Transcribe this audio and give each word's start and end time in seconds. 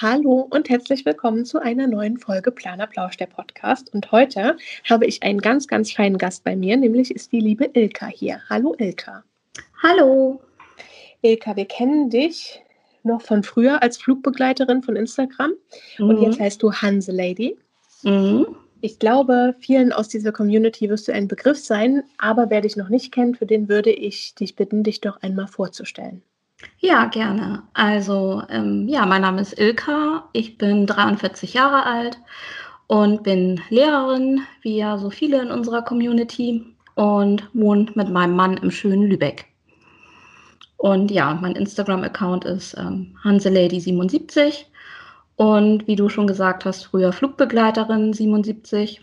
Hallo 0.00 0.46
und 0.48 0.68
herzlich 0.68 1.04
willkommen 1.04 1.44
zu 1.44 1.60
einer 1.60 1.88
neuen 1.88 2.18
Folge 2.18 2.52
Planer 2.52 2.86
Plausch, 2.86 3.16
der 3.16 3.26
Podcast. 3.26 3.92
Und 3.92 4.12
heute 4.12 4.56
habe 4.88 5.06
ich 5.06 5.24
einen 5.24 5.40
ganz, 5.40 5.66
ganz 5.66 5.90
feinen 5.90 6.18
Gast 6.18 6.44
bei 6.44 6.54
mir, 6.54 6.76
nämlich 6.76 7.10
ist 7.10 7.32
die 7.32 7.40
liebe 7.40 7.68
Ilka 7.72 8.06
hier. 8.06 8.40
Hallo 8.48 8.76
Ilka. 8.78 9.24
Hallo. 9.82 10.40
Ilka, 11.22 11.56
wir 11.56 11.64
kennen 11.64 12.10
dich 12.10 12.62
noch 13.02 13.22
von 13.22 13.42
früher 13.42 13.82
als 13.82 13.96
Flugbegleiterin 13.96 14.84
von 14.84 14.94
Instagram 14.94 15.54
mhm. 15.98 16.08
und 16.08 16.22
jetzt 16.22 16.38
heißt 16.38 16.62
du 16.62 16.72
Hanse 16.72 17.10
Lady. 17.10 17.56
Mhm. 18.04 18.46
Ich 18.80 19.00
glaube, 19.00 19.56
vielen 19.58 19.92
aus 19.92 20.06
dieser 20.06 20.30
Community 20.30 20.88
wirst 20.88 21.08
du 21.08 21.12
ein 21.12 21.26
Begriff 21.26 21.58
sein, 21.58 22.04
aber 22.18 22.50
wer 22.50 22.60
dich 22.60 22.76
noch 22.76 22.88
nicht 22.88 23.10
kennt, 23.10 23.38
für 23.38 23.46
den 23.46 23.68
würde 23.68 23.90
ich 23.90 24.36
dich 24.36 24.54
bitten, 24.54 24.84
dich 24.84 25.00
doch 25.00 25.20
einmal 25.22 25.48
vorzustellen. 25.48 26.22
Ja, 26.80 27.06
gerne. 27.06 27.62
Also, 27.72 28.42
ähm, 28.50 28.88
ja, 28.88 29.06
mein 29.06 29.22
Name 29.22 29.40
ist 29.40 29.58
Ilka. 29.58 30.28
Ich 30.32 30.58
bin 30.58 30.86
43 30.86 31.54
Jahre 31.54 31.84
alt 31.86 32.18
und 32.86 33.22
bin 33.22 33.60
Lehrerin, 33.68 34.42
wie 34.62 34.78
ja 34.78 34.98
so 34.98 35.10
viele 35.10 35.42
in 35.42 35.50
unserer 35.50 35.82
Community, 35.82 36.74
und 36.98 37.48
wohne 37.52 37.86
mit 37.94 38.08
meinem 38.08 38.34
Mann 38.34 38.56
im 38.56 38.72
schönen 38.72 39.04
Lübeck. 39.04 39.46
Und 40.78 41.12
ja, 41.12 41.38
mein 41.40 41.54
Instagram-Account 41.54 42.44
ist 42.44 42.74
ähm, 42.76 43.16
Hanselady77. 43.22 44.64
Und 45.36 45.86
wie 45.86 45.94
du 45.94 46.08
schon 46.08 46.26
gesagt 46.26 46.64
hast, 46.64 46.86
früher 46.86 47.12
Flugbegleiterin 47.12 48.12
77. 48.12 49.00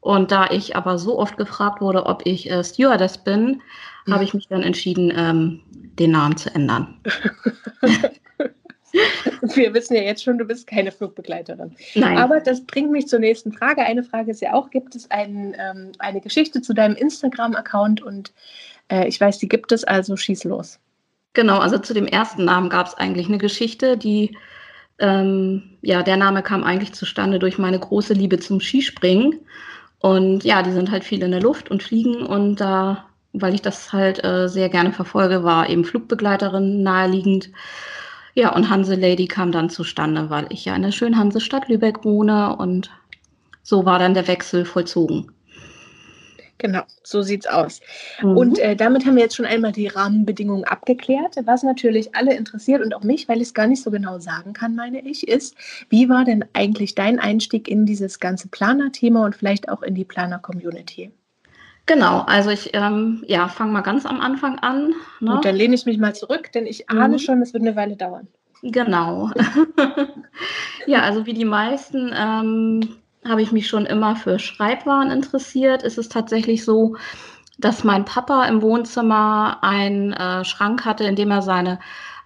Und 0.00 0.30
da 0.30 0.46
ich 0.50 0.76
aber 0.76 0.98
so 0.98 1.18
oft 1.18 1.36
gefragt 1.36 1.82
wurde, 1.82 2.06
ob 2.06 2.24
ich 2.24 2.50
äh, 2.50 2.64
Stewardess 2.64 3.18
bin, 3.18 3.60
mhm. 4.06 4.14
habe 4.14 4.24
ich 4.24 4.32
mich 4.32 4.48
dann 4.48 4.62
entschieden, 4.62 5.12
ähm, 5.14 5.60
den 5.98 6.12
Namen 6.12 6.36
zu 6.36 6.54
ändern. 6.54 7.00
Wir 9.54 9.74
wissen 9.74 9.94
ja 9.94 10.02
jetzt 10.02 10.24
schon, 10.24 10.38
du 10.38 10.44
bist 10.44 10.66
keine 10.66 10.90
Flugbegleiterin. 10.90 11.76
Nein. 11.94 12.18
Aber 12.18 12.40
das 12.40 12.64
bringt 12.64 12.90
mich 12.90 13.08
zur 13.08 13.18
nächsten 13.18 13.52
Frage. 13.52 13.82
Eine 13.82 14.02
Frage 14.02 14.30
ist 14.30 14.40
ja 14.40 14.54
auch, 14.54 14.70
gibt 14.70 14.94
es 14.94 15.10
ein, 15.10 15.54
ähm, 15.58 15.92
eine 15.98 16.20
Geschichte 16.20 16.62
zu 16.62 16.72
deinem 16.72 16.96
Instagram-Account? 16.96 18.02
Und 18.02 18.32
äh, 18.88 19.06
ich 19.06 19.20
weiß, 19.20 19.38
die 19.38 19.48
gibt 19.48 19.72
es, 19.72 19.84
also 19.84 20.16
schieß 20.16 20.44
los. 20.44 20.78
Genau, 21.34 21.58
also 21.58 21.78
zu 21.78 21.92
dem 21.92 22.06
ersten 22.06 22.44
Namen 22.46 22.70
gab 22.70 22.86
es 22.86 22.94
eigentlich 22.94 23.28
eine 23.28 23.38
Geschichte, 23.38 23.98
die, 23.98 24.36
ähm, 24.98 25.76
ja, 25.82 26.02
der 26.02 26.16
Name 26.16 26.42
kam 26.42 26.64
eigentlich 26.64 26.94
zustande 26.94 27.38
durch 27.38 27.58
meine 27.58 27.78
große 27.78 28.14
Liebe 28.14 28.38
zum 28.38 28.60
Skispringen. 28.60 29.40
Und 29.98 30.44
ja, 30.44 30.62
die 30.62 30.72
sind 30.72 30.90
halt 30.90 31.04
viel 31.04 31.22
in 31.22 31.32
der 31.32 31.42
Luft 31.42 31.70
und 31.70 31.82
fliegen 31.82 32.24
und 32.24 32.56
da 32.56 33.06
weil 33.40 33.54
ich 33.54 33.62
das 33.62 33.92
halt 33.92 34.24
äh, 34.24 34.48
sehr 34.48 34.68
gerne 34.68 34.92
verfolge, 34.92 35.44
war 35.44 35.68
eben 35.68 35.84
Flugbegleiterin 35.84 36.82
naheliegend. 36.82 37.50
Ja, 38.34 38.54
und 38.54 38.68
Hanse 38.68 38.94
Lady 38.94 39.26
kam 39.26 39.52
dann 39.52 39.70
zustande, 39.70 40.28
weil 40.28 40.46
ich 40.50 40.64
ja 40.64 40.76
in 40.76 40.82
der 40.82 40.92
schönen 40.92 41.16
Hansestadt 41.16 41.68
Lübeck 41.68 42.04
wohne 42.04 42.56
und 42.56 42.90
so 43.62 43.84
war 43.84 43.98
dann 43.98 44.14
der 44.14 44.28
Wechsel 44.28 44.64
vollzogen. 44.64 45.32
Genau, 46.58 46.82
so 47.02 47.20
sieht's 47.20 47.46
aus. 47.46 47.80
Mhm. 48.22 48.36
Und 48.36 48.58
äh, 48.58 48.76
damit 48.76 49.04
haben 49.04 49.16
wir 49.16 49.22
jetzt 49.22 49.36
schon 49.36 49.44
einmal 49.44 49.72
die 49.72 49.88
Rahmenbedingungen 49.88 50.64
abgeklärt. 50.64 51.36
Was 51.44 51.62
natürlich 51.62 52.14
alle 52.14 52.34
interessiert 52.34 52.82
und 52.82 52.94
auch 52.94 53.02
mich, 53.02 53.28
weil 53.28 53.38
ich 53.38 53.48
es 53.48 53.54
gar 53.54 53.66
nicht 53.66 53.82
so 53.82 53.90
genau 53.90 54.18
sagen 54.18 54.54
kann, 54.54 54.74
meine 54.74 55.00
ich, 55.00 55.28
ist, 55.28 55.54
wie 55.90 56.08
war 56.08 56.24
denn 56.24 56.44
eigentlich 56.54 56.94
dein 56.94 57.18
Einstieg 57.18 57.68
in 57.68 57.84
dieses 57.84 58.20
ganze 58.20 58.48
Planer-Thema 58.48 59.24
und 59.24 59.36
vielleicht 59.36 59.68
auch 59.68 59.82
in 59.82 59.94
die 59.94 60.04
Planer-Community? 60.04 61.10
Genau, 61.86 62.22
also 62.22 62.50
ich 62.50 62.70
ähm, 62.74 63.22
ja, 63.28 63.46
fange 63.46 63.72
mal 63.72 63.80
ganz 63.80 64.06
am 64.06 64.20
Anfang 64.20 64.58
an. 64.58 64.94
Ne? 65.20 65.30
Gut, 65.34 65.44
dann 65.44 65.54
lehne 65.54 65.76
ich 65.76 65.86
mich 65.86 65.98
mal 65.98 66.14
zurück, 66.14 66.50
denn 66.52 66.66
ich 66.66 66.90
ahne 66.90 67.14
mhm. 67.14 67.18
schon, 67.18 67.42
es 67.42 67.54
wird 67.54 67.62
eine 67.62 67.76
Weile 67.76 67.96
dauern. 67.96 68.26
Genau. 68.62 69.30
ja, 70.86 71.02
also 71.02 71.26
wie 71.26 71.34
die 71.34 71.44
meisten 71.44 72.12
ähm, 72.12 72.96
habe 73.24 73.42
ich 73.42 73.52
mich 73.52 73.68
schon 73.68 73.86
immer 73.86 74.16
für 74.16 74.40
Schreibwaren 74.40 75.12
interessiert. 75.12 75.84
Es 75.84 75.96
ist 75.96 76.10
tatsächlich 76.10 76.64
so, 76.64 76.96
dass 77.58 77.84
mein 77.84 78.04
Papa 78.04 78.44
im 78.46 78.62
Wohnzimmer 78.62 79.58
einen 79.62 80.12
äh, 80.12 80.44
Schrank 80.44 80.84
hatte, 80.84 81.04
in 81.04 81.16
dem 81.16 81.30
er 81.30 81.42
seine 81.42 81.78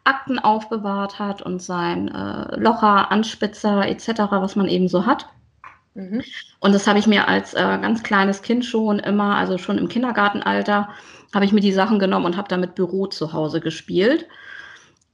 Akten 0.05 0.39
aufbewahrt 0.39 1.19
hat 1.19 1.43
und 1.43 1.63
sein 1.63 2.09
äh, 2.09 2.57
Locher, 2.57 3.13
Anspitzer 3.13 3.87
etc., 3.87 4.09
was 4.31 4.57
man 4.57 4.67
eben 4.67 4.89
so 4.89 5.05
hat. 5.05 5.27
Mhm. 5.95 6.23
Und 6.61 6.75
das 6.75 6.87
habe 6.87 6.99
ich 6.99 7.07
mir 7.07 7.29
als 7.29 7.55
äh, 7.55 7.59
ganz 7.59 8.03
kleines 8.03 8.43
Kind 8.43 8.65
schon 8.65 8.99
immer, 8.99 9.37
also 9.37 9.59
schon 9.59 9.79
im 9.79 9.89
Kindergartenalter, 9.89 10.89
habe 11.35 11.45
ich 11.45 11.53
mir 11.53 11.61
die 11.61 11.73
Sachen 11.73 11.99
genommen 11.99 12.27
und 12.27 12.37
habe 12.37 12.49
damit 12.49 12.75
Büro 12.75 13.07
zu 13.07 13.33
Hause 13.33 13.61
gespielt. 13.61 14.27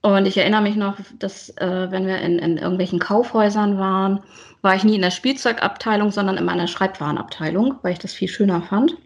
Und 0.02 0.26
ich 0.26 0.38
erinnere 0.38 0.62
mich 0.62 0.76
noch, 0.76 0.96
dass 1.18 1.50
äh, 1.56 1.90
wenn 1.90 2.06
wir 2.06 2.18
in, 2.18 2.38
in, 2.38 2.58
irgendwelchen 2.58 3.00
Kaufhäusern 3.00 3.78
waren, 3.78 4.20
war 4.62 4.76
ich 4.76 4.84
nie 4.84 4.94
in 4.94 5.02
der 5.02 5.10
Spielzeugabteilung, 5.10 6.12
sondern 6.12 6.36
in 6.36 6.44
meiner 6.44 6.68
Schreibwarenabteilung, 6.68 7.78
weil 7.82 7.94
ich 7.94 7.98
das 7.98 8.12
viel 8.12 8.28
schöner 8.28 8.62
fand. 8.62 8.96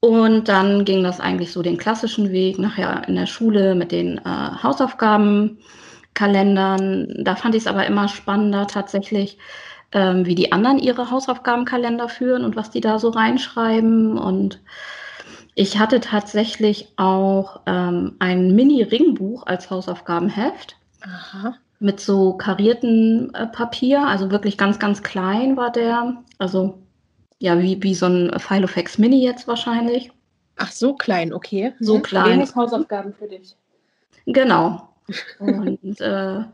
Und 0.00 0.48
dann 0.48 0.84
ging 0.84 1.02
das 1.02 1.20
eigentlich 1.20 1.52
so 1.52 1.62
den 1.62 1.78
klassischen 1.78 2.30
Weg, 2.30 2.58
nachher 2.58 3.08
in 3.08 3.16
der 3.16 3.24
Schule 3.26 3.74
mit 3.74 3.90
den 3.90 4.18
äh, 4.18 4.50
Hausaufgabenkalendern. 4.62 7.24
Da 7.24 7.36
fand 7.36 7.54
ich 7.54 7.62
es 7.62 7.66
aber 7.66 7.86
immer 7.86 8.08
spannender 8.08 8.66
tatsächlich, 8.66 9.38
ähm, 9.92 10.26
wie 10.26 10.34
die 10.34 10.52
anderen 10.52 10.78
ihre 10.78 11.10
Hausaufgabenkalender 11.10 12.08
führen 12.08 12.44
und 12.44 12.56
was 12.56 12.70
die 12.70 12.80
da 12.80 12.98
so 12.98 13.10
reinschreiben. 13.10 14.18
Und 14.18 14.60
ich 15.54 15.78
hatte 15.78 16.00
tatsächlich 16.00 16.92
auch 16.96 17.60
ähm, 17.66 18.16
ein 18.18 18.54
Mini-Ringbuch 18.54 19.46
als 19.46 19.70
Hausaufgabenheft. 19.70 20.76
Aha. 21.02 21.54
Mit 21.78 22.00
so 22.00 22.34
kariertem 22.34 23.30
äh, 23.34 23.46
Papier, 23.46 24.06
also 24.06 24.30
wirklich 24.30 24.58
ganz, 24.58 24.78
ganz 24.78 25.02
klein 25.02 25.56
war 25.56 25.70
der. 25.70 26.22
Also 26.38 26.78
ja, 27.38 27.58
wie, 27.60 27.82
wie 27.82 27.94
so 27.94 28.06
ein 28.06 28.38
Filofax 28.38 28.98
Mini 28.98 29.22
jetzt 29.22 29.46
wahrscheinlich. 29.46 30.10
Ach, 30.56 30.70
so 30.70 30.94
klein, 30.94 31.32
okay. 31.32 31.74
So 31.80 31.98
mhm. 31.98 32.02
klein. 32.02 32.38
Wenig 32.38 32.54
Hausaufgaben 32.54 33.12
für 33.12 33.28
dich. 33.28 33.56
Genau. 34.24 34.88
und 35.38 36.00
äh, 36.00 36.44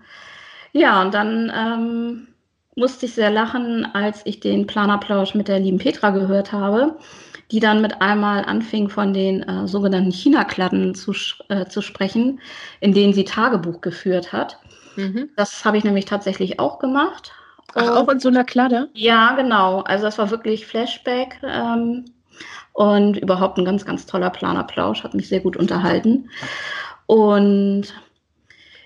ja, 0.72 1.02
und 1.02 1.14
dann 1.14 1.52
ähm, 1.54 2.28
musste 2.74 3.06
ich 3.06 3.14
sehr 3.14 3.30
lachen, 3.30 3.86
als 3.94 4.22
ich 4.24 4.40
den 4.40 4.66
Planerplausch 4.66 5.34
mit 5.34 5.48
der 5.48 5.60
lieben 5.60 5.78
Petra 5.78 6.10
gehört 6.10 6.52
habe, 6.52 6.96
die 7.50 7.60
dann 7.60 7.82
mit 7.82 8.00
einmal 8.00 8.44
anfing, 8.44 8.88
von 8.88 9.12
den 9.12 9.42
äh, 9.42 9.68
sogenannten 9.68 10.10
China-Kladden 10.10 10.94
zu, 10.94 11.12
äh, 11.48 11.66
zu 11.66 11.82
sprechen, 11.82 12.40
in 12.80 12.94
denen 12.94 13.12
sie 13.12 13.24
Tagebuch 13.24 13.80
geführt 13.80 14.32
hat. 14.32 14.58
Mhm. 14.96 15.28
Das 15.36 15.64
habe 15.64 15.76
ich 15.76 15.84
nämlich 15.84 16.06
tatsächlich 16.06 16.58
auch 16.58 16.78
gemacht. 16.78 17.32
Ach, 17.74 17.96
auch 17.96 18.08
in 18.08 18.20
so 18.20 18.28
einer 18.28 18.44
Kladde? 18.44 18.88
Ja, 18.94 19.34
genau. 19.34 19.80
Also 19.80 20.04
das 20.04 20.18
war 20.18 20.30
wirklich 20.30 20.66
Flashback 20.66 21.40
ähm, 21.42 22.06
und 22.72 23.16
überhaupt 23.16 23.58
ein 23.58 23.64
ganz, 23.64 23.84
ganz 23.84 24.06
toller 24.06 24.30
Planerplausch, 24.30 25.04
hat 25.04 25.14
mich 25.14 25.28
sehr 25.28 25.40
gut 25.40 25.56
unterhalten. 25.56 26.30
Und 27.06 27.94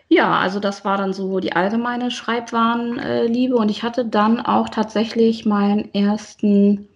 ja, 0.09 0.39
also 0.39 0.61
das 0.61 0.85
war 0.85 0.97
dann 0.97 1.13
so 1.13 1.41
die 1.41 1.53
allgemeine 1.53 2.11
Schreibwarenliebe. 2.11 3.57
Und 3.57 3.71
ich 3.71 3.83
hatte 3.83 4.05
dann 4.05 4.41
auch 4.41 4.69
tatsächlich 4.69 5.47
meinen 5.47 5.93
ersten 5.95 6.89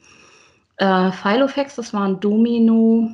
äh, 0.76 1.10
Filofax, 1.10 1.76
das 1.76 1.92
war 1.92 2.06
ein 2.06 2.20
Domino 2.20 3.10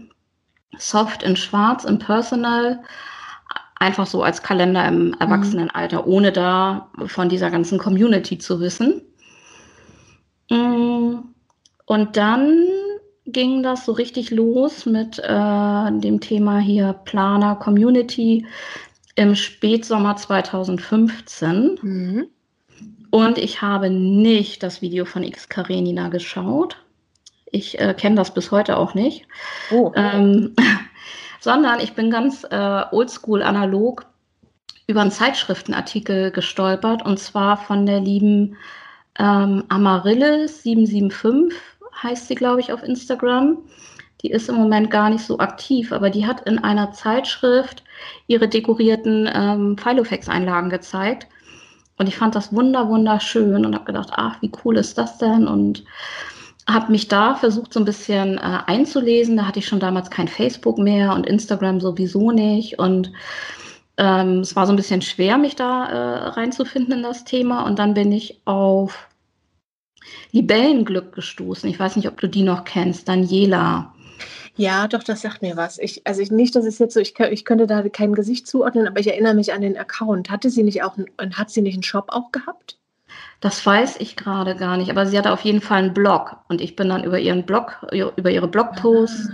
Soft 0.78 1.22
in 1.22 1.36
Schwarz 1.36 1.84
im 1.84 1.98
Personal, 1.98 2.82
einfach 3.76 4.06
so 4.06 4.22
als 4.22 4.42
Kalender 4.42 4.86
im 4.86 5.08
mhm. 5.08 5.16
Erwachsenenalter, 5.18 6.06
ohne 6.06 6.32
da 6.32 6.90
von 7.06 7.28
dieser 7.28 7.50
ganzen 7.50 7.78
Community 7.78 8.38
zu 8.38 8.60
wissen. 8.60 9.02
Mm, 10.50 11.16
und 11.86 12.16
dann 12.16 12.66
ging 13.24 13.62
das 13.62 13.84
so 13.84 13.92
richtig 13.92 14.30
los 14.30 14.86
mit 14.86 15.18
äh, 15.18 15.92
dem 15.92 16.20
Thema 16.20 16.58
hier 16.58 16.92
Planer, 16.92 17.56
Community 17.56 18.46
im 19.16 19.34
Spätsommer 19.34 20.16
2015. 20.16 21.78
Mhm. 21.82 22.26
Und 23.10 23.38
ich 23.38 23.62
habe 23.62 23.90
nicht 23.90 24.62
das 24.62 24.82
Video 24.82 25.04
von 25.04 25.22
X 25.22 25.48
Karenina 25.48 26.08
geschaut. 26.08 26.76
Ich 27.50 27.80
äh, 27.80 27.94
kenne 27.94 28.16
das 28.16 28.34
bis 28.34 28.50
heute 28.50 28.76
auch 28.76 28.94
nicht. 28.94 29.26
Oh. 29.70 29.92
Ähm, 29.96 30.54
sondern 31.40 31.80
ich 31.80 31.94
bin 31.94 32.10
ganz 32.10 32.44
äh, 32.44 32.82
oldschool 32.90 33.42
analog 33.42 34.06
über 34.86 35.00
einen 35.00 35.10
Zeitschriftenartikel 35.10 36.30
gestolpert 36.30 37.04
und 37.04 37.18
zwar 37.18 37.56
von 37.56 37.86
der 37.86 38.00
lieben 38.00 38.56
ähm, 39.18 39.64
Amaryllis 39.68 40.62
775 40.62 41.58
heißt 42.02 42.28
sie, 42.28 42.34
glaube 42.34 42.60
ich, 42.60 42.72
auf 42.72 42.82
Instagram. 42.82 43.58
Die 44.22 44.30
ist 44.30 44.48
im 44.48 44.56
Moment 44.56 44.90
gar 44.90 45.10
nicht 45.10 45.24
so 45.24 45.38
aktiv, 45.38 45.92
aber 45.92 46.10
die 46.10 46.26
hat 46.26 46.42
in 46.42 46.58
einer 46.58 46.92
Zeitschrift 46.92 47.84
ihre 48.26 48.48
dekorierten 48.48 49.28
ähm, 49.32 49.76
Filofax-Einlagen 49.78 50.70
gezeigt. 50.70 51.26
Und 51.98 52.08
ich 52.08 52.16
fand 52.16 52.34
das 52.34 52.52
wunder, 52.52 52.88
wunderschön 52.88 53.64
und 53.64 53.74
habe 53.74 53.84
gedacht, 53.84 54.10
ach, 54.12 54.40
wie 54.42 54.52
cool 54.64 54.76
ist 54.76 54.98
das 54.98 55.18
denn? 55.18 55.46
Und 55.46 55.84
habe 56.68 56.92
mich 56.92 57.08
da 57.08 57.34
versucht, 57.34 57.72
so 57.72 57.80
ein 57.80 57.86
bisschen 57.86 58.38
äh, 58.38 58.58
einzulesen. 58.66 59.36
Da 59.36 59.46
hatte 59.46 59.60
ich 59.60 59.68
schon 59.68 59.80
damals 59.80 60.10
kein 60.10 60.28
Facebook 60.28 60.78
mehr 60.78 61.14
und 61.14 61.26
Instagram 61.26 61.80
sowieso 61.80 62.32
nicht. 62.32 62.78
Und 62.78 63.12
ähm, 63.98 64.40
es 64.40 64.56
war 64.56 64.66
so 64.66 64.72
ein 64.72 64.76
bisschen 64.76 65.00
schwer, 65.00 65.38
mich 65.38 65.56
da 65.56 65.86
äh, 65.86 66.28
reinzufinden 66.30 66.94
in 66.94 67.02
das 67.02 67.24
Thema. 67.24 67.64
Und 67.64 67.78
dann 67.78 67.94
bin 67.94 68.12
ich 68.12 68.40
auf 68.44 69.08
Libellenglück 70.32 71.14
gestoßen. 71.14 71.70
Ich 71.70 71.78
weiß 71.78 71.96
nicht, 71.96 72.08
ob 72.08 72.20
du 72.20 72.28
die 72.28 72.42
noch 72.42 72.64
kennst, 72.64 73.08
Daniela. 73.08 73.94
Ja, 74.56 74.88
doch, 74.88 75.02
das 75.02 75.20
sagt 75.20 75.42
mir 75.42 75.56
was. 75.56 75.78
Ich, 75.78 76.06
also 76.06 76.22
ich, 76.22 76.30
nicht, 76.30 76.56
dass 76.56 76.64
es 76.64 76.78
jetzt 76.78 76.94
so, 76.94 77.00
ich, 77.00 77.18
ich 77.18 77.44
könnte 77.44 77.66
da 77.66 77.86
kein 77.88 78.14
Gesicht 78.14 78.46
zuordnen, 78.46 78.88
aber 78.88 79.00
ich 79.00 79.08
erinnere 79.08 79.34
mich 79.34 79.52
an 79.52 79.60
den 79.60 79.76
Account. 79.76 80.30
Hatte 80.30 80.50
sie 80.50 80.62
nicht 80.62 80.82
auch, 80.82 80.96
hat 81.34 81.50
sie 81.50 81.62
nicht 81.62 81.74
einen 81.74 81.82
Shop 81.82 82.06
auch 82.08 82.32
gehabt? 82.32 82.78
Das 83.40 83.64
weiß 83.64 83.96
ich 83.98 84.16
gerade 84.16 84.56
gar 84.56 84.76
nicht, 84.76 84.90
aber 84.90 85.06
sie 85.06 85.18
hatte 85.18 85.32
auf 85.32 85.42
jeden 85.42 85.60
Fall 85.60 85.78
einen 85.78 85.94
Blog 85.94 86.36
und 86.48 86.60
ich 86.60 86.74
bin 86.74 86.88
dann 86.88 87.04
über 87.04 87.18
ihren 87.18 87.44
Blog, 87.44 87.86
über 87.92 88.30
ihre 88.30 88.48
Blogposts 88.48 89.30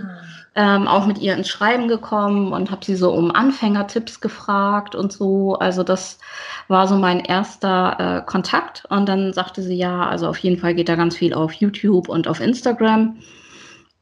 ah. 0.55 0.75
ähm, 0.75 0.87
auch 0.87 1.05
mit 1.05 1.19
ihr 1.19 1.33
ins 1.33 1.47
Schreiben 1.47 1.87
gekommen 1.87 2.51
und 2.51 2.69
habe 2.69 2.83
sie 2.83 2.95
so 2.95 3.13
um 3.13 3.31
Anfängertipps 3.31 4.19
gefragt 4.19 4.93
und 4.93 5.13
so. 5.13 5.55
Also 5.55 5.83
das 5.83 6.19
war 6.67 6.87
so 6.87 6.95
mein 6.95 7.21
erster 7.21 7.97
äh, 7.99 8.29
Kontakt 8.29 8.83
und 8.89 9.07
dann 9.07 9.31
sagte 9.31 9.61
sie 9.61 9.75
ja, 9.75 10.05
also 10.05 10.27
auf 10.27 10.37
jeden 10.37 10.59
Fall 10.59 10.75
geht 10.75 10.89
da 10.89 10.95
ganz 10.95 11.15
viel 11.15 11.33
auf 11.33 11.53
YouTube 11.53 12.09
und 12.09 12.27
auf 12.27 12.41
Instagram. 12.41 13.17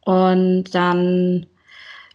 Und 0.05 0.73
dann 0.73 1.45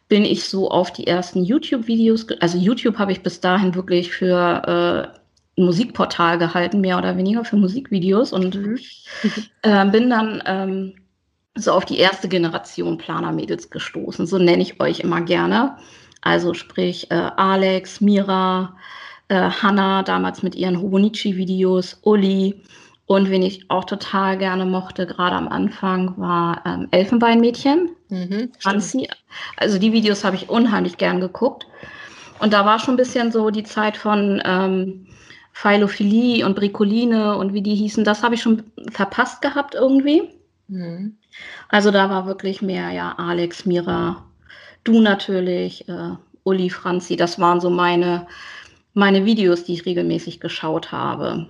bin 0.09 0.25
ich 0.25 0.45
so 0.45 0.71
auf 0.71 0.93
die 0.93 1.07
ersten 1.07 1.45
YouTube-Videos, 1.45 2.27
also 2.41 2.59
YouTube 2.59 2.99
habe 2.99 3.13
ich 3.13 3.23
bis 3.23 3.41
dahin 3.41 3.75
wirklich 3.75 4.13
für 4.13 5.13
äh, 5.57 5.61
ein 5.61 5.65
Musikportal 5.65 6.39
gehalten, 6.39 6.81
mehr 6.81 6.99
oder 6.99 7.17
weniger 7.17 7.45
für 7.45 7.57
Musikvideos 7.57 8.33
und 8.33 8.55
mhm. 8.55 8.79
äh, 9.63 9.85
bin 9.87 10.11
dann 10.11 10.43
ähm, 10.47 10.95
so 11.57 11.73
auf 11.73 11.85
die 11.85 11.99
erste 11.99 12.29
Generation 12.29 12.99
Planer-Mädels 12.99 13.71
gestoßen. 13.71 14.27
So 14.27 14.39
nenne 14.39 14.63
ich 14.63 14.81
euch 14.81 15.01
immer 15.01 15.23
gerne. 15.23 15.77
Also 16.21 16.55
sprich 16.55 17.11
äh, 17.11 17.31
Alex, 17.37 18.01
Mira, 18.01 18.77
äh, 19.29 19.51
Hannah, 19.51 20.03
damals 20.03 20.43
mit 20.43 20.55
ihren 20.55 20.81
Hobonichi-Videos, 20.81 22.01
Uli, 22.03 22.63
und 23.07 23.31
wen 23.31 23.43
ich 23.43 23.71
auch 23.71 23.85
total 23.85 24.37
gerne 24.37 24.65
mochte, 24.65 25.07
gerade 25.07 25.37
am 25.37 25.49
Anfang, 25.49 26.15
war 26.17 26.63
ähm, 26.67 26.89
Elfenbeinmädchen. 26.91 27.91
Mhm, 28.09 28.53
Franzi. 28.59 29.09
Also 29.57 29.79
die 29.79 29.93
Videos 29.93 30.25
habe 30.25 30.37
ich 30.37 30.49
unheimlich 30.49 30.97
gern 30.99 31.21
geguckt. 31.21 31.67
Und 32.41 32.53
da 32.53 32.67
war 32.67 32.79
schon 32.81 32.95
ein 32.95 32.99
bisschen 32.99 33.31
so 33.31 33.51
die 33.51 33.63
Zeit 33.63 33.97
von 33.97 34.43
ähm, 34.45 35.07
Philophilie 35.53 36.45
und 36.45 36.57
Bricoline 36.57 37.37
und 37.37 37.55
wie 37.55 37.63
die 37.63 37.77
hießen. 37.77 38.05
Das 38.05 38.23
habe 38.23 38.35
ich 38.35 38.43
schon 38.43 38.65
verpasst 38.91 39.41
gehabt 39.41 39.75
irgendwie. 39.75 40.29
Mhm. 40.69 41.17
Also 41.69 41.93
da 41.93 42.11
war 42.11 42.27
wirklich 42.27 42.61
mehr, 42.61 42.91
ja, 42.91 43.15
Alex, 43.17 43.67
Mira, 43.67 44.25
du 44.85 45.01
natürlich, 45.01 45.89
äh, 45.89 46.11
Uli, 46.43 46.71
Franzi. 46.71 47.17
Das 47.17 47.39
waren 47.39 47.61
so 47.61 47.71
meine, 47.71 48.27
meine 48.95 49.25
Videos, 49.25 49.65
die 49.65 49.75
ich 49.75 49.87
regelmäßig 49.87 50.41
geschaut 50.41 50.91
habe. 50.91 51.47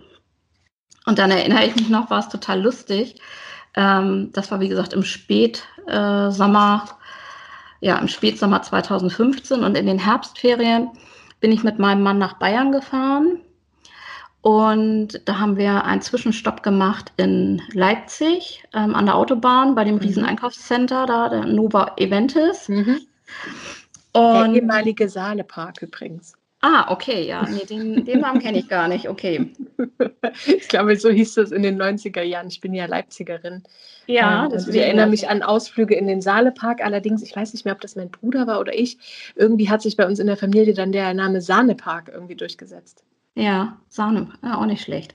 Und 1.06 1.18
dann 1.18 1.30
erinnere 1.30 1.64
ich 1.64 1.76
mich 1.76 1.88
noch, 1.88 2.10
war 2.10 2.18
es 2.18 2.28
total 2.28 2.60
lustig. 2.60 3.20
Ähm, 3.74 4.30
das 4.32 4.50
war, 4.50 4.60
wie 4.60 4.68
gesagt, 4.68 4.92
im 4.92 5.04
Spätsommer, 5.04 6.84
äh, 7.80 7.86
ja, 7.86 7.98
im 7.98 8.08
Spätsommer 8.08 8.62
2015 8.62 9.62
und 9.62 9.76
in 9.76 9.86
den 9.86 9.98
Herbstferien 9.98 10.90
bin 11.40 11.52
ich 11.52 11.62
mit 11.62 11.78
meinem 11.78 12.02
Mann 12.02 12.18
nach 12.18 12.34
Bayern 12.34 12.72
gefahren. 12.72 13.40
Und 14.40 15.20
da 15.24 15.38
haben 15.38 15.56
wir 15.56 15.84
einen 15.84 16.02
Zwischenstopp 16.02 16.62
gemacht 16.62 17.12
in 17.16 17.60
Leipzig 17.72 18.62
ähm, 18.74 18.94
an 18.94 19.06
der 19.06 19.16
Autobahn 19.16 19.74
bei 19.74 19.84
dem 19.84 19.96
mhm. 19.96 20.02
Rieseneinkaufscenter, 20.02 21.06
da 21.06 21.28
der 21.28 21.46
Nova 21.46 21.92
Eventis. 21.96 22.68
Mhm. 22.68 23.00
Und, 24.12 24.34
der 24.34 24.54
ehemalige 24.54 25.08
Saalepark 25.08 25.82
übrigens. 25.82 26.34
Ah, 26.68 26.90
okay, 26.90 27.24
ja. 27.24 27.46
Nee, 27.48 27.64
den, 27.64 28.04
den 28.04 28.20
Namen 28.20 28.40
kenne 28.40 28.58
ich 28.58 28.68
gar 28.68 28.88
nicht. 28.88 29.08
Okay. 29.08 29.52
ich 30.46 30.66
glaube, 30.66 30.96
so 30.96 31.10
hieß 31.10 31.34
das 31.34 31.52
in 31.52 31.62
den 31.62 31.80
90er 31.80 32.22
Jahren. 32.22 32.48
Ich 32.48 32.60
bin 32.60 32.74
ja 32.74 32.86
Leipzigerin. 32.86 33.62
Ja, 34.08 34.46
ähm, 34.46 34.50
das 34.50 34.66
ich 34.66 34.76
erinnere 34.76 35.06
mich 35.06 35.28
an 35.28 35.44
Ausflüge 35.44 35.94
in 35.94 36.08
den 36.08 36.20
Saalepark. 36.20 36.84
Allerdings, 36.84 37.22
ich 37.22 37.36
weiß 37.36 37.52
nicht 37.52 37.66
mehr, 37.66 37.74
ob 37.74 37.80
das 37.82 37.94
mein 37.94 38.10
Bruder 38.10 38.48
war 38.48 38.58
oder 38.58 38.76
ich. 38.76 38.98
Irgendwie 39.36 39.70
hat 39.70 39.80
sich 39.80 39.96
bei 39.96 40.04
uns 40.06 40.18
in 40.18 40.26
der 40.26 40.36
Familie 40.36 40.74
dann 40.74 40.90
der 40.90 41.14
Name 41.14 41.40
Sahnepark 41.40 42.10
irgendwie 42.12 42.34
durchgesetzt. 42.34 43.04
Ja, 43.36 43.76
Sahne, 43.88 44.32
ja, 44.42 44.58
auch 44.58 44.66
nicht 44.66 44.82
schlecht. 44.82 45.12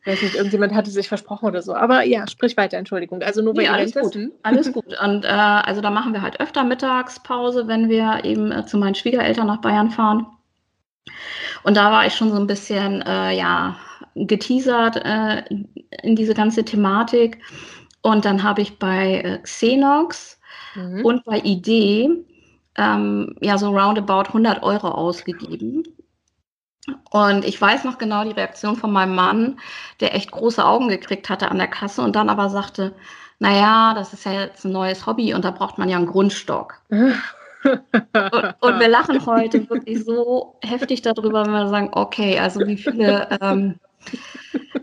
Ich 0.00 0.12
weiß 0.12 0.22
nicht, 0.22 0.36
irgendjemand 0.36 0.72
hatte 0.72 0.90
sich 0.90 1.08
versprochen 1.08 1.46
oder 1.46 1.60
so. 1.60 1.74
Aber 1.74 2.02
ja, 2.04 2.26
sprich 2.28 2.56
weiter, 2.56 2.78
Entschuldigung. 2.78 3.22
Also 3.22 3.42
nur 3.42 3.52
bei 3.52 3.64
nee, 3.64 3.68
alles 3.68 3.92
gut. 3.92 4.16
Alles 4.42 4.72
gut. 4.72 4.96
Und 5.04 5.24
äh, 5.24 5.28
also 5.28 5.82
da 5.82 5.90
machen 5.90 6.14
wir 6.14 6.22
halt 6.22 6.40
öfter 6.40 6.64
Mittagspause, 6.64 7.66
wenn 7.66 7.90
wir 7.90 8.24
eben 8.24 8.52
äh, 8.52 8.64
zu 8.64 8.78
meinen 8.78 8.94
Schwiegereltern 8.94 9.48
nach 9.48 9.60
Bayern 9.60 9.90
fahren. 9.90 10.26
Und 11.62 11.76
da 11.76 11.90
war 11.90 12.06
ich 12.06 12.14
schon 12.14 12.30
so 12.30 12.36
ein 12.36 12.46
bisschen, 12.46 13.02
äh, 13.02 13.36
ja, 13.36 13.76
geteasert 14.14 14.96
äh, 14.96 15.42
in 16.02 16.16
diese 16.16 16.34
ganze 16.34 16.64
Thematik. 16.64 17.38
Und 18.02 18.24
dann 18.24 18.42
habe 18.42 18.62
ich 18.62 18.78
bei 18.78 19.20
äh, 19.20 19.38
Xenox 19.38 20.40
mhm. 20.74 21.04
und 21.04 21.24
bei 21.24 21.38
Idee 21.40 22.08
ähm, 22.76 23.34
ja 23.40 23.58
so 23.58 23.70
roundabout 23.70 24.28
100 24.28 24.62
Euro 24.62 24.88
ausgegeben. 24.88 25.84
Und 27.10 27.44
ich 27.44 27.60
weiß 27.60 27.84
noch 27.84 27.98
genau 27.98 28.24
die 28.24 28.30
Reaktion 28.30 28.76
von 28.76 28.92
meinem 28.92 29.14
Mann, 29.14 29.58
der 30.00 30.14
echt 30.14 30.30
große 30.30 30.64
Augen 30.64 30.88
gekriegt 30.88 31.28
hatte 31.28 31.50
an 31.50 31.58
der 31.58 31.66
Kasse 31.66 32.02
und 32.02 32.14
dann 32.14 32.28
aber 32.28 32.48
sagte, 32.48 32.94
naja, 33.38 33.92
das 33.94 34.12
ist 34.12 34.24
ja 34.24 34.32
jetzt 34.32 34.64
ein 34.64 34.72
neues 34.72 35.04
Hobby 35.04 35.34
und 35.34 35.44
da 35.44 35.50
braucht 35.50 35.78
man 35.78 35.88
ja 35.88 35.96
einen 35.96 36.06
Grundstock. 36.06 36.80
Und, 38.60 38.80
wir 38.80 38.88
lachen 38.88 39.24
heute 39.26 39.68
wirklich 39.68 40.04
so 40.04 40.56
heftig 40.62 41.02
darüber, 41.02 41.44
wenn 41.44 41.52
wir 41.52 41.68
sagen, 41.68 41.90
okay, 41.92 42.38
also 42.38 42.60
wie 42.66 42.76
viele 42.76 43.28
ähm, 43.40 43.76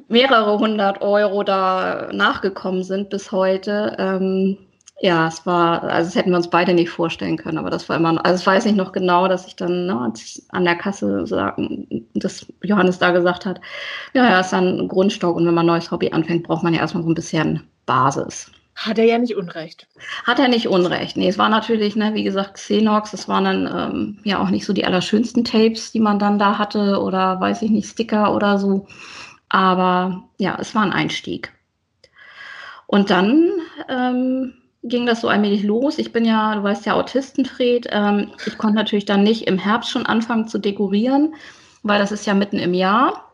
mehrere 0.08 0.60
hundert 0.60 1.02
Euro 1.02 1.44
da 1.44 2.10
nachgekommen 2.12 2.84
sind 2.84 3.10
bis 3.10 3.32
heute. 3.32 3.96
Ähm, 3.98 4.58
ja, 5.00 5.28
es 5.28 5.46
war, 5.46 5.84
also 5.84 6.08
das 6.08 6.16
hätten 6.16 6.30
wir 6.30 6.38
uns 6.38 6.50
beide 6.50 6.74
nicht 6.74 6.90
vorstellen 6.90 7.36
können, 7.36 7.58
aber 7.58 7.70
das 7.70 7.90
war 7.90 7.98
immer, 7.98 8.26
also 8.26 8.40
ich 8.40 8.48
weiß 8.48 8.64
nicht 8.66 8.78
noch 8.78 8.94
genau, 8.94 9.28
dass 9.28 9.46
ich 9.48 9.56
dann 9.56 9.88
ne, 9.88 10.14
an 10.50 10.64
der 10.64 10.76
Kasse 10.76 11.28
sagen, 11.28 12.08
dass 12.14 12.46
Johannes 12.64 13.00
da 13.00 13.12
gesagt 13.12 13.46
hat, 13.46 13.60
ja, 14.14 14.24
ja, 14.24 14.40
ist 14.40 14.54
dann 14.54 14.80
ein 14.80 14.88
Grundstock 14.88 15.36
und 15.36 15.46
wenn 15.46 15.54
man 15.54 15.66
ein 15.66 15.74
neues 15.74 15.92
Hobby 15.92 16.12
anfängt, 16.12 16.44
braucht 16.44 16.64
man 16.64 16.74
ja 16.74 16.80
erstmal 16.80 17.04
so 17.04 17.10
ein 17.10 17.16
bisschen 17.16 17.64
Basis. 17.86 18.50
Hat 18.76 18.98
er 18.98 19.06
ja 19.06 19.18
nicht 19.18 19.36
Unrecht. 19.36 19.88
Hat 20.26 20.40
er 20.40 20.48
nicht 20.48 20.68
Unrecht. 20.68 21.16
Nee, 21.16 21.28
es 21.28 21.38
war 21.38 21.50
natürlich, 21.50 21.96
ne, 21.96 22.14
wie 22.14 22.24
gesagt, 22.24 22.56
Xenox, 22.56 23.14
es 23.14 23.28
waren 23.28 23.44
dann 23.44 23.68
ähm, 23.68 24.20
ja 24.24 24.40
auch 24.40 24.50
nicht 24.50 24.66
so 24.66 24.74
die 24.74 24.86
allerschönsten 24.86 25.44
Tapes, 25.44 25.92
die 25.92 26.00
man 26.00 26.18
dann 26.18 26.40
da 26.40 26.58
hatte 26.58 27.00
oder 27.00 27.40
weiß 27.40 27.62
ich 27.62 27.70
nicht, 27.70 27.88
Sticker 27.88 28.34
oder 28.36 28.58
so. 28.58 28.88
Aber 29.50 30.24
ja, 30.38 30.58
es 30.60 30.74
war 30.74 30.82
ein 30.82 30.92
Einstieg. 30.92 31.54
Und 32.88 33.12
dann 33.12 33.52
ähm, 33.90 34.54
ging 34.84 35.06
das 35.06 35.22
so 35.22 35.28
allmählich 35.28 35.64
los. 35.64 36.00
Ich 36.00 36.12
bin 36.12 36.26
ja, 36.26 36.56
du 36.56 36.64
weißt 36.64 36.86
ja, 36.86 36.94
Autistenfred. 36.94 37.88
Ähm, 37.92 38.32
ich 38.46 38.58
konnte 38.58 38.76
natürlich 38.76 39.06
dann 39.06 39.24
nicht 39.24 39.48
im 39.48 39.60
Herbst 39.60 39.92
schon 39.92 40.06
anfangen 40.06 40.48
zu 40.48 40.58
dekorieren, 40.58 41.36
weil 41.84 42.00
das 42.00 42.12
ist 42.12 42.26
ja 42.26 42.34
mitten 42.34 42.58
im 42.58 42.74
Jahr 42.74 43.33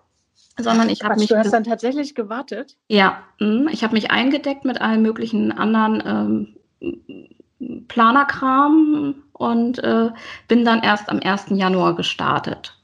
sondern 0.64 0.90
ich 0.90 1.04
habe 1.04 1.20
mich. 1.20 1.30
Du 1.30 1.38
hast 1.38 1.52
dann 1.52 1.64
tatsächlich 1.64 2.16
gewartet? 2.16 2.78
Ja, 2.88 3.24
hm, 3.40 3.70
ich 3.72 3.84
habe 3.84 3.94
mich 3.94 4.12
eingedeckt 4.12 4.66
mit 4.66 4.82
allen 4.82 5.02
möglichen 5.02 5.52
anderen 5.52 6.56
ähm, 6.82 7.86
Planerkram 7.88 9.16
und 9.34 9.80
äh, 9.80 10.10
bin 10.48 10.66
dann 10.66 10.82
erst 10.82 11.10
am 11.10 11.20
1. 11.20 11.48
Januar 11.50 11.96
gestartet. 11.96 12.78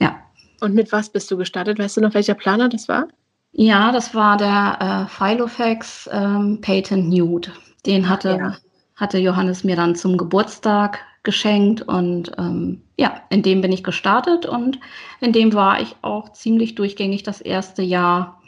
Ja. 0.00 0.16
Und 0.60 0.74
mit 0.74 0.92
was 0.92 1.10
bist 1.10 1.30
du 1.30 1.36
gestartet? 1.36 1.78
Weißt 1.78 1.96
du 1.96 2.00
noch, 2.00 2.14
welcher 2.14 2.34
Planer 2.34 2.68
das 2.68 2.88
war? 2.88 3.08
Ja, 3.52 3.92
das 3.92 4.14
war 4.14 4.36
der 4.36 5.08
äh, 5.08 5.08
Filofax 5.08 6.08
ähm, 6.12 6.60
Patent 6.60 7.08
Nude. 7.08 7.52
Den 7.86 8.08
hatte, 8.08 8.30
ja. 8.38 8.56
Hatte 8.98 9.18
Johannes 9.18 9.64
mir 9.64 9.76
dann 9.76 9.94
zum 9.94 10.18
Geburtstag 10.18 10.98
geschenkt 11.22 11.82
und 11.82 12.32
ähm, 12.36 12.82
ja, 12.98 13.22
in 13.30 13.42
dem 13.42 13.60
bin 13.60 13.72
ich 13.72 13.84
gestartet 13.84 14.44
und 14.44 14.78
in 15.20 15.32
dem 15.32 15.54
war 15.54 15.80
ich 15.80 15.96
auch 16.02 16.32
ziemlich 16.32 16.74
durchgängig 16.74 17.22
das 17.22 17.40
erste 17.40 17.82
Jahr 17.82 18.42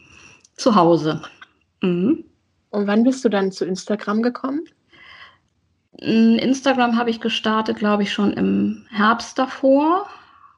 zu 0.56 0.74
Hause. 0.74 1.22
Mhm. 1.80 2.24
Und 2.70 2.86
wann 2.86 3.04
bist 3.04 3.24
du 3.24 3.28
dann 3.28 3.52
zu 3.52 3.64
Instagram 3.64 4.22
gekommen? 4.22 4.64
Instagram 5.92 6.96
habe 6.96 7.10
ich 7.10 7.20
gestartet, 7.20 7.78
glaube 7.78 8.04
ich, 8.04 8.12
schon 8.12 8.32
im 8.32 8.86
Herbst 8.90 9.38
davor. 9.38 10.06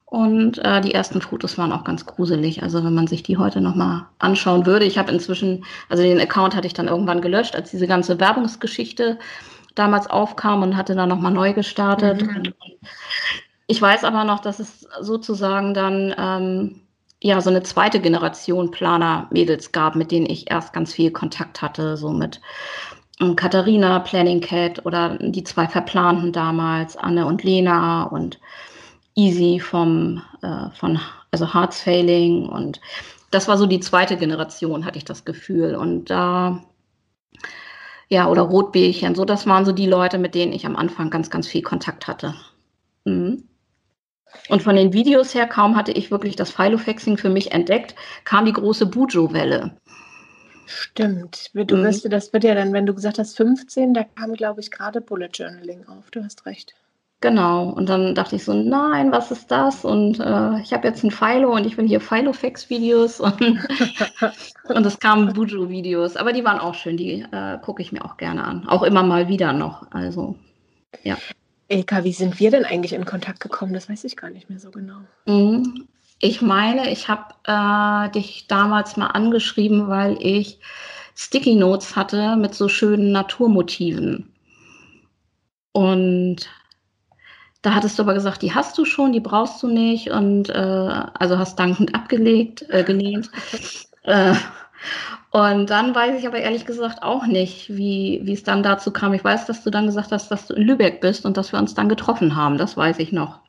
Und 0.04 0.58
äh, 0.58 0.82
die 0.82 0.92
ersten 0.92 1.22
Fotos 1.22 1.56
waren 1.56 1.72
auch 1.72 1.84
ganz 1.84 2.04
gruselig. 2.04 2.62
Also 2.62 2.84
wenn 2.84 2.94
man 2.94 3.06
sich 3.06 3.22
die 3.22 3.38
heute 3.38 3.62
nochmal 3.62 4.04
anschauen 4.18 4.66
würde. 4.66 4.84
Ich 4.84 4.99
habe 4.99 5.11
inzwischen, 5.11 5.64
also 5.88 6.02
den 6.02 6.20
Account 6.20 6.54
hatte 6.54 6.66
ich 6.66 6.75
dann 6.75 6.87
irgendwann 6.87 7.22
gelöscht, 7.22 7.56
als 7.56 7.70
diese 7.70 7.87
ganze 7.87 8.20
Werbungsgeschichte 8.20 9.18
damals 9.74 10.08
aufkam 10.08 10.62
und 10.62 10.76
hatte 10.76 10.94
dann 10.94 11.08
nochmal 11.08 11.32
neu 11.32 11.52
gestartet. 11.52 12.22
Mhm. 12.22 12.54
Ich 13.66 13.80
weiß 13.80 14.04
aber 14.04 14.24
noch, 14.24 14.40
dass 14.40 14.58
es 14.58 14.86
sozusagen 15.00 15.72
dann 15.74 16.14
ähm, 16.18 16.80
ja 17.22 17.40
so 17.40 17.50
eine 17.50 17.62
zweite 17.62 18.00
Generation 18.00 18.70
Planer-Mädels 18.70 19.72
gab, 19.72 19.96
mit 19.96 20.10
denen 20.10 20.26
ich 20.26 20.50
erst 20.50 20.72
ganz 20.72 20.92
viel 20.92 21.10
Kontakt 21.10 21.62
hatte, 21.62 21.96
so 21.96 22.10
mit 22.10 22.40
ähm, 23.20 23.36
Katharina, 23.36 24.00
Planning 24.00 24.40
Cat 24.40 24.84
oder 24.84 25.16
die 25.18 25.44
zwei 25.44 25.68
Verplanten 25.68 26.32
damals, 26.32 26.96
Anne 26.96 27.26
und 27.26 27.44
Lena 27.44 28.04
und 28.04 28.38
Easy 29.14 29.60
vom, 29.60 30.22
äh, 30.42 30.70
von, 30.74 30.98
also 31.30 31.54
Hearts 31.54 31.82
Failing 31.82 32.48
und 32.48 32.80
das 33.32 33.48
war 33.48 33.58
so 33.58 33.66
die 33.66 33.80
zweite 33.80 34.16
Generation, 34.16 34.84
hatte 34.84 34.98
ich 34.98 35.04
das 35.04 35.24
Gefühl. 35.24 35.74
Und 35.74 36.10
da, 36.10 36.62
ja, 38.12 38.28
oder 38.28 38.42
Rotbärchen, 38.42 39.14
so, 39.14 39.25
das 39.25 39.47
waren 39.47 39.64
so 39.64 39.73
die 39.73 39.87
Leute, 39.87 40.19
mit 40.19 40.35
denen 40.35 40.52
ich 40.52 40.66
am 40.66 40.76
Anfang 40.76 41.09
ganz, 41.09 41.31
ganz 41.31 41.49
viel 41.49 41.62
Kontakt 41.62 42.07
hatte. 42.07 42.35
Mhm. 43.07 43.45
Und 44.50 44.62
von 44.62 44.76
den 44.76 44.92
Videos 44.92 45.35
her, 45.35 45.47
kaum 45.47 45.76
hatte 45.76 45.92
ich 45.92 46.11
wirklich 46.11 46.37
das 46.37 46.50
Filofaxing 46.50 47.16
für 47.16 47.31
mich 47.31 47.52
entdeckt, 47.52 47.95
kam 48.25 48.45
die 48.45 48.52
große 48.52 48.85
Bujo-Welle. 48.85 49.78
Stimmt. 50.66 51.50
Du 51.54 51.75
mhm. 51.75 51.85
wirst, 51.85 52.12
das 52.12 52.35
wird 52.35 52.45
ja 52.45 52.54
dann, 52.54 52.75
wenn 52.75 52.85
du 52.85 52.92
gesagt 52.92 53.19
hast 53.19 53.35
15, 53.38 53.95
da 53.95 54.04
kam, 54.04 54.35
glaube 54.35 54.61
ich, 54.61 54.71
gerade 54.71 55.00
Bullet 55.00 55.31
Journaling 55.33 55.87
auf. 55.88 56.11
Du 56.11 56.23
hast 56.23 56.45
recht. 56.45 56.75
Genau. 57.22 57.70
Und 57.70 57.88
dann 57.88 58.16
dachte 58.16 58.34
ich 58.34 58.44
so, 58.44 58.52
nein, 58.52 59.12
was 59.12 59.30
ist 59.30 59.50
das? 59.50 59.84
Und 59.84 60.18
äh, 60.18 60.60
ich 60.60 60.72
habe 60.72 60.88
jetzt 60.88 61.04
ein 61.04 61.12
Philo 61.12 61.54
und 61.54 61.64
ich 61.64 61.78
will 61.78 61.86
hier 61.86 62.00
Filofax-Videos 62.00 63.20
und, 63.20 63.40
und 64.68 64.86
es 64.86 64.98
kamen 64.98 65.32
Bujo-Videos. 65.32 66.16
Aber 66.16 66.32
die 66.32 66.44
waren 66.44 66.58
auch 66.58 66.74
schön, 66.74 66.96
die 66.96 67.24
äh, 67.30 67.58
gucke 67.62 67.80
ich 67.80 67.92
mir 67.92 68.04
auch 68.04 68.16
gerne 68.16 68.42
an. 68.42 68.66
Auch 68.66 68.82
immer 68.82 69.04
mal 69.04 69.28
wieder 69.28 69.52
noch. 69.52 69.86
Also, 69.92 70.34
ja. 71.04 71.16
Eka, 71.68 72.02
wie 72.02 72.12
sind 72.12 72.40
wir 72.40 72.50
denn 72.50 72.64
eigentlich 72.64 72.92
in 72.92 73.04
Kontakt 73.04 73.38
gekommen? 73.38 73.72
Das 73.72 73.88
weiß 73.88 74.02
ich 74.02 74.16
gar 74.16 74.28
nicht 74.28 74.50
mehr 74.50 74.58
so 74.58 74.72
genau. 74.72 74.98
Mhm. 75.26 75.86
Ich 76.18 76.42
meine, 76.42 76.90
ich 76.90 77.08
habe 77.08 77.34
äh, 77.44 78.10
dich 78.10 78.48
damals 78.48 78.96
mal 78.96 79.08
angeschrieben, 79.08 79.86
weil 79.88 80.16
ich 80.20 80.58
Sticky 81.14 81.54
Notes 81.54 81.94
hatte 81.94 82.34
mit 82.34 82.54
so 82.54 82.68
schönen 82.68 83.12
Naturmotiven. 83.12 84.32
Und 85.70 86.48
da 87.62 87.75
hattest 87.75 87.99
du 87.99 88.02
aber 88.02 88.14
gesagt, 88.14 88.42
die 88.42 88.54
hast 88.54 88.76
du 88.76 88.85
schon, 88.85 89.12
die 89.12 89.21
brauchst 89.21 89.62
du 89.62 89.69
nicht 89.69 90.11
und 90.11 90.50
äh, 90.50 90.52
also 90.52 91.38
hast 91.38 91.59
dankend 91.59 91.95
abgelegt, 91.95 92.66
äh, 92.69 92.83
gelehnt. 92.83 93.31
äh, 94.02 94.35
und 95.31 95.71
dann 95.71 95.95
weiß 95.95 96.19
ich 96.19 96.26
aber 96.26 96.38
ehrlich 96.38 96.66
gesagt 96.66 97.02
auch 97.02 97.25
nicht, 97.25 97.75
wie, 97.75 98.21
wie 98.25 98.33
es 98.33 98.42
dann 98.42 98.62
dazu 98.62 98.90
kam. 98.90 99.14
Ich 99.14 99.25
weiß, 99.25 99.47
dass 99.47 99.62
du 99.62 99.71
dann 99.71 99.87
gesagt 99.87 100.11
hast, 100.11 100.31
dass 100.31 100.49
du 100.49 100.54
in 100.54 100.64
Lübeck 100.64 101.00
bist 101.00 101.25
und 101.25 101.37
dass 101.37 101.52
wir 101.52 101.59
uns 101.59 101.75
dann 101.75 101.88
getroffen 101.88 102.37
haben. 102.37 102.59
Das 102.59 102.76
weiß 102.76 102.99
ich 102.99 103.12
noch. 103.12 103.40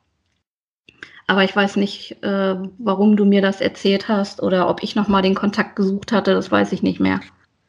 Aber 1.26 1.42
ich 1.42 1.54
weiß 1.54 1.76
nicht, 1.76 2.22
äh, 2.22 2.56
warum 2.78 3.16
du 3.16 3.24
mir 3.24 3.42
das 3.42 3.60
erzählt 3.60 4.08
hast 4.08 4.42
oder 4.42 4.68
ob 4.68 4.82
ich 4.82 4.94
nochmal 4.94 5.22
den 5.22 5.34
Kontakt 5.34 5.74
gesucht 5.74 6.12
hatte. 6.12 6.34
Das 6.34 6.50
weiß 6.50 6.72
ich 6.72 6.82
nicht 6.82 7.00
mehr. 7.00 7.20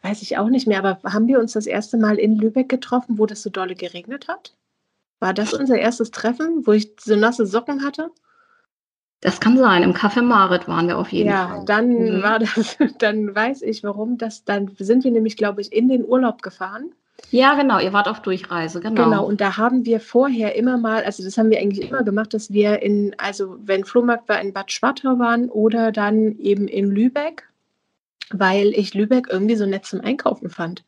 Weiß 0.04 0.22
ich 0.22 0.38
auch 0.38 0.50
nicht 0.50 0.68
mehr. 0.68 0.80
Aber 0.80 1.00
haben 1.12 1.28
wir 1.28 1.40
uns 1.40 1.54
das 1.54 1.66
erste 1.66 1.98
Mal 1.98 2.18
in 2.18 2.38
Lübeck 2.38 2.70
getroffen, 2.70 3.18
wo 3.18 3.25
das 3.25 3.42
so 3.42 3.50
dolle 3.50 3.75
geregnet 3.75 4.28
hat? 4.28 4.54
War 5.19 5.34
das 5.34 5.53
unser 5.53 5.77
erstes 5.77 6.12
Treffen, 6.12 6.65
wo 6.65 6.74
ich 6.74 6.91
so 7.00 7.15
nasse 7.15 7.45
Socken 7.45 7.84
hatte? 7.84 8.12
Das 9.22 9.39
kann 9.39 9.57
sein. 9.57 9.81
Im 9.81 9.93
Café 9.93 10.22
Marit 10.22 10.67
waren 10.67 10.88
wir 10.88 10.98
auf 10.98 11.12
jeden 11.12 11.29
ja, 11.29 11.48
Fall. 11.48 11.57
Ja, 11.57 11.63
dann 11.65 11.89
mhm. 11.89 12.24
war 12.24 12.39
das, 12.39 12.77
dann 13.00 13.34
weiß 13.34 13.62
ich, 13.63 13.84
warum 13.84 14.17
das, 14.17 14.43
dann 14.43 14.72
sind 14.77 15.03
wir 15.03 15.12
nämlich, 15.12 15.38
glaube 15.38 15.62
ich, 15.62 15.74
in 15.74 15.88
den 15.88 16.05
Urlaub 16.05 16.41
gefahren. 16.41 16.91
Ja, 17.31 17.55
genau, 17.55 17.79
ihr 17.79 17.93
wart 17.93 18.07
auf 18.07 18.22
Durchreise, 18.22 18.81
genau. 18.81 19.05
Genau, 19.05 19.25
und 19.25 19.41
da 19.41 19.57
haben 19.57 19.86
wir 19.86 20.00
vorher 20.00 20.55
immer 20.55 20.77
mal, 20.77 21.03
also 21.03 21.24
das 21.24 21.38
haben 21.38 21.50
wir 21.50 21.60
eigentlich 21.60 21.89
immer 21.89 22.03
gemacht, 22.03 22.34
dass 22.34 22.51
wir 22.51 22.81
in, 22.84 23.15
also 23.17 23.57
wenn 23.63 23.86
Flohmarkt 23.86 24.27
war, 24.29 24.39
in 24.41 24.53
Bad 24.53 24.72
Schwartau 24.72 25.17
waren 25.17 25.50
oder 25.50 25.91
dann 25.91 26.38
eben 26.38 26.67
in 26.67 26.91
Lübeck, 26.91 27.48
weil 28.31 28.67
ich 28.75 28.93
Lübeck 28.93 29.27
irgendwie 29.29 29.55
so 29.55 29.65
nett 29.65 29.86
zum 29.86 30.01
Einkaufen 30.01 30.50
fand 30.50 30.84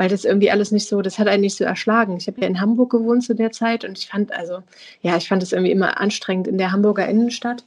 weil 0.00 0.08
das 0.08 0.24
irgendwie 0.24 0.50
alles 0.50 0.72
nicht 0.72 0.88
so, 0.88 1.02
das 1.02 1.18
hat 1.18 1.28
einen 1.28 1.42
nicht 1.42 1.58
so 1.58 1.64
erschlagen. 1.64 2.16
Ich 2.16 2.26
habe 2.26 2.40
ja 2.40 2.46
in 2.46 2.58
Hamburg 2.58 2.88
gewohnt 2.88 3.22
zu 3.22 3.34
der 3.34 3.52
Zeit 3.52 3.84
und 3.84 3.98
ich 3.98 4.08
fand, 4.08 4.32
also, 4.32 4.62
ja, 5.02 5.18
ich 5.18 5.28
fand 5.28 5.42
es 5.42 5.52
irgendwie 5.52 5.72
immer 5.72 6.00
anstrengend 6.00 6.48
in 6.48 6.56
der 6.56 6.72
Hamburger 6.72 7.06
Innenstadt. 7.06 7.64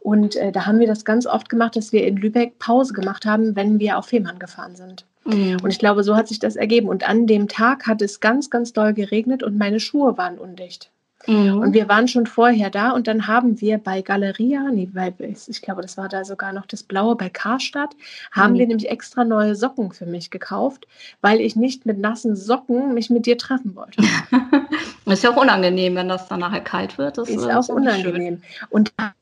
Und 0.00 0.34
äh, 0.36 0.50
da 0.50 0.64
haben 0.64 0.78
wir 0.80 0.86
das 0.86 1.04
ganz 1.04 1.26
oft 1.26 1.50
gemacht, 1.50 1.76
dass 1.76 1.92
wir 1.92 2.06
in 2.06 2.16
Lübeck 2.16 2.58
Pause 2.58 2.94
gemacht 2.94 3.26
haben, 3.26 3.54
wenn 3.54 3.80
wir 3.80 3.98
auf 3.98 4.06
Fehmarn 4.06 4.38
gefahren 4.38 4.76
sind. 4.76 5.04
Mhm. 5.26 5.58
Und 5.62 5.70
ich 5.72 5.78
glaube, 5.78 6.04
so 6.04 6.16
hat 6.16 6.26
sich 6.26 6.38
das 6.38 6.56
ergeben. 6.56 6.88
Und 6.88 7.06
an 7.06 7.26
dem 7.26 7.48
Tag 7.48 7.86
hat 7.86 8.00
es 8.00 8.18
ganz, 8.18 8.48
ganz 8.48 8.72
doll 8.72 8.94
geregnet 8.94 9.42
und 9.42 9.58
meine 9.58 9.78
Schuhe 9.78 10.16
waren 10.16 10.38
undicht. 10.38 10.90
Mhm. 11.26 11.58
Und 11.58 11.72
wir 11.72 11.88
waren 11.88 12.08
schon 12.08 12.26
vorher 12.26 12.70
da 12.70 12.90
und 12.90 13.06
dann 13.06 13.26
haben 13.26 13.60
wir 13.60 13.78
bei 13.78 14.02
Galeria, 14.02 14.70
nee, 14.70 14.88
bei, 14.92 15.12
ich 15.18 15.62
glaube, 15.62 15.82
das 15.82 15.96
war 15.96 16.08
da 16.08 16.24
sogar 16.24 16.52
noch 16.52 16.66
das 16.66 16.82
Blaue 16.82 17.16
bei 17.16 17.28
Karstadt, 17.28 17.94
haben 18.32 18.54
mhm. 18.54 18.58
wir 18.58 18.66
nämlich 18.66 18.90
extra 18.90 19.24
neue 19.24 19.54
Socken 19.54 19.92
für 19.92 20.06
mich 20.06 20.30
gekauft, 20.30 20.86
weil 21.20 21.40
ich 21.40 21.56
nicht 21.56 21.86
mit 21.86 21.98
nassen 21.98 22.36
Socken 22.36 22.94
mich 22.94 23.10
mit 23.10 23.26
dir 23.26 23.38
treffen 23.38 23.74
wollte. 23.74 24.02
ist 25.06 25.24
ja 25.24 25.30
auch 25.30 25.36
unangenehm, 25.36 25.94
wenn 25.94 26.08
das 26.08 26.28
dann 26.28 26.40
nachher 26.40 26.60
kalt 26.60 26.98
wird. 26.98 27.18
Das 27.18 27.28
ist, 27.28 27.36
ist 27.36 27.50
auch 27.50 27.68
unangenehm. 27.68 28.42
Und 28.70 28.92
da 28.96 29.14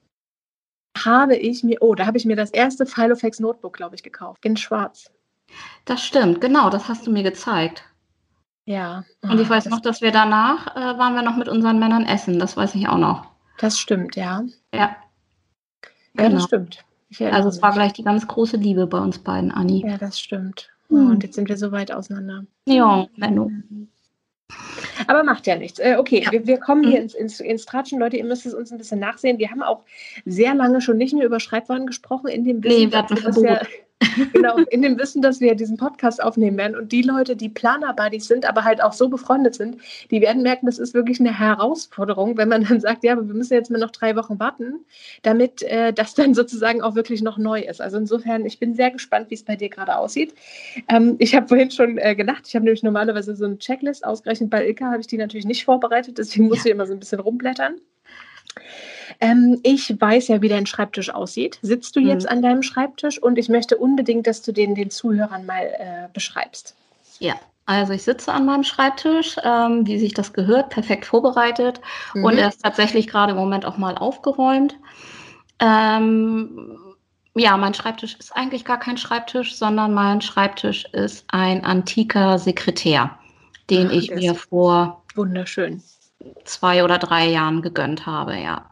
habe 1.04 1.37
ich 1.37 1.62
mir, 1.62 1.78
oh, 1.80 1.94
da 1.94 2.06
habe 2.06 2.18
ich 2.18 2.25
mir 2.25 2.37
das 2.37 2.50
erste 2.50 2.87
Filofax 2.87 3.40
Notebook, 3.40 3.75
glaube 3.75 3.94
ich, 3.94 4.02
gekauft, 4.02 4.44
in 4.44 4.56
schwarz. 4.56 5.11
Das 5.85 6.04
stimmt, 6.04 6.40
genau, 6.40 6.71
das 6.71 6.88
hast 6.88 7.06
du 7.06 7.11
mir 7.11 7.23
gezeigt. 7.23 7.85
Ja. 8.64 9.04
Und 9.23 9.40
ich 9.40 9.49
weiß 9.49 9.64
das 9.64 9.73
noch, 9.73 9.81
dass 9.81 10.00
wir 10.00 10.12
danach 10.12 10.76
äh, 10.76 10.99
waren 10.99 11.14
wir 11.14 11.23
noch 11.23 11.37
mit 11.37 11.49
unseren 11.49 11.78
Männern 11.78 12.04
essen. 12.04 12.38
Das 12.38 12.57
weiß 12.57 12.75
ich 12.76 12.88
auch 12.88 12.99
noch. 12.99 13.26
Das 13.59 13.78
stimmt, 13.78 14.16
ja. 14.16 14.45
Ja. 14.73 14.97
Ja, 16.14 16.25
genau. 16.28 16.35
das 16.37 16.45
stimmt. 16.45 16.85
Also 17.21 17.49
es 17.49 17.61
war 17.61 17.73
gleich 17.73 17.92
die 17.92 18.04
ganz 18.04 18.26
große 18.26 18.57
Liebe 18.57 18.87
bei 18.87 18.99
uns 18.99 19.19
beiden, 19.19 19.50
Anni. 19.50 19.85
Ja, 19.87 19.99
das 19.99 20.19
stimmt. 20.19 20.71
Hm. 20.88 21.11
Und 21.11 21.23
jetzt 21.23 21.35
sind 21.35 21.49
wir 21.49 21.57
so 21.57 21.73
weit 21.73 21.92
auseinander. 21.92 22.45
Ja, 22.66 23.07
Menno. 23.16 23.50
Aber 25.07 25.25
macht 25.25 25.47
ja 25.47 25.57
nichts. 25.57 25.78
Äh, 25.78 25.97
okay, 25.99 26.23
ja. 26.25 26.33
wir, 26.33 26.47
wir, 26.47 26.59
kommen 26.59 26.85
hier 26.85 26.99
mhm. 26.99 27.04
ins, 27.04 27.14
ins, 27.14 27.40
ins 27.40 27.66
Tratschen. 27.66 27.99
Leute, 27.99 28.16
ihr 28.16 28.25
müsst 28.25 28.47
es 28.47 28.54
uns 28.54 28.71
ein 28.71 28.78
bisschen 28.78 29.00
nachsehen. 29.00 29.38
Wir 29.38 29.50
haben 29.50 29.62
auch 29.62 29.83
sehr 30.25 30.54
lange 30.54 30.81
schon 30.81 30.99
nicht 30.99 31.14
mehr 31.14 31.26
über 31.26 31.40
Schreibwaren 31.40 31.87
gesprochen 31.87 32.28
in 32.28 32.45
dem 32.45 32.62
Wissen, 32.62 32.85
nee, 32.85 32.90
wir 32.90 32.99
hatten 32.99 33.23
dass, 33.23 33.40
ja, 33.40 33.61
genau, 34.32 34.56
in 34.71 34.82
dem 34.82 34.99
Wissen, 34.99 35.23
dass 35.23 35.40
wir 35.40 35.54
diesen 35.54 35.76
Podcast 35.76 36.23
aufnehmen 36.23 36.56
werden. 36.56 36.76
Und 36.76 36.92
die 36.92 37.02
Leute, 37.02 37.37
die 37.37 37.49
Planer-Buddies 37.49 38.26
sind, 38.26 38.47
aber 38.47 38.64
halt 38.64 38.82
auch 38.82 38.92
so 38.92 39.09
befreundet 39.09 39.54
sind, 39.54 39.78
die 40.11 40.21
werden 40.21 40.42
merken, 40.42 40.66
das 40.66 40.78
ist 40.78 40.94
wirklich 40.94 41.21
eine 41.21 41.38
Herausforderung, 41.38 42.37
wenn 42.37 42.49
man 42.49 42.64
dann 42.64 42.80
sagt, 42.80 43.04
ja, 43.04 43.12
aber 43.12 43.26
wir 43.26 43.35
müssen 43.35 43.54
jetzt 43.54 43.71
mal 43.71 43.78
noch 43.78 43.90
drei 43.90 44.16
Wochen 44.16 44.38
warten, 44.38 44.85
damit 45.23 45.62
äh, 45.62 45.92
das 45.92 46.14
dann 46.14 46.35
sozusagen 46.42 46.82
auch 46.82 46.94
wirklich 46.94 47.23
noch 47.23 47.38
neu 47.38 47.61
ist. 47.61 47.80
Also 47.80 47.99
insofern, 47.99 48.44
ich 48.47 48.59
bin 48.59 48.75
sehr 48.75 48.90
gespannt, 48.90 49.30
wie 49.30 49.35
es 49.35 49.44
bei 49.44 49.56
dir 49.56 49.68
gerade 49.68 49.97
aussieht. 49.97 50.35
Ähm, 50.88 51.16
ich 51.18 51.35
habe 51.35 51.49
vorhin 51.49 51.71
schon 51.71 51.99
äh, 51.99 52.14
gedacht, 52.14 52.44
ich 52.47 52.54
habe 52.54 52.64
nämlich 52.64 52.82
normalerweise 52.82 53.35
so 53.37 53.44
eine 53.44 53.59
Checklist, 53.59 54.04
ausgerechnet 54.04 54.50
bei 54.50 54.66
Ilka 54.66 54.87
habe 54.87 55.00
ich 55.00 55.06
die 55.06 55.18
natürlich 55.18 55.47
nicht 55.47 55.64
vorbereitet, 55.64 56.18
deswegen 56.18 56.49
muss 56.49 56.59
ja. 56.59 56.66
ich 56.66 56.71
immer 56.73 56.87
so 56.87 56.92
ein 56.92 57.00
bisschen 57.00 57.21
rumblättern. 57.21 57.76
Ähm, 59.21 59.61
ich 59.62 60.00
weiß 60.00 60.28
ja, 60.28 60.42
wie 60.42 60.49
dein 60.49 60.66
Schreibtisch 60.66 61.11
aussieht. 61.11 61.59
Sitzt 61.62 61.97
du 61.97 62.00
mhm. 62.00 62.09
jetzt 62.09 62.28
an 62.28 62.42
deinem 62.42 62.62
Schreibtisch 62.62 63.23
und 63.23 63.38
ich 63.38 63.49
möchte 63.49 63.76
unbedingt, 63.76 64.26
dass 64.26 64.42
du 64.42 64.52
den 64.52 64.75
den 64.75 64.90
Zuhörern 64.90 65.47
mal 65.47 65.64
äh, 65.64 66.09
beschreibst. 66.12 66.75
Ja, 67.19 67.35
also 67.66 67.92
ich 67.92 68.02
sitze 68.02 68.33
an 68.33 68.45
meinem 68.45 68.64
Schreibtisch, 68.64 69.37
ähm, 69.45 69.87
wie 69.87 69.99
sich 69.99 70.14
das 70.14 70.33
gehört, 70.33 70.71
perfekt 70.71 71.07
vorbereitet 71.07 71.81
mhm. 72.14 72.25
und 72.25 72.38
er 72.38 72.49
ist 72.49 72.62
tatsächlich 72.62 73.07
gerade 73.07 73.33
im 73.33 73.38
Moment 73.38 73.64
auch 73.64 73.78
mal 73.78 73.97
aufgeräumt. 73.97 74.76
Ähm, 75.61 76.78
ja, 77.35 77.57
mein 77.57 77.73
Schreibtisch 77.73 78.16
ist 78.19 78.35
eigentlich 78.35 78.64
gar 78.64 78.78
kein 78.78 78.99
Schreibtisch, 78.99 79.57
sondern 79.57 79.95
mein 79.95 80.21
Schreibtisch 80.21 80.85
ist 80.92 81.25
ein 81.28 81.64
antiker 81.64 82.38
Sekretär, 82.38 83.19
den 83.71 83.88
Ach, 83.88 83.92
ich 83.92 84.11
mir 84.11 84.35
vor 84.35 85.02
wunderschön 85.14 85.83
zwei 86.45 86.85
oder 86.85 86.99
drei 86.99 87.28
Jahren 87.28 87.62
gegönnt 87.62 88.07
habe, 88.07 88.37
ja. 88.37 88.64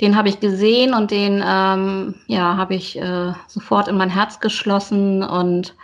Den 0.00 0.16
habe 0.16 0.28
ich 0.28 0.40
gesehen 0.40 0.92
und 0.92 1.10
den 1.10 1.42
ähm, 1.44 2.16
ja, 2.26 2.56
habe 2.56 2.74
ich 2.74 2.98
äh, 2.98 3.32
sofort 3.46 3.88
in 3.88 3.96
mein 3.96 4.10
Herz 4.10 4.40
geschlossen 4.40 5.22
und 5.22 5.74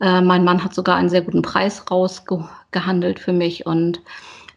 äh, 0.00 0.20
mein 0.20 0.44
Mann 0.44 0.64
hat 0.64 0.74
sogar 0.74 0.96
einen 0.96 1.10
sehr 1.10 1.22
guten 1.22 1.42
Preis 1.42 1.90
rausgehandelt 1.90 3.18
für 3.18 3.32
mich 3.32 3.66
und 3.66 4.00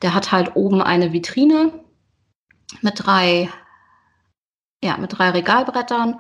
der 0.02 0.14
hat 0.14 0.32
halt 0.32 0.56
oben 0.56 0.82
eine 0.82 1.12
Vitrine 1.12 1.74
mit 2.82 3.06
drei, 3.06 3.50
ja, 4.84 4.98
mit 4.98 5.18
drei 5.18 5.32
Regalbrettern 5.32 6.20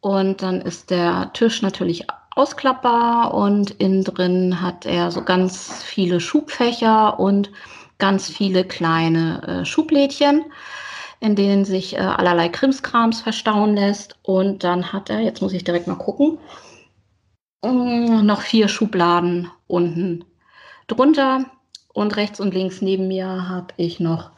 und 0.00 0.42
dann 0.42 0.60
ist 0.60 0.90
der 0.90 1.32
Tisch 1.32 1.62
natürlich 1.62 2.06
ausklappbar 2.36 3.34
und 3.34 3.70
innen 3.70 4.04
drin 4.04 4.60
hat 4.60 4.84
er 4.84 5.10
so 5.10 5.22
ganz 5.24 5.82
viele 5.82 6.20
Schubfächer 6.20 7.18
und 7.18 7.50
ganz 7.98 8.28
viele 8.28 8.64
kleine 8.64 9.42
äh, 9.42 9.64
Schublädchen, 9.64 10.44
in 11.20 11.34
denen 11.34 11.64
sich 11.64 11.94
äh, 11.94 12.00
allerlei 12.00 12.48
Krimskrams 12.48 13.20
verstauen 13.20 13.74
lässt. 13.74 14.16
Und 14.22 14.64
dann 14.64 14.92
hat 14.92 15.10
er, 15.10 15.20
jetzt 15.20 15.42
muss 15.42 15.52
ich 15.52 15.64
direkt 15.64 15.86
mal 15.86 15.96
gucken, 15.96 16.38
äh, 17.62 17.68
noch 17.68 18.42
vier 18.42 18.68
Schubladen 18.68 19.50
unten 19.66 20.24
drunter. 20.86 21.46
Und 21.92 22.16
rechts 22.16 22.40
und 22.40 22.52
links 22.52 22.82
neben 22.82 23.08
mir 23.08 23.48
habe 23.48 23.68
ich 23.78 24.00
noch 24.00 24.30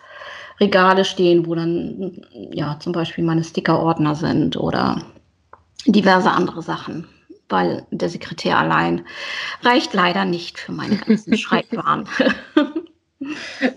Regale 0.60 1.04
stehen, 1.04 1.46
wo 1.46 1.54
dann 1.54 2.22
ja 2.52 2.78
zum 2.78 2.92
Beispiel 2.92 3.24
meine 3.24 3.44
Stickerordner 3.44 4.14
sind 4.14 4.56
oder 4.56 5.02
diverse 5.86 6.30
andere 6.30 6.62
Sachen, 6.62 7.08
weil 7.48 7.86
der 7.90 8.08
Sekretär 8.08 8.58
allein 8.58 9.04
reicht 9.62 9.94
leider 9.94 10.24
nicht 10.24 10.58
für 10.58 10.72
meine 10.72 10.96
ganzen 10.96 11.36
Schreibwaren. 11.38 12.08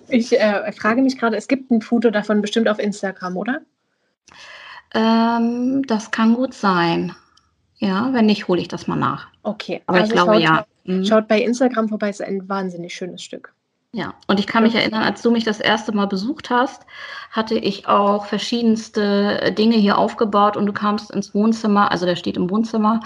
Ich 0.08 0.40
äh, 0.40 0.72
frage 0.72 1.02
mich 1.02 1.18
gerade, 1.18 1.36
es 1.36 1.48
gibt 1.48 1.72
ein 1.72 1.82
Foto 1.82 2.12
davon 2.12 2.42
bestimmt 2.42 2.68
auf 2.68 2.80
Instagram, 2.80 3.38
oder? 3.38 3.62
Ähm, 4.94 5.84
das 5.88 6.12
kann 6.12 6.36
gut 6.36 6.54
sein. 6.54 7.16
Ja, 7.78 8.14
wenn 8.14 8.28
nicht, 8.28 8.48
hole 8.48 8.62
ich 8.62 8.68
das 8.68 8.88
mal 8.88 8.98
nach. 8.98 9.28
Okay, 9.44 9.82
aber 9.88 10.00
also 10.00 10.10
ich 10.10 10.14
glaube 10.14 10.34
schaut, 10.34 10.44
ja. 10.44 10.66
Mhm. 10.84 11.06
Schaut 11.06 11.28
bei 11.28 11.42
Instagram 11.42 11.90
vorbei, 11.90 12.10
es 12.10 12.20
ist 12.20 12.28
ein 12.28 12.48
wahnsinnig 12.48 12.94
schönes 12.94 13.24
Stück. 13.24 13.54
Ja, 13.94 14.14
und 14.28 14.40
ich 14.40 14.48
kann 14.48 14.64
mich 14.64 14.76
erinnern, 14.76 15.04
als 15.04 15.22
du 15.22 15.32
mich 15.32 15.44
das 15.44 15.60
erste 15.60 15.92
Mal 15.92 16.06
besucht 16.06 16.50
hast, 16.50 16.86
hatte 17.30 17.56
ich 17.56 17.88
auch 17.88 18.26
verschiedenste 18.26 19.54
Dinge 19.58 19.76
hier 19.76 19.98
aufgebaut 19.98 20.56
und 20.56 20.66
du 20.66 20.72
kamst 20.72 21.12
ins 21.12 21.34
Wohnzimmer, 21.34 21.92
also 21.92 22.06
der 22.06 22.16
steht 22.16 22.38
im 22.38 22.50
Wohnzimmer 22.50 23.02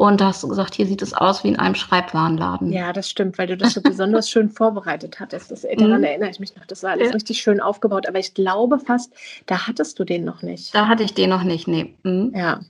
und 0.00 0.22
da 0.22 0.28
hast 0.28 0.42
du 0.42 0.48
gesagt, 0.48 0.76
hier 0.76 0.86
sieht 0.86 1.02
es 1.02 1.12
aus 1.12 1.44
wie 1.44 1.48
in 1.48 1.58
einem 1.58 1.74
Schreibwarenladen. 1.74 2.72
Ja, 2.72 2.90
das 2.90 3.10
stimmt, 3.10 3.36
weil 3.36 3.48
du 3.48 3.58
das 3.58 3.74
so 3.74 3.82
besonders 3.82 4.30
schön 4.30 4.48
vorbereitet 4.48 5.20
hattest. 5.20 5.50
Das, 5.50 5.60
daran 5.60 5.98
mhm. 5.98 6.04
erinnere 6.04 6.30
ich 6.30 6.40
mich 6.40 6.56
noch. 6.56 6.64
Das 6.64 6.82
war 6.82 6.92
alles 6.92 7.08
ja. 7.08 7.12
richtig 7.12 7.42
schön 7.42 7.60
aufgebaut. 7.60 8.08
Aber 8.08 8.18
ich 8.18 8.32
glaube 8.32 8.78
fast, 8.78 9.12
da 9.44 9.66
hattest 9.66 9.98
du 9.98 10.04
den 10.04 10.24
noch 10.24 10.40
nicht. 10.40 10.74
Da 10.74 10.88
hatte 10.88 11.02
ich 11.02 11.12
den 11.12 11.28
noch 11.28 11.42
nicht, 11.42 11.68
nee. 11.68 11.94
Mhm. 12.02 12.32
Ja. 12.34 12.60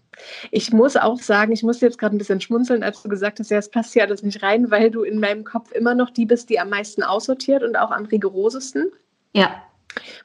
Ich 0.51 0.73
muss 0.73 0.97
auch 0.97 1.21
sagen, 1.21 1.53
ich 1.53 1.63
musste 1.63 1.87
jetzt 1.87 1.99
gerade 1.99 2.17
ein 2.17 2.19
bisschen 2.19 2.41
schmunzeln, 2.41 2.83
als 2.83 3.01
du 3.01 3.09
gesagt 3.09 3.39
hast, 3.39 3.49
ja, 3.49 3.59
es 3.59 3.71
passt 3.71 3.93
hier 3.93 4.03
alles 4.03 4.25
nicht 4.25 4.43
rein, 4.43 4.73
weil 4.73 4.91
du 4.91 5.05
in 5.05 5.21
meinem 5.21 5.45
Kopf 5.45 5.71
immer 5.71 5.95
noch 5.95 6.11
die 6.11 6.27
bist, 6.27 6.51
die 6.51 6.59
am 6.59 6.71
meisten 6.71 7.05
aussortiert 7.05 7.63
und 7.63 7.77
auch 7.77 7.93
am 7.93 8.07
rigorosesten. 8.07 8.91
Ja. 9.35 9.55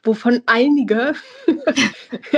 Wovon 0.02 0.42
einige 0.46 1.14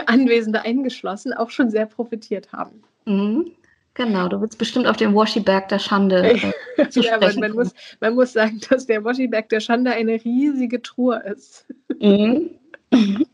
Anwesende 0.05 0.61
eingeschlossen 0.61 1.33
auch 1.33 1.49
schon 1.49 1.71
sehr 1.71 1.87
profitiert 1.87 2.53
haben. 2.53 2.83
Mhm. 3.07 3.53
Genau, 3.99 4.29
du 4.29 4.41
willst 4.41 4.59
bestimmt 4.59 4.87
auf 4.87 4.97
den 4.97 5.13
Washiberg 5.13 5.69
der 5.71 5.81
Schande 5.81 6.23
äh, 6.77 6.89
zu 6.89 7.01
ja, 7.01 7.19
man, 7.19 7.35
man, 7.41 7.51
muss, 7.51 7.75
man 7.99 8.15
muss 8.15 8.33
sagen, 8.33 8.61
dass 8.71 8.87
der 8.87 9.03
Washiberg 9.03 9.49
der 9.49 9.59
Schande 9.59 9.91
eine 9.91 10.25
riesige 10.25 10.81
Truhe 10.81 11.21
ist. 11.25 11.67
Mhm. 12.01 12.51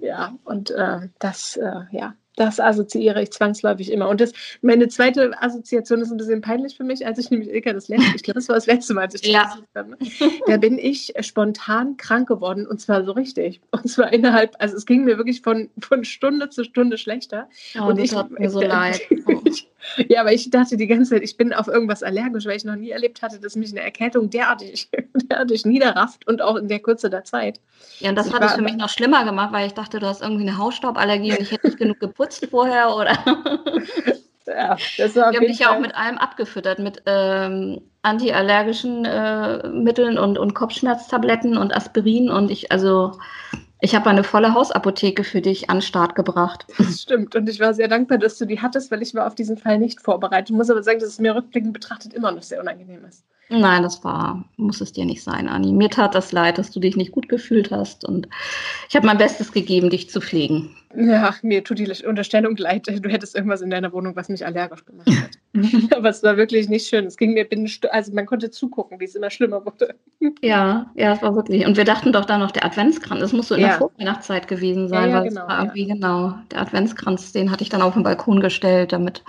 ja, 0.00 0.36
und 0.42 0.72
äh, 0.72 1.08
das, 1.20 1.56
äh, 1.56 1.82
ja, 1.92 2.14
das 2.40 2.58
assoziiere 2.58 3.22
ich 3.22 3.30
zwangsläufig 3.32 3.92
immer. 3.92 4.08
Und 4.08 4.20
das, 4.20 4.32
meine 4.62 4.88
zweite 4.88 5.30
Assoziation 5.42 6.00
ist 6.00 6.10
ein 6.10 6.16
bisschen 6.16 6.40
peinlich 6.40 6.74
für 6.74 6.84
mich, 6.84 7.06
als 7.06 7.18
ich 7.18 7.30
nämlich 7.30 7.50
Ilka 7.50 7.74
das 7.74 7.88
letzte, 7.88 8.16
ich 8.16 8.22
glaube, 8.22 8.38
das 8.38 8.48
war 8.48 8.56
das 8.56 8.66
letzte 8.66 8.94
Mal, 8.94 9.02
als 9.02 9.14
ich 9.14 9.26
ja. 9.26 9.58
das 9.74 9.84
habe. 9.84 9.98
Da 10.46 10.56
bin 10.56 10.78
ich 10.78 11.12
spontan 11.20 11.98
krank 11.98 12.28
geworden 12.28 12.66
und 12.66 12.80
zwar 12.80 13.04
so 13.04 13.12
richtig. 13.12 13.60
Und 13.72 13.88
zwar 13.88 14.12
innerhalb, 14.12 14.56
also 14.58 14.74
es 14.74 14.86
ging 14.86 15.04
mir 15.04 15.18
wirklich 15.18 15.42
von, 15.42 15.68
von 15.78 16.04
Stunde 16.04 16.48
zu 16.48 16.64
Stunde 16.64 16.96
schlechter. 16.96 17.48
Oh, 17.78 17.88
und 17.88 17.98
ich 17.98 18.12
mir 18.30 18.50
so 18.50 18.60
leid. 18.62 19.02
Oh. 19.26 19.42
ja, 20.08 20.20
aber 20.20 20.32
ich 20.32 20.50
dachte 20.50 20.76
die 20.76 20.86
ganze 20.86 21.10
Zeit, 21.10 21.22
ich 21.22 21.36
bin 21.36 21.52
auf 21.52 21.68
irgendwas 21.68 22.02
allergisch, 22.02 22.46
weil 22.46 22.56
ich 22.56 22.64
noch 22.64 22.76
nie 22.76 22.90
erlebt 22.90 23.22
hatte, 23.22 23.40
dass 23.40 23.56
mich 23.56 23.70
eine 23.70 23.80
Erkältung 23.80 24.30
derartig, 24.30 24.88
derartig 25.30 25.64
niederrafft 25.64 26.26
und 26.26 26.42
auch 26.42 26.56
in 26.56 26.68
der 26.68 26.80
Kürze 26.80 27.10
der 27.10 27.24
Zeit. 27.24 27.60
Ja, 27.98 28.10
und 28.10 28.16
das 28.16 28.28
ich 28.28 28.32
hat 28.32 28.42
es 28.42 28.52
für 28.52 28.62
mich 28.62 28.76
noch 28.76 28.88
schlimmer 28.88 29.24
gemacht, 29.24 29.52
weil 29.52 29.66
ich 29.66 29.74
dachte, 29.74 29.98
du 29.98 30.06
hast 30.06 30.22
irgendwie 30.22 30.46
eine 30.48 30.58
Hausstauballergie 30.58 31.32
und 31.32 31.40
ich 31.40 31.52
hätte 31.52 31.66
nicht 31.66 31.78
genug 31.78 32.00
geputzt 32.00 32.46
vorher 32.50 32.94
oder. 32.94 33.12
ja, 34.46 34.76
das 34.98 35.16
war 35.16 35.30
Ich 35.30 35.36
habe 35.36 35.46
mich 35.46 35.58
ja 35.58 35.74
auch 35.74 35.80
mit 35.80 35.94
allem 35.94 36.18
abgefüttert, 36.18 36.78
mit 36.78 37.02
ähm, 37.06 37.80
antiallergischen 38.02 39.04
äh, 39.04 39.68
Mitteln 39.68 40.18
und, 40.18 40.38
und 40.38 40.54
Kopfschmerztabletten 40.54 41.56
und 41.56 41.74
Aspirin 41.74 42.30
und 42.30 42.50
ich, 42.50 42.72
also 42.72 43.12
ich 43.80 43.94
habe 43.94 44.10
eine 44.10 44.24
volle 44.24 44.54
Hausapotheke 44.54 45.24
für 45.24 45.40
dich 45.40 45.70
an 45.70 45.78
den 45.78 45.82
Start 45.82 46.14
gebracht. 46.14 46.66
Das 46.78 47.02
stimmt. 47.02 47.34
Und 47.36 47.48
ich 47.48 47.60
war 47.60 47.74
sehr 47.74 47.88
dankbar, 47.88 48.18
dass 48.18 48.38
du 48.38 48.46
die 48.46 48.60
hattest, 48.60 48.90
weil 48.90 49.02
ich 49.02 49.14
war 49.14 49.26
auf 49.26 49.34
diesen 49.34 49.56
Fall 49.56 49.78
nicht 49.78 50.00
vorbereitet. 50.00 50.50
Ich 50.50 50.56
muss 50.56 50.70
aber 50.70 50.82
sagen, 50.82 50.98
dass 50.98 51.08
es 51.08 51.18
mir 51.18 51.34
rückblickend 51.34 51.72
betrachtet 51.72 52.14
immer 52.14 52.32
noch 52.32 52.42
sehr 52.42 52.60
unangenehm 52.60 53.04
ist. 53.04 53.24
Nein, 53.52 53.82
das 53.82 54.04
war, 54.04 54.44
muss 54.56 54.80
es 54.80 54.92
dir 54.92 55.04
nicht 55.04 55.24
sein, 55.24 55.48
Anni. 55.48 55.72
Mir 55.72 55.90
tat 55.90 56.14
das 56.14 56.30
leid, 56.30 56.56
dass 56.56 56.70
du 56.70 56.78
dich 56.78 56.96
nicht 56.96 57.10
gut 57.10 57.28
gefühlt 57.28 57.72
hast. 57.72 58.04
Und 58.04 58.28
ich 58.88 58.94
habe 58.94 59.06
mein 59.06 59.18
Bestes 59.18 59.50
gegeben, 59.50 59.90
dich 59.90 60.08
zu 60.08 60.20
pflegen. 60.20 60.70
Ja, 60.96 61.34
mir 61.42 61.64
tut 61.64 61.80
die 61.80 62.06
Unterstellung 62.06 62.56
leid. 62.56 62.86
Du 62.86 63.08
hättest 63.08 63.34
irgendwas 63.34 63.60
in 63.60 63.70
deiner 63.70 63.92
Wohnung, 63.92 64.14
was 64.14 64.28
mich 64.28 64.46
allergisch 64.46 64.84
gemacht 64.84 65.08
hat. 65.08 65.30
Aber 65.96 66.10
es 66.10 66.22
war 66.22 66.36
wirklich 66.36 66.68
nicht 66.68 66.86
schön. 66.86 67.06
Es 67.06 67.16
ging 67.16 67.34
mir 67.34 67.44
binnen, 67.44 67.68
also 67.90 68.12
man 68.12 68.26
konnte 68.26 68.50
zugucken, 68.50 69.00
wie 69.00 69.04
es 69.04 69.16
immer 69.16 69.30
schlimmer 69.30 69.64
wurde. 69.64 69.96
Ja, 70.42 70.90
ja, 70.94 71.12
es 71.12 71.22
war 71.22 71.34
wirklich. 71.34 71.66
Und 71.66 71.76
wir 71.76 71.84
dachten 71.84 72.12
doch 72.12 72.26
da 72.26 72.38
noch, 72.38 72.52
der 72.52 72.64
Adventskranz, 72.64 73.20
das 73.20 73.32
muss 73.32 73.48
so 73.48 73.56
in 73.56 73.62
ja. 73.62 73.68
der 73.68 73.78
Vorweihnachtszeit 73.78 74.46
gewesen 74.46 74.88
sein, 74.88 75.10
ja, 75.10 75.16
ja, 75.16 75.22
weil 75.22 75.28
genau, 75.28 75.42
es 75.42 75.48
war 75.48 75.58
irgendwie 75.60 75.86
genau, 75.86 76.34
der 76.52 76.60
Adventskranz, 76.60 77.32
den 77.32 77.50
hatte 77.50 77.64
ich 77.64 77.68
dann 77.68 77.82
auf 77.82 77.94
den 77.94 78.04
Balkon 78.04 78.40
gestellt, 78.40 78.92
damit 78.92 79.24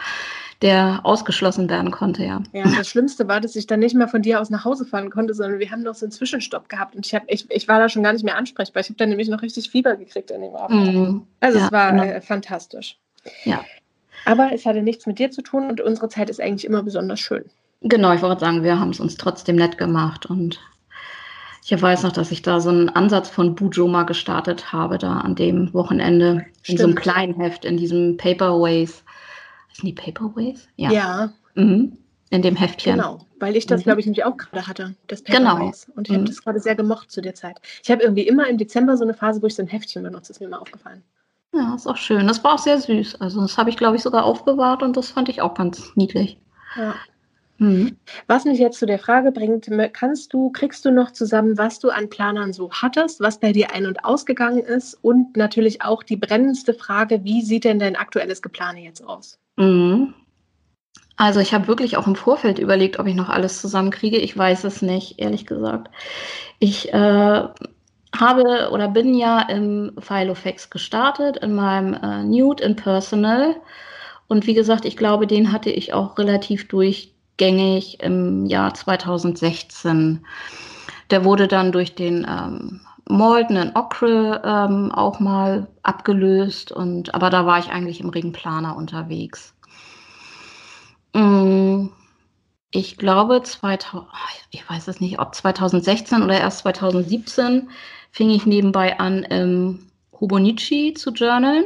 der 0.62 1.02
ausgeschlossen 1.04 1.70
werden 1.70 1.90
konnte, 1.90 2.24
ja. 2.24 2.44
Ja, 2.54 2.64
das 2.64 2.88
Schlimmste 2.88 3.28
war, 3.28 3.42
dass 3.42 3.56
ich 3.56 3.66
dann 3.66 3.80
nicht 3.80 3.96
mehr 3.96 4.08
von 4.08 4.22
dir 4.22 4.40
aus 4.40 4.50
nach 4.50 4.64
Hause 4.64 4.86
fahren 4.86 5.10
konnte, 5.10 5.34
sondern 5.34 5.60
wir 5.60 5.72
haben 5.72 5.82
noch 5.82 5.96
so 5.96 6.06
einen 6.06 6.12
Zwischenstopp 6.12 6.70
gehabt 6.70 6.96
und 6.96 7.06
ich, 7.06 7.16
hab, 7.16 7.24
ich, 7.28 7.50
ich 7.50 7.68
war 7.68 7.80
da 7.80 7.90
schon 7.90 8.04
gar 8.04 8.14
nicht 8.14 8.24
mehr 8.24 8.38
ansprechbar. 8.38 8.82
Ich 8.82 8.90
habe 8.90 8.98
dann 8.98 9.10
nämlich 9.10 9.28
noch 9.28 9.42
richtig 9.42 9.72
Fieber 9.72 9.96
gekriegt 9.96 10.32
an 10.32 10.42
dem 10.42 10.56
Abend. 10.56 10.94
Mhm. 10.94 11.22
Also 11.40 11.58
ja, 11.58 11.66
es 11.66 11.72
war 11.72 11.92
genau. 11.92 12.04
äh, 12.04 12.22
fantastisch. 12.22 12.98
Ja. 13.44 13.66
Aber 14.26 14.52
es 14.54 14.66
hatte 14.66 14.84
nichts 14.84 15.08
mit 15.08 15.18
dir 15.18 15.32
zu 15.32 15.42
tun 15.42 15.68
und 15.68 15.82
unsere 15.82 16.10
Zeit 16.10 16.30
ist 16.30 16.40
eigentlich 16.40 16.66
immer 16.66 16.84
besonders 16.84 17.20
schön. 17.20 17.46
Genau, 17.82 18.14
ich 18.14 18.22
wollte 18.22 18.42
sagen, 18.42 18.64
wir 18.64 18.80
haben 18.80 18.92
es 18.92 19.00
uns 19.00 19.18
trotzdem 19.18 19.56
nett 19.56 19.80
gemacht 19.80 20.28
und 20.28 20.60
ich 21.64 21.82
weiß 21.82 22.04
noch, 22.04 22.12
dass 22.12 22.32
ich 22.32 22.42
da 22.44 22.60
so 22.60 22.70
einen 22.70 22.90
Ansatz 22.90 23.30
von 23.30 23.56
Bujo 23.56 23.88
mal 23.88 24.04
gestartet 24.04 24.72
habe, 24.72 24.98
da 24.98 25.18
an 25.18 25.36
dem 25.36 25.74
Wochenende 25.74 26.46
Stimmt. 26.62 26.70
in 26.70 26.78
so 26.78 26.84
einem 26.84 26.96
kleinen 26.96 27.36
Heft, 27.36 27.66
in 27.66 27.78
diesem 27.78 28.18
Paperways 28.18 29.04
sind 29.74 29.88
die 29.88 29.94
Paperways? 29.94 30.68
Ja. 30.76 30.92
ja. 30.92 31.34
Mhm. 31.56 31.98
In 32.30 32.42
dem 32.42 32.56
Heftchen. 32.56 32.96
Genau, 32.96 33.26
weil 33.40 33.58
ich 33.58 33.66
das, 33.66 33.82
mhm. 33.82 33.84
glaube 33.84 34.00
ich, 34.00 34.06
nämlich 34.06 34.24
auch 34.24 34.38
gerade 34.38 34.66
hatte, 34.66 34.96
das 35.08 35.22
Paperways. 35.22 35.86
Genau. 35.86 35.98
Und 35.98 36.08
ich 36.08 36.12
mhm. 36.12 36.20
habe 36.20 36.26
das 36.28 36.44
gerade 36.44 36.60
sehr 36.60 36.76
gemocht 36.76 37.12
zu 37.12 37.22
der 37.22 37.36
Zeit. 37.36 37.60
Ich 37.84 37.92
habe 37.92 38.02
irgendwie 38.02 38.26
immer 38.26 38.48
im 38.48 38.58
Dezember 38.58 38.96
so 38.96 39.04
eine 39.04 39.14
Phase, 39.14 39.42
wo 39.42 39.48
ich 39.48 39.56
so 39.56 39.62
ein 39.62 39.68
Heftchen 39.68 40.04
benutze, 40.04 40.32
ist 40.32 40.40
mir 40.40 40.48
mal 40.48 40.60
aufgefallen. 40.60 41.04
Ja, 41.54 41.76
ist 41.76 41.88
auch 41.88 41.98
schön. 41.98 42.28
Das 42.28 42.44
war 42.44 42.54
auch 42.54 42.60
sehr 42.60 42.80
süß. 42.80 43.20
Also 43.20 43.42
das 43.42 43.58
habe 43.58 43.70
ich, 43.70 43.76
glaube 43.76 43.98
ich, 43.98 44.04
sogar 44.04 44.24
aufbewahrt 44.24 44.82
und 44.84 44.96
das 44.96 45.10
fand 45.10 45.28
ich 45.28 45.42
auch 45.42 45.54
ganz 45.54 45.92
niedlich. 45.96 46.38
Ja. 46.78 46.96
Mhm. 47.62 47.96
Was 48.26 48.46
mich 48.46 48.58
jetzt 48.58 48.80
zu 48.80 48.88
der 48.88 48.98
Frage 48.98 49.32
bringt, 49.32 49.70
kannst 49.94 50.34
du, 50.34 50.50
kriegst 50.50 50.84
du 50.84 50.92
noch 50.92 51.12
zusammen, 51.12 51.60
was 51.60 51.78
du 51.78 51.92
an 51.92 52.10
Planern 52.10 52.54
so 52.54 52.72
hattest, 52.72 53.20
was 53.20 53.40
bei 53.40 53.52
dir 53.52 53.72
ein- 53.72 53.86
und 53.86 54.04
ausgegangen 54.04 54.64
ist 54.64 54.96
und 55.04 55.38
natürlich 55.38 55.84
auch 55.84 56.02
die 56.02 56.16
brennendste 56.16 56.74
Frage, 56.74 57.24
wie 57.24 57.44
sieht 57.44 57.66
denn 57.66 57.78
dein 57.78 57.96
aktuelles 57.96 58.42
Geplane 58.42 58.82
jetzt 58.82 59.06
aus? 59.08 59.38
Mhm. 59.58 60.16
Also 61.18 61.40
ich 61.40 61.54
habe 61.54 61.68
wirklich 61.68 61.98
auch 61.98 62.08
im 62.08 62.16
Vorfeld 62.16 62.58
überlegt, 62.58 62.98
ob 62.98 63.06
ich 63.06 63.14
noch 63.14 63.30
alles 63.30 63.62
zusammenkriege. 63.62 64.18
Ich 64.18 64.36
weiß 64.36 64.64
es 64.64 64.82
nicht, 64.82 65.20
ehrlich 65.20 65.46
gesagt. 65.46 65.92
Ich 66.58 66.92
äh, 66.92 67.44
habe 68.18 68.70
oder 68.72 68.88
bin 68.88 69.14
ja 69.14 69.40
im 69.40 69.92
Filofax 70.00 70.72
gestartet, 70.72 71.38
in 71.38 71.54
meinem 71.54 71.94
äh, 71.94 72.24
Nude 72.24 72.64
in 72.64 72.76
Personal. 72.76 73.56
Und 74.28 74.48
wie 74.48 74.56
gesagt, 74.56 74.86
ich 74.86 74.98
glaube, 74.98 75.28
den 75.28 75.52
hatte 75.52 75.70
ich 75.70 75.94
auch 75.94 76.18
relativ 76.18 76.68
durchgängig 77.42 78.00
im 78.02 78.46
Jahr 78.46 78.74
2016. 78.74 80.24
Der 81.10 81.26
wurde 81.26 81.48
dann 81.48 81.72
durch 81.72 81.96
den 81.96 82.26
ähm, 82.30 82.82
Malton 83.10 83.58
in 83.58 83.72
ähm, 84.46 84.92
auch 84.92 85.20
mal 85.20 85.68
abgelöst 85.82 86.72
und 86.72 87.14
aber 87.16 87.30
da 87.32 87.46
war 87.46 87.58
ich 87.58 87.70
eigentlich 87.70 88.00
im 88.00 88.10
Regenplaner 88.10 88.78
unterwegs. 88.78 89.56
Mm, 91.14 91.88
ich 92.70 92.98
glaube, 92.98 93.42
2000, 93.42 94.08
ich 94.52 94.70
weiß 94.70 94.88
es 94.88 95.02
nicht, 95.02 95.20
ob 95.20 95.34
2016 95.34 96.22
oder 96.22 96.40
erst 96.40 96.60
2017 96.60 97.70
fing 98.12 98.30
ich 98.30 98.46
nebenbei 98.46 99.00
an, 99.00 99.24
im 99.24 99.80
Hobonichi 100.20 100.94
zu 100.94 101.12
journalen. 101.12 101.66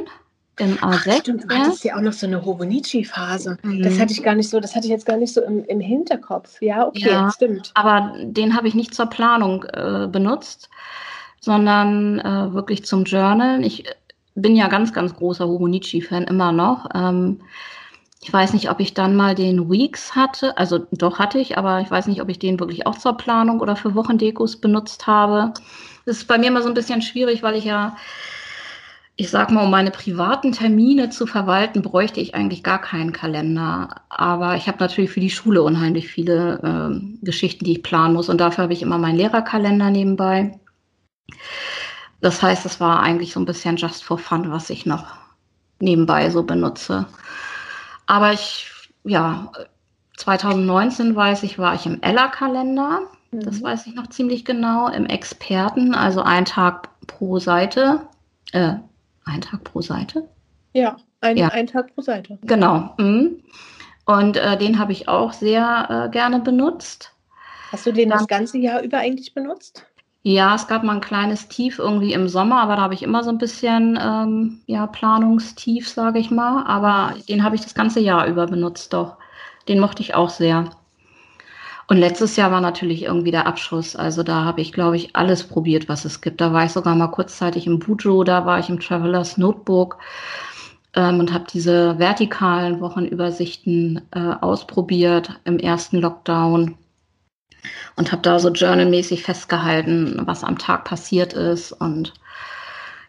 Im 0.58 0.78
A6. 0.78 1.06
Ach, 1.08 1.20
stimmt, 1.20 1.44
du 1.44 1.54
hattest 1.54 1.84
ja 1.84 1.96
auch 1.96 2.00
noch 2.00 2.14
so 2.14 2.26
eine 2.26 2.44
Hobonichi-Phase. 2.44 3.58
Mhm. 3.62 3.82
Das 3.82 3.98
hatte 3.98 4.12
ich 4.12 4.22
gar 4.22 4.34
nicht 4.34 4.48
so, 4.48 4.58
das 4.58 4.74
hatte 4.74 4.86
ich 4.86 4.90
jetzt 4.90 5.04
gar 5.04 5.18
nicht 5.18 5.34
so 5.34 5.42
im, 5.42 5.64
im 5.64 5.80
Hinterkopf. 5.80 6.62
Ja, 6.62 6.86
okay, 6.86 7.10
ja, 7.10 7.30
stimmt. 7.30 7.72
Aber 7.74 8.14
den 8.22 8.56
habe 8.56 8.66
ich 8.66 8.74
nicht 8.74 8.94
zur 8.94 9.06
Planung 9.06 9.64
äh, 9.64 10.08
benutzt 10.10 10.70
sondern 11.46 12.18
äh, 12.18 12.52
wirklich 12.52 12.84
zum 12.84 13.04
Journal. 13.04 13.64
Ich 13.64 13.84
bin 14.34 14.56
ja 14.56 14.66
ganz, 14.66 14.92
ganz 14.92 15.14
großer 15.14 15.46
Hobonichi-Fan 15.46 16.24
immer 16.24 16.50
noch. 16.50 16.88
Ähm, 16.92 17.40
ich 18.20 18.32
weiß 18.32 18.52
nicht, 18.52 18.68
ob 18.68 18.80
ich 18.80 18.94
dann 18.94 19.14
mal 19.14 19.36
den 19.36 19.70
Weeks 19.70 20.16
hatte, 20.16 20.58
also 20.58 20.80
doch 20.90 21.20
hatte 21.20 21.38
ich, 21.38 21.56
aber 21.56 21.80
ich 21.80 21.90
weiß 21.90 22.08
nicht, 22.08 22.20
ob 22.20 22.28
ich 22.28 22.40
den 22.40 22.58
wirklich 22.58 22.84
auch 22.84 22.98
zur 22.98 23.16
Planung 23.16 23.60
oder 23.60 23.76
für 23.76 23.94
Wochendekos 23.94 24.56
benutzt 24.56 25.06
habe. 25.06 25.54
Das 26.04 26.16
ist 26.16 26.26
bei 26.26 26.36
mir 26.36 26.48
immer 26.48 26.62
so 26.62 26.68
ein 26.68 26.74
bisschen 26.74 27.00
schwierig, 27.00 27.44
weil 27.44 27.54
ich 27.54 27.64
ja, 27.64 27.96
ich 29.18 29.30
sag 29.30 29.50
mal, 29.50 29.64
um 29.64 29.70
meine 29.70 29.90
privaten 29.90 30.52
Termine 30.52 31.08
zu 31.08 31.26
verwalten, 31.26 31.80
bräuchte 31.80 32.20
ich 32.20 32.34
eigentlich 32.34 32.62
gar 32.62 32.80
keinen 32.80 33.12
Kalender. 33.12 34.02
Aber 34.10 34.56
ich 34.56 34.68
habe 34.68 34.76
natürlich 34.78 35.10
für 35.10 35.20
die 35.20 35.30
Schule 35.30 35.62
unheimlich 35.62 36.08
viele 36.08 36.60
äh, 36.62 37.24
Geschichten, 37.24 37.64
die 37.64 37.72
ich 37.72 37.82
planen 37.82 38.12
muss. 38.12 38.28
Und 38.28 38.38
dafür 38.42 38.64
habe 38.64 38.74
ich 38.74 38.82
immer 38.82 38.98
meinen 38.98 39.16
Lehrerkalender 39.16 39.90
nebenbei. 39.90 40.60
Das 42.20 42.42
heißt, 42.42 42.66
es 42.66 42.78
war 42.78 43.00
eigentlich 43.00 43.32
so 43.32 43.40
ein 43.40 43.46
bisschen 43.46 43.76
just 43.76 44.04
for 44.04 44.18
fun, 44.18 44.50
was 44.50 44.68
ich 44.68 44.84
noch 44.84 45.06
nebenbei 45.80 46.28
so 46.28 46.42
benutze. 46.42 47.06
Aber 48.04 48.34
ich, 48.34 48.70
ja, 49.04 49.50
2019 50.18 51.16
weiß 51.16 51.42
ich, 51.42 51.58
war 51.58 51.74
ich 51.74 51.86
im 51.86 52.02
Ella-Kalender. 52.02 53.00
Das 53.30 53.60
mhm. 53.60 53.64
weiß 53.64 53.86
ich 53.86 53.94
noch 53.94 54.08
ziemlich 54.08 54.44
genau. 54.44 54.88
Im 54.88 55.06
Experten, 55.06 55.94
also 55.94 56.20
ein 56.20 56.44
Tag 56.44 56.90
pro 57.06 57.38
Seite. 57.38 58.02
Äh, 58.52 58.74
ein 59.26 59.42
Tag 59.42 59.64
pro 59.64 59.82
Seite? 59.82 60.28
Ja, 60.72 60.96
ein, 61.20 61.36
ja. 61.36 61.48
ein 61.48 61.66
Tag 61.66 61.94
pro 61.94 62.00
Seite. 62.00 62.38
Genau. 62.42 62.94
Mhm. 62.98 63.42
Und 64.06 64.36
äh, 64.36 64.56
den 64.56 64.78
habe 64.78 64.92
ich 64.92 65.08
auch 65.08 65.32
sehr 65.32 66.06
äh, 66.06 66.10
gerne 66.10 66.40
benutzt. 66.40 67.12
Hast 67.72 67.86
du 67.86 67.92
den 67.92 68.08
Dann, 68.08 68.18
das 68.18 68.28
ganze 68.28 68.58
Jahr 68.58 68.82
über 68.82 68.98
eigentlich 68.98 69.34
benutzt? 69.34 69.84
Ja, 70.22 70.54
es 70.54 70.66
gab 70.66 70.82
mal 70.82 70.94
ein 70.94 71.00
kleines 71.00 71.48
Tief 71.48 71.78
irgendwie 71.78 72.12
im 72.12 72.28
Sommer, 72.28 72.60
aber 72.60 72.76
da 72.76 72.82
habe 72.82 72.94
ich 72.94 73.02
immer 73.02 73.22
so 73.22 73.30
ein 73.30 73.38
bisschen 73.38 73.98
ähm, 74.00 74.60
ja, 74.66 74.86
Planungstief, 74.86 75.88
sage 75.88 76.18
ich 76.18 76.30
mal. 76.30 76.64
Aber 76.64 77.14
den 77.28 77.44
habe 77.44 77.54
ich 77.54 77.62
das 77.62 77.74
ganze 77.74 78.00
Jahr 78.00 78.26
über 78.26 78.46
benutzt, 78.46 78.92
doch. 78.92 79.16
Den 79.68 79.80
mochte 79.80 80.02
ich 80.02 80.14
auch 80.14 80.30
sehr. 80.30 80.70
Und 81.88 81.98
letztes 81.98 82.36
Jahr 82.36 82.50
war 82.50 82.60
natürlich 82.60 83.04
irgendwie 83.04 83.30
der 83.30 83.46
Abschluss. 83.46 83.94
Also 83.94 84.22
da 84.22 84.44
habe 84.44 84.60
ich, 84.60 84.72
glaube 84.72 84.96
ich, 84.96 85.14
alles 85.14 85.44
probiert, 85.44 85.88
was 85.88 86.04
es 86.04 86.20
gibt. 86.20 86.40
Da 86.40 86.52
war 86.52 86.64
ich 86.64 86.72
sogar 86.72 86.96
mal 86.96 87.08
kurzzeitig 87.08 87.66
im 87.66 87.78
Bujo, 87.78 88.24
da 88.24 88.44
war 88.44 88.58
ich 88.58 88.68
im 88.68 88.80
Travelers 88.80 89.38
Notebook 89.38 89.98
ähm, 90.94 91.20
und 91.20 91.32
habe 91.32 91.44
diese 91.52 91.98
vertikalen 91.98 92.80
Wochenübersichten 92.80 94.02
äh, 94.10 94.18
ausprobiert 94.40 95.38
im 95.44 95.58
ersten 95.58 95.98
Lockdown 95.98 96.76
und 97.94 98.12
habe 98.12 98.22
da 98.22 98.38
so 98.38 98.50
journalmäßig 98.50 99.22
festgehalten, 99.22 100.22
was 100.24 100.42
am 100.42 100.58
Tag 100.58 100.84
passiert 100.84 101.34
ist 101.34 101.72
und 101.72 102.14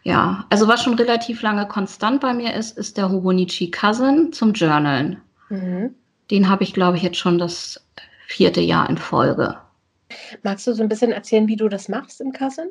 ja, 0.04 0.46
also 0.48 0.68
was 0.68 0.82
schon 0.82 0.94
relativ 0.94 1.42
lange 1.42 1.66
konstant 1.66 2.20
bei 2.20 2.32
mir 2.32 2.54
ist, 2.54 2.78
ist 2.78 2.96
der 2.96 3.10
Hobonichi 3.10 3.70
Cousin 3.70 4.32
zum 4.32 4.52
Journalen. 4.52 5.20
Mhm. 5.50 5.94
Den 6.30 6.48
habe 6.48 6.62
ich, 6.62 6.72
glaube 6.72 6.96
ich, 6.96 7.02
jetzt 7.02 7.18
schon 7.18 7.38
das 7.38 7.84
vierte 8.28 8.60
Jahr 8.60 8.88
in 8.88 8.98
Folge. 8.98 9.56
Magst 10.42 10.66
du 10.66 10.74
so 10.74 10.82
ein 10.82 10.88
bisschen 10.88 11.12
erzählen, 11.12 11.48
wie 11.48 11.56
du 11.56 11.68
das 11.68 11.88
machst 11.88 12.20
im 12.20 12.32
Cousin? 12.32 12.68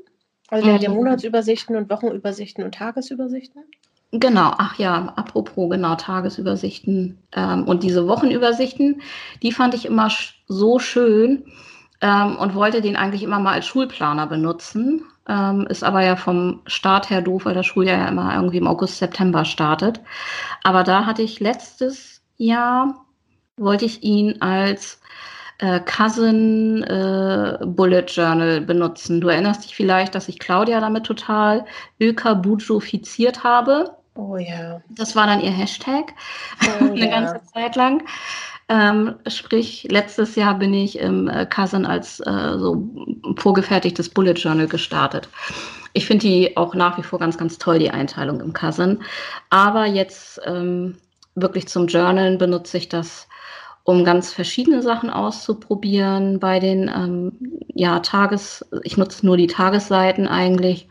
Also 0.50 0.78
der 0.78 0.90
mhm. 0.90 0.96
mhm. 0.96 1.02
Monatsübersichten 1.02 1.76
und 1.76 1.90
Wochenübersichten 1.90 2.64
und 2.64 2.76
Tagesübersichten. 2.76 3.64
Genau, 4.12 4.54
ach 4.58 4.80
ja, 4.80 5.12
apropos, 5.18 5.70
genau, 5.70 5.96
Tagesübersichten 5.96 7.18
ähm, 7.34 7.64
und 7.66 7.84
diese 7.84 8.08
Wochenübersichten, 8.08 9.02
die 9.44 9.52
fand 9.52 9.74
ich 9.74 9.86
immer 9.86 10.10
so 10.48 10.80
schön 10.80 11.44
ähm, 12.00 12.38
und 12.38 12.56
wollte 12.56 12.80
den 12.82 12.96
eigentlich 12.96 13.24
immer 13.24 13.40
mal 13.40 13.54
als 13.54 13.66
Schulplaner 13.66 14.28
benutzen. 14.28 15.04
Ähm, 15.28 15.68
ist 15.68 15.84
aber 15.84 16.06
ja 16.06 16.16
vom 16.16 16.62
Start 16.68 17.10
her 17.10 17.22
doof, 17.22 17.44
weil 17.44 17.54
das 17.54 17.66
Schuljahr 17.66 17.98
ja 17.98 18.08
immer 18.08 18.34
irgendwie 18.34 18.60
im 18.60 18.68
August, 18.68 18.98
September 18.98 19.44
startet. 19.44 20.00
Aber 20.64 20.86
da 20.86 21.06
hatte 21.06 21.22
ich 21.22 21.42
letztes 21.42 22.22
Jahr, 22.38 23.06
wollte 23.58 23.84
ich 23.84 24.04
ihn 24.04 24.42
als 24.42 25.02
äh, 25.60 25.80
Cousin 25.80 26.84
äh, 26.84 27.58
Bullet 27.66 28.06
Journal 28.08 28.62
benutzen. 28.62 29.22
Du 29.22 29.30
erinnerst 29.30 29.64
dich 29.64 29.76
vielleicht, 29.76 30.16
dass 30.16 30.30
ich 30.30 30.40
Claudia 30.40 30.80
damit 30.80 31.06
total 31.06 31.66
ökabujofiziert 32.00 33.44
habe. 33.44 33.96
Oh 34.16 34.38
ja. 34.38 34.82
Das 34.90 35.16
war 35.16 35.28
dann 35.28 35.42
ihr 35.42 35.52
Hashtag 35.52 36.14
oh, 36.64 36.86
eine 36.92 37.00
ja. 37.00 37.08
ganze 37.08 37.42
Zeit 37.54 37.76
lang. 37.76 38.04
Ähm, 38.70 39.16
sprich, 39.28 39.88
letztes 39.90 40.36
Jahr 40.36 40.56
bin 40.56 40.74
ich 40.74 41.00
im 41.00 41.30
äh, 41.30 41.46
Cousin 41.46 41.86
als 41.86 42.20
äh, 42.20 42.58
so 42.58 42.90
vorgefertigtes 43.38 44.10
Bullet 44.10 44.34
Journal 44.34 44.68
gestartet. 44.68 45.30
Ich 45.94 46.06
finde 46.06 46.28
die 46.28 46.58
auch 46.58 46.76
nach 46.76 46.98
wie 46.98 47.04
vor 47.04 47.18
ganz, 47.18 47.38
ganz 47.38 47.58
toll, 47.58 47.80
die 47.80 47.92
Einteilung 47.92 48.42
im 48.42 48.54
Cousin. 48.54 49.00
Aber 49.50 49.86
jetzt 49.86 50.42
ähm, 50.46 50.98
wirklich 51.36 51.68
zum 51.68 51.88
Journalen 51.88 52.38
benutze 52.38 52.78
ich 52.78 52.90
das 52.90 53.28
um 53.88 54.04
ganz 54.04 54.34
verschiedene 54.34 54.82
Sachen 54.82 55.10
auszuprobieren. 55.10 56.42
Bei 56.42 56.60
den 56.60 56.92
ähm, 56.94 57.32
ja, 57.74 58.02
Tages, 58.02 58.66
ich 58.84 58.98
nutze 58.98 59.26
nur 59.26 59.38
die 59.38 59.48
Tagesseiten 59.48 60.28
eigentlich. 60.28 60.90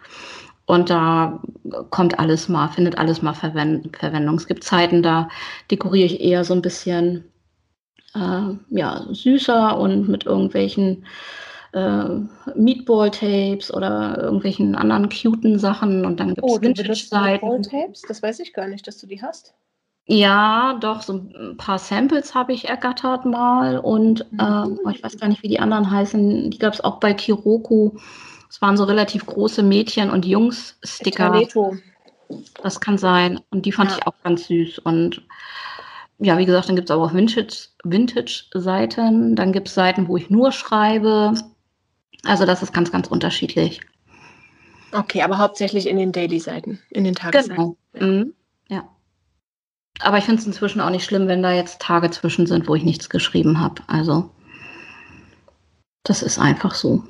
Und 0.65 0.89
da 0.89 1.43
kommt 1.91 2.19
alles 2.19 2.49
mal, 2.49 2.69
findet 2.69 2.97
alles 2.97 3.21
mal 3.21 3.35
Verwend 3.35 3.95
Verwendung. 3.99 4.37
Es 4.37 4.47
gibt 4.47 4.65
Zeiten, 4.65 5.03
da 5.03 5.29
dekoriere 5.71 6.07
ich 6.07 6.21
eher 6.23 6.43
so 6.43 6.55
ein 6.55 6.63
bisschen 6.63 7.25
äh, 8.15 8.55
ja, 8.71 9.07
süßer 9.11 9.79
und 9.79 10.09
mit 10.09 10.25
irgendwelchen 10.25 11.05
äh, 11.75 12.09
Meatball-Tapes 12.55 13.75
oder 13.75 14.23
irgendwelchen 14.23 14.75
anderen 14.75 15.11
cuten 15.11 15.59
Sachen. 15.59 16.07
Und 16.07 16.19
dann 16.19 16.29
gibt 16.29 16.47
es 16.49 16.51
oh, 16.51 16.63
Vintage-Seiten. 16.63 17.47
Meatball-Tapes? 17.47 18.03
Das 18.09 18.23
weiß 18.23 18.41
ich 18.41 18.55
gar 18.55 18.69
nicht, 18.69 18.87
dass 18.87 18.97
du 18.97 19.07
die 19.07 19.21
hast. 19.21 19.53
Ja, 20.09 20.79
doch, 20.81 21.03
so 21.03 21.15
ein 21.15 21.57
paar 21.57 21.81
Samples 21.81 22.35
habe 22.35 22.53
ich 22.53 22.69
ergattert 22.69 23.25
mal 23.25 23.79
und 23.79 24.21
äh, 24.39 24.93
ich 24.93 25.03
weiß 25.03 25.19
gar 25.19 25.29
nicht, 25.29 25.43
wie 25.43 25.49
die 25.49 25.59
anderen 25.59 25.91
heißen. 25.91 26.51
Die 26.51 26.59
gab 26.59 26.75
es 26.75 26.81
auch 26.81 27.01
bei 27.01 27.13
Kiroku. 27.13 27.91
Es 28.49 28.63
waren 28.63 28.77
so 28.77 28.85
relativ 28.85 29.27
große 29.27 29.65
Mädchen- 29.65 30.11
und 30.11 30.25
Jungs-Sticker. 30.25 31.43
Das 32.63 32.81
kann 32.81 32.99
sein. 32.99 33.41
Und 33.51 33.67
die 33.67 33.73
fand 33.73 33.91
ja. 33.91 33.97
ich 33.97 34.07
auch 34.07 34.15
ganz 34.23 34.47
süß. 34.47 34.79
Und 34.79 35.23
ja, 36.21 36.39
wie 36.39 36.47
gesagt, 36.47 36.69
dann 36.69 36.77
gibt 36.77 36.89
es 36.89 36.95
aber 36.95 37.05
auch 37.05 37.13
Vintage-Seiten. 37.13 37.83
Vintage 37.85 39.35
dann 39.35 39.53
gibt 39.53 39.67
es 39.69 39.75
Seiten, 39.75 40.07
wo 40.07 40.17
ich 40.17 40.31
nur 40.31 40.53
schreibe. 40.53 41.35
Also 42.25 42.47
das 42.47 42.63
ist 42.63 42.73
ganz, 42.73 42.93
ganz 42.93 43.09
unterschiedlich. 43.09 43.81
Okay, 44.93 45.23
aber 45.23 45.39
hauptsächlich 45.39 45.89
in 45.89 45.97
den 45.97 46.13
Daily-Seiten, 46.13 46.81
in 46.91 47.03
den 47.03 47.17
Tagesseiten. 47.17 47.77
Genau. 47.93 48.07
Mhm. 48.07 48.35
Aber 50.01 50.19
ich 50.19 50.25
finde 50.25 50.41
es 50.41 50.47
inzwischen 50.47 50.81
auch 50.81 50.91
nicht 50.91 51.05
schlimm, 51.05 51.29
wenn 51.29 51.43
da 51.43 51.53
jetzt 51.53 51.81
Tage 51.81 52.11
zwischen 52.11 52.47
sind, 52.47 52.69
wo 52.69 52.75
ich 52.75 52.85
nichts 52.85 53.09
geschrieben 53.09 53.61
habe. 53.61 53.83
Also 53.87 54.31
das 56.05 56.23
ist 56.23 56.39
einfach 56.39 56.75
so. 56.75 57.03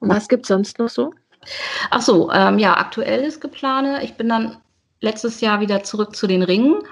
Und 0.00 0.08
was 0.08 0.28
gibt 0.28 0.44
es 0.44 0.48
sonst 0.48 0.78
noch 0.78 0.88
so? 0.88 1.12
Ach 1.90 2.02
so, 2.02 2.30
ähm, 2.32 2.58
ja, 2.58 2.76
aktuell 2.76 3.22
ist 3.22 3.40
geplant. 3.40 4.02
Ich 4.02 4.14
bin 4.14 4.28
dann 4.28 4.58
letztes 5.00 5.40
Jahr 5.40 5.60
wieder 5.60 5.82
zurück 5.82 6.14
zu 6.14 6.26
den 6.26 6.42
Ringen 6.42 6.82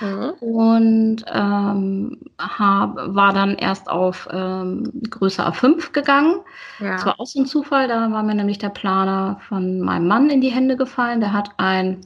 mhm. 0.00 0.30
und 0.40 1.24
ähm, 1.32 2.18
hab, 2.38 2.96
war 2.96 3.32
dann 3.32 3.54
erst 3.54 3.88
auf 3.88 4.28
ähm, 4.32 4.90
Größe 5.10 5.46
A5 5.46 5.92
gegangen. 5.92 6.40
Ja. 6.80 6.92
Das 6.92 7.06
war 7.06 7.20
auch 7.20 7.26
so 7.26 7.40
ein 7.40 7.46
Zufall. 7.46 7.88
Da 7.88 8.10
war 8.10 8.22
mir 8.22 8.34
nämlich 8.34 8.58
der 8.58 8.70
Planer 8.70 9.40
von 9.48 9.80
meinem 9.80 10.08
Mann 10.08 10.30
in 10.30 10.40
die 10.40 10.50
Hände 10.50 10.76
gefallen. 10.76 11.20
Der 11.20 11.32
hat 11.32 11.50
ein 11.58 12.04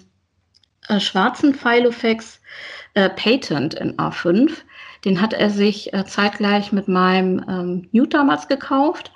äh, 0.89 1.01
schwarzen 1.01 1.55
Filofax 1.55 2.41
äh, 2.95 3.09
Patent 3.11 3.75
in 3.75 3.97
A5. 3.97 4.53
Den 5.05 5.21
hat 5.21 5.33
er 5.33 5.51
sich 5.51 5.93
äh, 5.93 6.05
zeitgleich 6.05 6.73
mit 6.73 6.89
meinem 6.89 7.45
ähm, 7.49 7.89
Newt 7.93 8.15
damals 8.15 8.49
gekauft. 8.49 9.13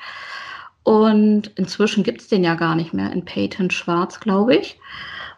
Und 0.83 1.48
inzwischen 1.56 2.04
gibt 2.04 2.20
es 2.20 2.28
den 2.28 2.44
ja 2.44 2.54
gar 2.54 2.74
nicht 2.74 2.94
mehr 2.94 3.12
in 3.12 3.24
Patent 3.24 3.72
Schwarz, 3.72 4.20
glaube 4.20 4.56
ich. 4.56 4.78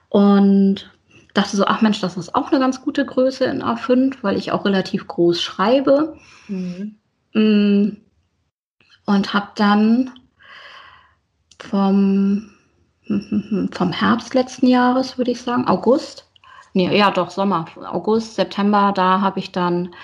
Und 0.08 0.90
dachte 1.34 1.56
so, 1.56 1.64
ach 1.64 1.80
Mensch, 1.80 2.00
das 2.00 2.16
ist 2.16 2.34
auch 2.34 2.50
eine 2.50 2.60
ganz 2.60 2.82
gute 2.82 3.04
Größe 3.04 3.44
in 3.46 3.62
A5, 3.62 4.16
weil 4.22 4.36
ich 4.36 4.52
auch 4.52 4.64
relativ 4.64 5.06
groß 5.06 5.40
schreibe. 5.40 6.16
Mhm. 6.48 6.96
Mm. 7.32 7.96
Und 9.04 9.34
habe 9.34 9.48
dann 9.56 10.10
vom 11.58 12.51
vom 13.72 13.92
Herbst 13.92 14.34
letzten 14.34 14.66
Jahres, 14.66 15.18
würde 15.18 15.30
ich 15.30 15.42
sagen, 15.42 15.66
August. 15.66 16.28
Nee, 16.74 16.96
ja, 16.96 17.10
doch, 17.10 17.30
Sommer, 17.30 17.66
August, 17.76 18.34
September, 18.34 18.92
da 18.94 19.20
habe 19.20 19.38
ich 19.38 19.52
dann 19.52 19.94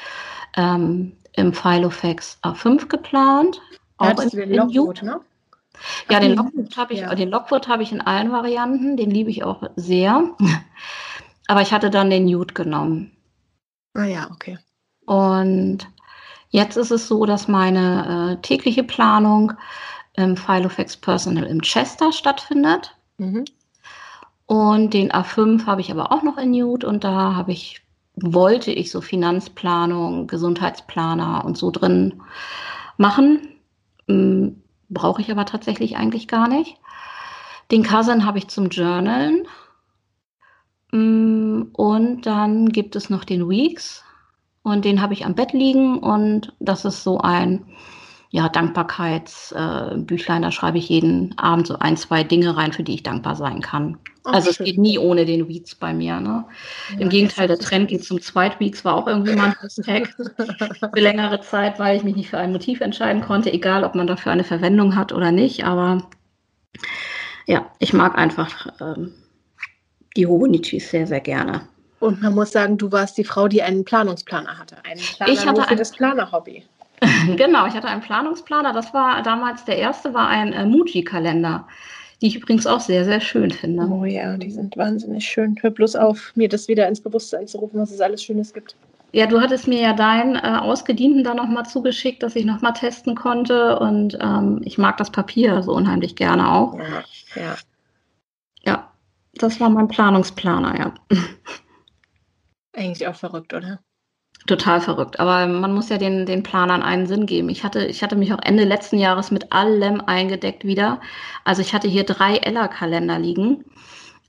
ähm, 0.57 1.17
im 1.35 1.53
Filofax 1.53 2.39
A5 2.43 2.87
geplant. 2.89 3.61
Auch 3.97 4.07
ja, 4.07 4.23
in, 4.23 4.31
den 4.31 4.55
Lockwood, 4.55 5.03
ne? 5.03 5.21
Ja, 6.11 6.21
den 6.21 6.35
Lockwood 6.35 6.77
habe 6.77 6.95
ich, 6.95 7.01
ja. 7.01 7.15
den 7.15 7.31
Lockwood 7.31 7.69
habe 7.69 7.83
ich 7.83 7.93
in 7.93 8.01
allen 8.01 8.33
Varianten, 8.33 8.97
den 8.97 9.11
liebe 9.11 9.31
ich 9.31 9.45
auch 9.45 9.63
sehr. 9.77 10.35
Aber 11.47 11.63
ich 11.63 11.73
hatte 11.73 11.91
dann 11.91 12.11
den 12.11 12.27
Nude 12.27 12.53
genommen. 12.53 13.17
Ah 13.95 14.05
ja, 14.05 14.29
okay. 14.31 14.59
Und 15.07 15.89
jetzt 16.51 16.77
ist 16.77 16.91
es 16.91 17.09
so, 17.09 17.25
dass 17.25 17.49
meine 17.49 18.37
äh, 18.39 18.43
tägliche 18.43 18.85
Planung 18.85 19.53
im 20.15 20.37
Filofax 20.37 20.97
Personal 20.97 21.45
im 21.45 21.63
Chester 21.63 22.13
stattfindet. 22.13 22.95
Mhm. 23.19 23.45
Und 24.47 24.95
den 24.95 25.13
A5 25.13 25.67
habe 25.67 25.83
ich 25.83 25.91
aber 25.91 26.11
auch 26.11 26.23
noch 26.23 26.39
in 26.39 26.53
Nude 26.53 26.87
und 26.87 27.05
da 27.05 27.35
habe 27.35 27.53
ich, 27.53 27.83
wollte 28.17 28.73
ich 28.73 28.91
so 28.91 29.01
Finanzplanung, 29.03 30.27
Gesundheitsplaner 30.27 31.45
und 31.45 31.59
so 31.59 31.71
drin 31.71 32.23
machen. 32.97 33.49
Hm, 34.09 34.63
Brauche 34.89 35.21
ich 35.21 35.31
aber 35.31 35.45
tatsächlich 35.45 35.99
eigentlich 35.99 36.29
gar 36.29 36.49
nicht. 36.49 36.77
Den 37.71 37.83
Cousin 37.83 38.25
habe 38.25 38.39
ich 38.39 38.49
zum 38.49 38.71
Journalen. 38.71 39.47
Hm, 40.93 41.69
und 41.75 42.23
dann 42.23 42.71
gibt 42.71 42.97
es 42.97 43.11
noch 43.11 43.25
den 43.25 43.49
Weeks. 43.51 44.03
Und 44.63 44.87
den 44.87 45.03
habe 45.03 45.13
ich 45.13 45.27
am 45.27 45.35
Bett 45.35 45.53
liegen. 45.53 45.99
Und 45.99 46.55
das 46.59 46.87
ist 46.87 47.03
so 47.03 47.19
ein 47.19 47.67
ja, 48.31 48.49
Dankbarkeitsbüchlein, 48.49 50.43
äh, 50.43 50.47
da 50.47 50.53
schreibe 50.53 50.79
ich 50.79 50.89
jeden 50.89 51.37
Abend 51.39 51.67
so 51.67 51.79
ein, 51.79 51.97
zwei 51.97 52.25
Dinge 52.25 52.57
rein, 52.57 52.73
für 52.73 52.83
die 52.83 52.95
ich 52.95 53.03
dankbar 53.03 53.37
sein 53.37 53.63
kann. 53.63 53.97
Ach, 54.25 54.35
also 54.35 54.53
schön. 54.53 54.67
es 54.67 54.73
geht 54.73 54.79
nie 54.79 54.99
ohne 54.99 55.25
den 55.25 55.49
Weeds 55.49 55.75
bei 55.75 55.95
mir. 55.95 56.21
Ne? 56.21 56.45
Ja, 56.93 56.99
Im 56.99 57.09
Gegenteil, 57.09 57.49
der 57.49 57.59
Trend 57.59 57.89
geht 57.89 58.05
zum 58.05 58.21
Zweitweeks, 58.21 58.85
war 58.85 58.95
auch 58.95 59.07
irgendwie 59.07 59.35
mal 59.35 59.47
ein 59.47 59.57
Hashtag 59.61 60.15
für 60.95 61.01
längere 61.01 61.41
Zeit, 61.41 61.79
weil 61.79 61.97
ich 61.97 62.05
mich 62.05 62.17
nicht 62.17 62.29
für 62.29 62.39
ein 62.39 62.53
Motiv 62.53 62.83
entscheiden 62.83 63.23
konnte, 63.23 63.51
egal 63.51 63.83
ob 63.85 63.95
man 63.95 64.07
dafür 64.07 64.33
eine 64.33 64.45
Verwendung 64.45 64.95
hat 64.95 65.13
oder 65.13 65.33
nicht. 65.33 65.65
Aber 65.65 66.07
ja, 67.47 67.67
ich 67.79 67.95
mag 67.95 68.19
einfach 68.19 68.67
ähm, 68.83 69.15
die 70.17 70.27
Hobonichis 70.27 70.91
sehr, 70.91 71.07
sehr 71.07 71.21
gerne. 71.21 71.63
Und 72.01 72.23
man 72.23 72.35
muss 72.35 72.53
sagen, 72.53 72.77
du 72.77 72.93
warst 72.93 73.17
die 73.17 73.25
Frau, 73.25 73.49
die 73.49 73.63
einen 73.63 73.85
Planungsplaner 73.85 74.59
hatte. 74.59 74.77
Einen 74.85 75.01
Planer 75.01 75.33
ich 75.33 75.47
hatte 75.47 75.63
für 75.63 75.69
ein, 75.69 75.79
das 75.79 75.93
Planer-Hobby. 75.93 76.65
genau, 77.37 77.67
ich 77.67 77.75
hatte 77.75 77.89
einen 77.89 78.01
Planungsplaner. 78.01 78.73
Das 78.73 78.93
war 78.95 79.23
damals 79.23 79.65
der 79.65 79.79
erste, 79.79 80.15
war 80.15 80.29
ein 80.29 80.53
äh, 80.53 80.67
Muji-Kalender, 80.67 81.67
die 82.21 82.29
ich 82.29 82.37
übrigens 82.37 82.67
auch 82.67 82.81
sehr, 82.81 83.05
sehr 83.05 83.21
schön 83.21 83.51
finde. 83.51 83.87
Oh 83.87 84.05
ja, 84.05 84.37
die 84.37 84.51
sind 84.51 84.77
wahnsinnig 84.77 85.25
schön. 85.25 85.57
Hör 85.61 85.71
bloß 85.71 85.97
auf, 85.97 86.33
mir 86.35 86.49
das 86.49 86.69
wieder 86.69 86.89
ins 86.89 87.01
Bewusstsein 87.01 87.47
zu 87.47 87.59
rufen, 87.59 87.81
was 87.81 87.91
es 87.91 88.01
alles 88.01 88.23
Schönes 88.23 88.53
gibt. 88.53 88.77
Ja, 89.13 89.27
du 89.27 89.41
hattest 89.41 89.67
mir 89.67 89.81
ja 89.81 89.93
deinen 89.95 90.37
äh, 90.37 90.59
ausgedienten 90.61 91.25
da 91.25 91.35
nochmal 91.35 91.65
zugeschickt, 91.65 92.23
dass 92.23 92.37
ich 92.37 92.45
nochmal 92.45 92.75
testen 92.75 93.15
konnte. 93.15 93.79
Und 93.79 94.19
ähm, 94.21 94.61
ich 94.65 94.77
mag 94.77 94.97
das 94.99 95.11
Papier 95.11 95.63
so 95.63 95.73
unheimlich 95.73 96.15
gerne 96.15 96.53
auch. 96.53 96.79
Ja, 96.79 97.05
ja. 97.35 97.57
Ja, 98.65 98.93
das 99.35 99.61
war 99.61 99.71
mein 99.71 99.89
Planungsplaner, 99.89 100.79
ja. 100.79 100.95
Eigentlich 102.75 103.07
auch 103.07 103.15
verrückt, 103.15 103.55
oder? 103.55 103.81
Total 104.49 104.81
verrückt. 104.81 105.21
Aber 105.21 105.47
man 105.47 105.75
muss 105.75 105.91
ja 105.91 105.99
den, 105.99 106.25
den 106.25 106.43
Planern 106.43 106.83
einen 106.83 107.07
Sinn 107.07 107.27
geben. 107.27 107.51
Ich 107.51 107.65
hatte, 107.65 107.85
ich 107.85 108.03
hatte 108.03 108.17
mich 108.17 108.33
auch 108.33 108.41
Ende 108.43 108.65
letzten 108.65 108.99
Jahres 108.99 109.31
mit 109.31 109.53
allem 109.53 110.01
eingedeckt 110.01 110.65
wieder. 110.65 111.03
Also 111.45 111.61
ich 111.61 111.75
hatte 111.75 111.87
hier 111.87 112.05
drei 112.05 112.37
Ella-Kalender 112.37 113.19
liegen. 113.19 113.67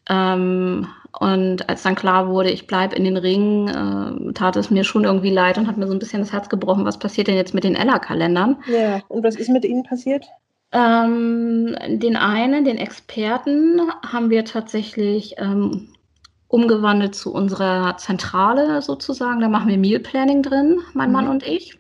Ähm, 0.10 0.88
und 1.17 1.69
als 1.69 1.84
dann 1.84 1.95
klar 1.95 2.27
wurde, 2.27 2.51
ich 2.51 2.67
bleibe 2.67 2.97
in 2.97 3.05
den 3.05 3.15
Ringen, 3.15 4.29
äh, 4.29 4.34
tat 4.34 4.58
es 4.58 4.69
mir 4.69 4.84
schon 4.84 5.05
irgendwie 5.05 5.32
leid 5.32 5.58
und 5.58 5.67
hat 5.67 5.77
mir 5.77 5.88
so 5.88 5.93
ein 5.93 5.99
bisschen 5.99 6.19
das 6.19 6.34
Herz 6.34 6.49
gebrochen. 6.49 6.84
Was 6.84 6.99
passiert 6.99 7.27
denn 7.27 7.36
jetzt 7.36 7.53
mit 7.53 7.63
den 7.63 7.75
Ella-Kalendern? 7.75 8.58
Ja, 8.67 8.99
und 9.08 9.23
was 9.23 9.38
ist 9.38 9.49
mit 9.49 9.63
ihnen 9.63 9.84
passiert? 9.84 10.25
Ähm, 10.73 11.77
den 11.88 12.17
einen, 12.17 12.65
den 12.65 12.77
Experten, 12.77 13.82
haben 14.05 14.29
wir 14.29 14.43
tatsächlich 14.43 15.36
ähm, 15.38 15.88
umgewandelt 16.49 17.15
zu 17.15 17.31
unserer 17.31 17.95
Zentrale 17.97 18.81
sozusagen. 18.81 19.39
Da 19.39 19.47
machen 19.47 19.69
wir 19.69 19.77
Meal 19.77 19.99
Planning 19.99 20.43
drin, 20.43 20.79
mein 20.93 21.09
mhm. 21.09 21.13
Mann 21.13 21.27
und 21.29 21.43
ich. 21.43 21.79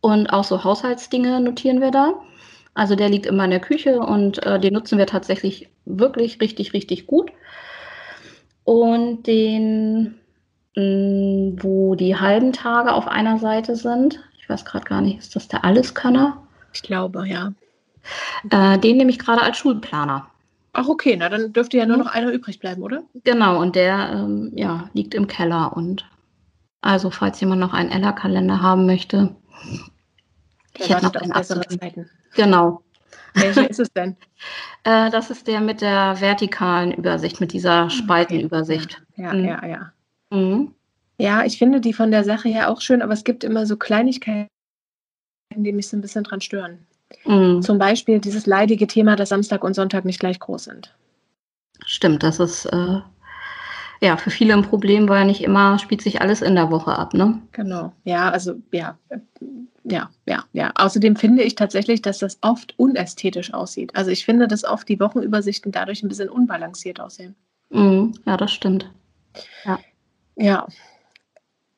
Und 0.00 0.28
auch 0.28 0.44
so 0.44 0.64
Haushaltsdinge 0.64 1.40
notieren 1.40 1.80
wir 1.80 1.90
da. 1.90 2.14
Also 2.72 2.96
der 2.96 3.08
liegt 3.08 3.26
immer 3.26 3.44
in 3.44 3.50
der 3.50 3.60
Küche 3.60 4.00
und 4.00 4.44
äh, 4.44 4.58
den 4.58 4.74
nutzen 4.74 4.98
wir 4.98 5.06
tatsächlich 5.06 5.68
wirklich 5.84 6.40
richtig, 6.40 6.72
richtig 6.72 7.06
gut. 7.06 7.30
Und 8.64 9.26
den, 9.26 10.18
mh, 10.74 10.82
mm, 10.82 11.62
wo 11.62 11.94
die 11.94 12.16
halben 12.16 12.52
Tage 12.52 12.92
auf 12.92 13.06
einer 13.06 13.38
Seite 13.38 13.76
sind, 13.76 14.20
ich 14.40 14.48
weiß 14.48 14.64
gerade 14.64 14.84
gar 14.86 15.02
nicht, 15.02 15.18
ist 15.18 15.36
das 15.36 15.46
der 15.46 15.64
Alleskönner? 15.64 16.42
Ich 16.72 16.82
glaube, 16.82 17.28
ja. 17.28 17.52
Äh, 18.50 18.78
den 18.78 18.96
nehme 18.96 19.10
ich 19.10 19.18
gerade 19.18 19.42
als 19.42 19.58
Schulplaner. 19.58 20.30
Ach, 20.76 20.88
okay, 20.88 21.16
na 21.16 21.28
dann 21.28 21.52
dürfte 21.52 21.78
ja 21.78 21.86
nur 21.86 21.96
noch 21.96 22.08
einer 22.08 22.32
übrig 22.32 22.58
bleiben, 22.58 22.82
oder? 22.82 23.04
Genau, 23.22 23.60
und 23.60 23.76
der 23.76 24.10
ähm, 24.12 24.50
ja, 24.56 24.90
liegt 24.92 25.14
im 25.14 25.28
Keller. 25.28 25.76
Und 25.76 26.04
also, 26.80 27.10
falls 27.10 27.40
jemand 27.40 27.60
noch 27.60 27.72
einen 27.72 27.90
Ella-Kalender 27.90 28.60
haben 28.60 28.84
möchte, 28.84 29.36
ich 30.76 30.90
hätte 30.90 31.04
noch 31.04 31.14
einen 31.14 31.32
bessere 31.32 31.66
Zeiten. 31.68 32.10
Genau. 32.34 32.82
Welcher 33.34 33.70
ist 33.70 33.78
es 33.78 33.92
denn? 33.92 34.16
äh, 34.84 35.10
das 35.10 35.30
ist 35.30 35.46
der 35.46 35.60
mit 35.60 35.80
der 35.80 36.20
vertikalen 36.20 36.92
Übersicht, 36.92 37.40
mit 37.40 37.52
dieser 37.52 37.88
Spaltenübersicht. 37.88 39.00
Ja, 39.16 39.32
ja, 39.32 39.34
mhm. 39.34 39.44
ja. 39.44 39.66
Ja. 39.66 39.92
Mhm. 40.30 40.74
ja, 41.18 41.44
ich 41.44 41.56
finde 41.56 41.80
die 41.80 41.92
von 41.92 42.10
der 42.10 42.24
Sache 42.24 42.48
her 42.48 42.68
auch 42.68 42.80
schön, 42.80 43.00
aber 43.00 43.12
es 43.12 43.22
gibt 43.22 43.44
immer 43.44 43.64
so 43.66 43.76
Kleinigkeiten, 43.76 44.48
die 45.54 45.72
mich 45.72 45.86
so 45.86 45.96
ein 45.96 46.00
bisschen 46.00 46.24
dran 46.24 46.40
stören. 46.40 46.84
Mhm. 47.24 47.62
Zum 47.62 47.78
Beispiel 47.78 48.18
dieses 48.18 48.46
leidige 48.46 48.86
Thema, 48.86 49.16
dass 49.16 49.30
Samstag 49.30 49.64
und 49.64 49.74
Sonntag 49.74 50.04
nicht 50.04 50.20
gleich 50.20 50.38
groß 50.38 50.64
sind. 50.64 50.94
Stimmt, 51.86 52.22
das 52.22 52.40
ist 52.40 52.66
äh, 52.66 53.00
ja 54.00 54.16
für 54.16 54.30
viele 54.30 54.54
ein 54.54 54.62
Problem, 54.62 55.08
weil 55.08 55.26
nicht 55.26 55.42
immer 55.42 55.78
spielt 55.78 56.02
sich 56.02 56.20
alles 56.20 56.42
in 56.42 56.54
der 56.54 56.70
Woche 56.70 56.96
ab, 56.98 57.14
ne? 57.14 57.42
Genau. 57.52 57.92
Ja, 58.04 58.30
also 58.30 58.54
ja, 58.72 58.98
ja, 59.84 60.10
ja, 60.26 60.44
ja. 60.52 60.72
Außerdem 60.74 61.16
finde 61.16 61.42
ich 61.42 61.54
tatsächlich, 61.54 62.02
dass 62.02 62.18
das 62.18 62.38
oft 62.40 62.74
unästhetisch 62.78 63.52
aussieht. 63.52 63.94
Also 63.94 64.10
ich 64.10 64.24
finde, 64.24 64.48
dass 64.48 64.64
oft 64.64 64.88
die 64.88 65.00
Wochenübersichten 65.00 65.72
dadurch 65.72 66.02
ein 66.02 66.08
bisschen 66.08 66.28
unbalanciert 66.28 67.00
aussehen. 67.00 67.34
Mhm. 67.70 68.14
Ja, 68.24 68.36
das 68.36 68.52
stimmt. 68.52 68.90
Ja. 69.64 69.78
Ja, 70.36 70.66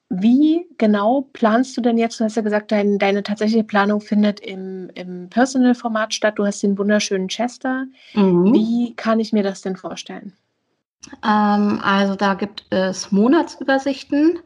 wie 0.08 0.66
genau 0.78 1.28
planst 1.32 1.76
du 1.76 1.80
denn 1.80 1.98
jetzt? 1.98 2.20
Du 2.20 2.24
hast 2.24 2.36
ja 2.36 2.42
gesagt, 2.42 2.70
dein, 2.70 2.98
deine 2.98 3.22
tatsächliche 3.22 3.64
Planung 3.64 4.00
findet 4.00 4.40
im, 4.40 4.88
im 4.94 5.28
Personal-Format 5.30 6.14
statt. 6.14 6.34
Du 6.38 6.46
hast 6.46 6.62
den 6.62 6.78
wunderschönen 6.78 7.28
Chester. 7.28 7.86
Mhm. 8.14 8.52
Wie 8.52 8.94
kann 8.94 9.18
ich 9.18 9.32
mir 9.32 9.42
das 9.42 9.62
denn 9.62 9.76
vorstellen? 9.76 10.32
Ähm, 11.24 11.80
also 11.82 12.14
da 12.14 12.34
gibt 12.34 12.66
es 12.70 13.10
Monatsübersichten 13.10 14.38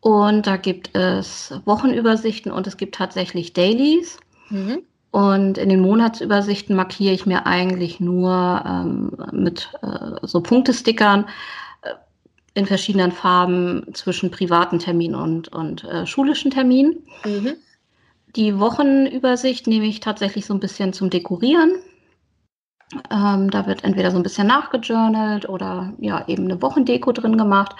und 0.00 0.46
da 0.46 0.56
gibt 0.56 0.94
es 0.94 1.52
Wochenübersichten 1.64 2.52
und 2.52 2.66
es 2.66 2.76
gibt 2.76 2.94
tatsächlich 2.94 3.54
Dailies. 3.54 4.18
Mhm. 4.50 4.82
Und 5.10 5.58
in 5.58 5.68
den 5.68 5.80
Monatsübersichten 5.80 6.76
markiere 6.76 7.14
ich 7.14 7.26
mir 7.26 7.46
eigentlich 7.46 7.98
nur 7.98 8.62
ähm, 8.64 9.10
mit 9.32 9.70
äh, 9.82 10.24
so 10.26 10.40
Punktestickern 10.40 11.26
in 12.54 12.66
verschiedenen 12.66 13.12
Farben 13.12 13.86
zwischen 13.94 14.30
privaten 14.30 14.78
Terminen 14.78 15.14
und, 15.14 15.48
und 15.48 15.84
äh, 15.84 16.06
schulischen 16.06 16.50
Terminen. 16.50 17.04
Mhm. 17.24 17.54
Die 18.36 18.58
Wochenübersicht 18.58 19.66
nehme 19.66 19.86
ich 19.86 20.00
tatsächlich 20.00 20.46
so 20.46 20.54
ein 20.54 20.60
bisschen 20.60 20.92
zum 20.92 21.10
Dekorieren. 21.10 21.76
Ähm, 23.10 23.50
da 23.50 23.66
wird 23.66 23.84
entweder 23.84 24.10
so 24.10 24.16
ein 24.16 24.22
bisschen 24.22 24.48
nachgejournalt 24.48 25.48
oder 25.48 25.92
ja 26.00 26.26
eben 26.26 26.44
eine 26.44 26.60
Wochendeko 26.60 27.12
drin 27.12 27.38
gemacht. 27.38 27.76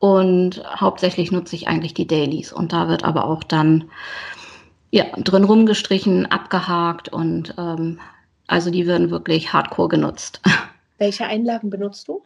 Und 0.00 0.62
hauptsächlich 0.80 1.32
nutze 1.32 1.56
ich 1.56 1.68
eigentlich 1.68 1.94
die 1.94 2.06
Dailies. 2.06 2.52
Und 2.52 2.72
da 2.72 2.88
wird 2.88 3.04
aber 3.04 3.24
auch 3.24 3.44
dann 3.44 3.90
ja, 4.90 5.04
drin 5.16 5.44
rumgestrichen, 5.44 6.26
abgehakt 6.26 7.08
und 7.10 7.54
ähm, 7.58 8.00
also 8.46 8.70
die 8.70 8.86
werden 8.86 9.10
wirklich 9.10 9.52
hardcore 9.52 9.88
genutzt. 9.88 10.40
Welche 10.98 11.26
Einlagen 11.26 11.70
benutzt 11.70 12.08
du? 12.08 12.24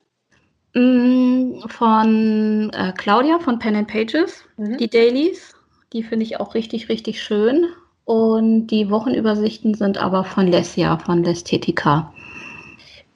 Mm, 0.75 1.61
von 1.67 2.71
äh, 2.73 2.93
Claudia 2.97 3.39
von 3.39 3.59
Pen 3.59 3.77
and 3.77 3.89
Pages, 3.89 4.43
mhm. 4.57 4.79
die 4.79 4.89
Dailies. 4.89 5.55
Die 5.93 6.03
finde 6.03 6.25
ich 6.25 6.41
auch 6.41 6.55
richtig, 6.55 6.89
richtig 6.89 7.23
schön. 7.23 7.67
Und 8.05 8.69
die 8.69 8.89
Wochenübersichten 8.91 9.75
sind 9.75 9.99
aber 9.99 10.25
von 10.25 10.47
Lesia, 10.47 10.97
von 10.99 11.23
Lesthetica. 11.23 12.15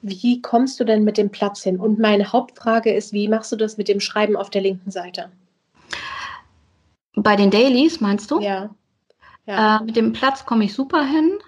Wie 0.03 0.39
kommst 0.41 0.79
du 0.79 0.83
denn 0.83 1.03
mit 1.03 1.17
dem 1.17 1.31
Platz 1.31 1.63
hin? 1.63 1.79
Und 1.79 1.97
meine 1.97 2.31
Hauptfrage 2.31 2.93
ist, 2.93 3.13
wie 3.13 3.27
machst 3.27 3.51
du 3.51 3.55
das 3.55 3.77
mit 3.77 3.87
dem 3.87 3.99
Schreiben 3.99 4.35
auf 4.35 4.51
der 4.51 4.61
linken 4.61 4.91
Seite? 4.91 5.31
Bei 7.15 7.35
den 7.35 7.49
Dailies, 7.49 7.99
meinst 7.99 8.29
du? 8.29 8.39
Ja. 8.39 8.69
ja. 9.47 9.77
Äh, 9.77 9.83
mit 9.83 9.95
dem 9.95 10.13
Platz 10.13 10.45
komme 10.45 10.65
ich 10.65 10.75
super 10.75 11.03
hin. 11.03 11.39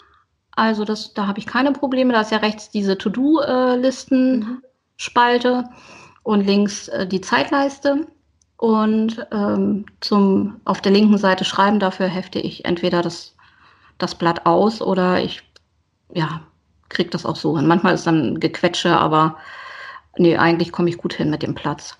Also 0.55 0.83
das, 0.83 1.13
da 1.13 1.27
habe 1.27 1.37
ich 1.37 1.45
keine 1.45 1.71
Probleme. 1.71 2.13
Da 2.13 2.21
ist 2.21 2.31
ja 2.31 2.39
rechts 2.39 2.71
diese 2.71 2.97
To-Do-Listen-Spalte. 2.97 5.61
Mhm 5.61 5.69
und 6.29 6.45
links 6.45 6.87
äh, 6.89 7.07
die 7.07 7.21
Zeitleiste. 7.21 8.05
Und 8.57 9.25
ähm, 9.31 9.85
zum 9.99 10.59
auf 10.65 10.81
der 10.81 10.91
linken 10.91 11.17
Seite 11.17 11.43
schreiben, 11.43 11.79
dafür 11.79 12.07
hefte 12.07 12.39
ich 12.39 12.65
entweder 12.65 13.01
das, 13.01 13.35
das 13.97 14.15
Blatt 14.15 14.45
aus 14.45 14.81
oder 14.81 15.23
ich 15.23 15.41
ja, 16.13 16.41
kriege 16.89 17.09
das 17.09 17.25
auch 17.25 17.37
so 17.37 17.57
hin. 17.57 17.67
Manchmal 17.67 17.95
ist 17.95 18.05
dann 18.05 18.39
Gequetsche, 18.39 18.95
aber 18.95 19.37
nee, 20.17 20.37
eigentlich 20.37 20.71
komme 20.71 20.89
ich 20.89 20.97
gut 20.97 21.13
hin 21.13 21.29
mit 21.29 21.41
dem 21.41 21.55
Platz. 21.55 21.97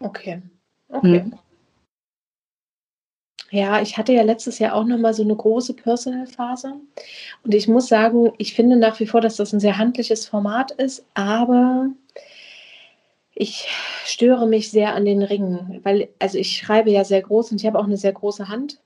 Okay. 0.00 0.42
Okay. 0.88 1.20
Hm. 1.22 1.38
Ja, 3.50 3.82
ich 3.82 3.98
hatte 3.98 4.12
ja 4.12 4.22
letztes 4.22 4.58
Jahr 4.58 4.74
auch 4.74 4.84
nochmal 4.84 5.14
so 5.14 5.22
eine 5.22 5.34
große 5.34 5.74
Personal-Phase. 5.74 6.74
Und 7.42 7.54
ich 7.54 7.68
muss 7.68 7.88
sagen, 7.88 8.32
ich 8.38 8.54
finde 8.54 8.76
nach 8.76 9.00
wie 9.00 9.06
vor, 9.06 9.20
dass 9.20 9.36
das 9.36 9.52
ein 9.52 9.60
sehr 9.60 9.76
handliches 9.76 10.26
Format 10.26 10.70
ist, 10.72 11.04
aber 11.14 11.88
ich 13.42 13.66
störe 14.04 14.46
mich 14.46 14.70
sehr 14.70 14.94
an 14.94 15.04
den 15.04 15.22
Ringen, 15.22 15.80
weil, 15.82 16.08
also 16.20 16.38
ich 16.38 16.56
schreibe 16.56 16.90
ja 16.90 17.04
sehr 17.04 17.22
groß 17.22 17.50
und 17.50 17.60
ich 17.60 17.66
habe 17.66 17.78
auch 17.78 17.84
eine 17.84 17.96
sehr 17.96 18.12
große 18.12 18.48
Hand. 18.48 18.78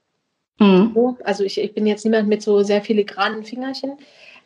Mhm. 0.59 1.17
Also 1.23 1.43
ich, 1.43 1.59
ich 1.59 1.73
bin 1.75 1.85
jetzt 1.85 2.03
niemand 2.03 2.27
mit 2.27 2.41
so 2.41 2.63
sehr 2.63 2.81
filigranen 2.81 3.43
Fingerchen. 3.43 3.97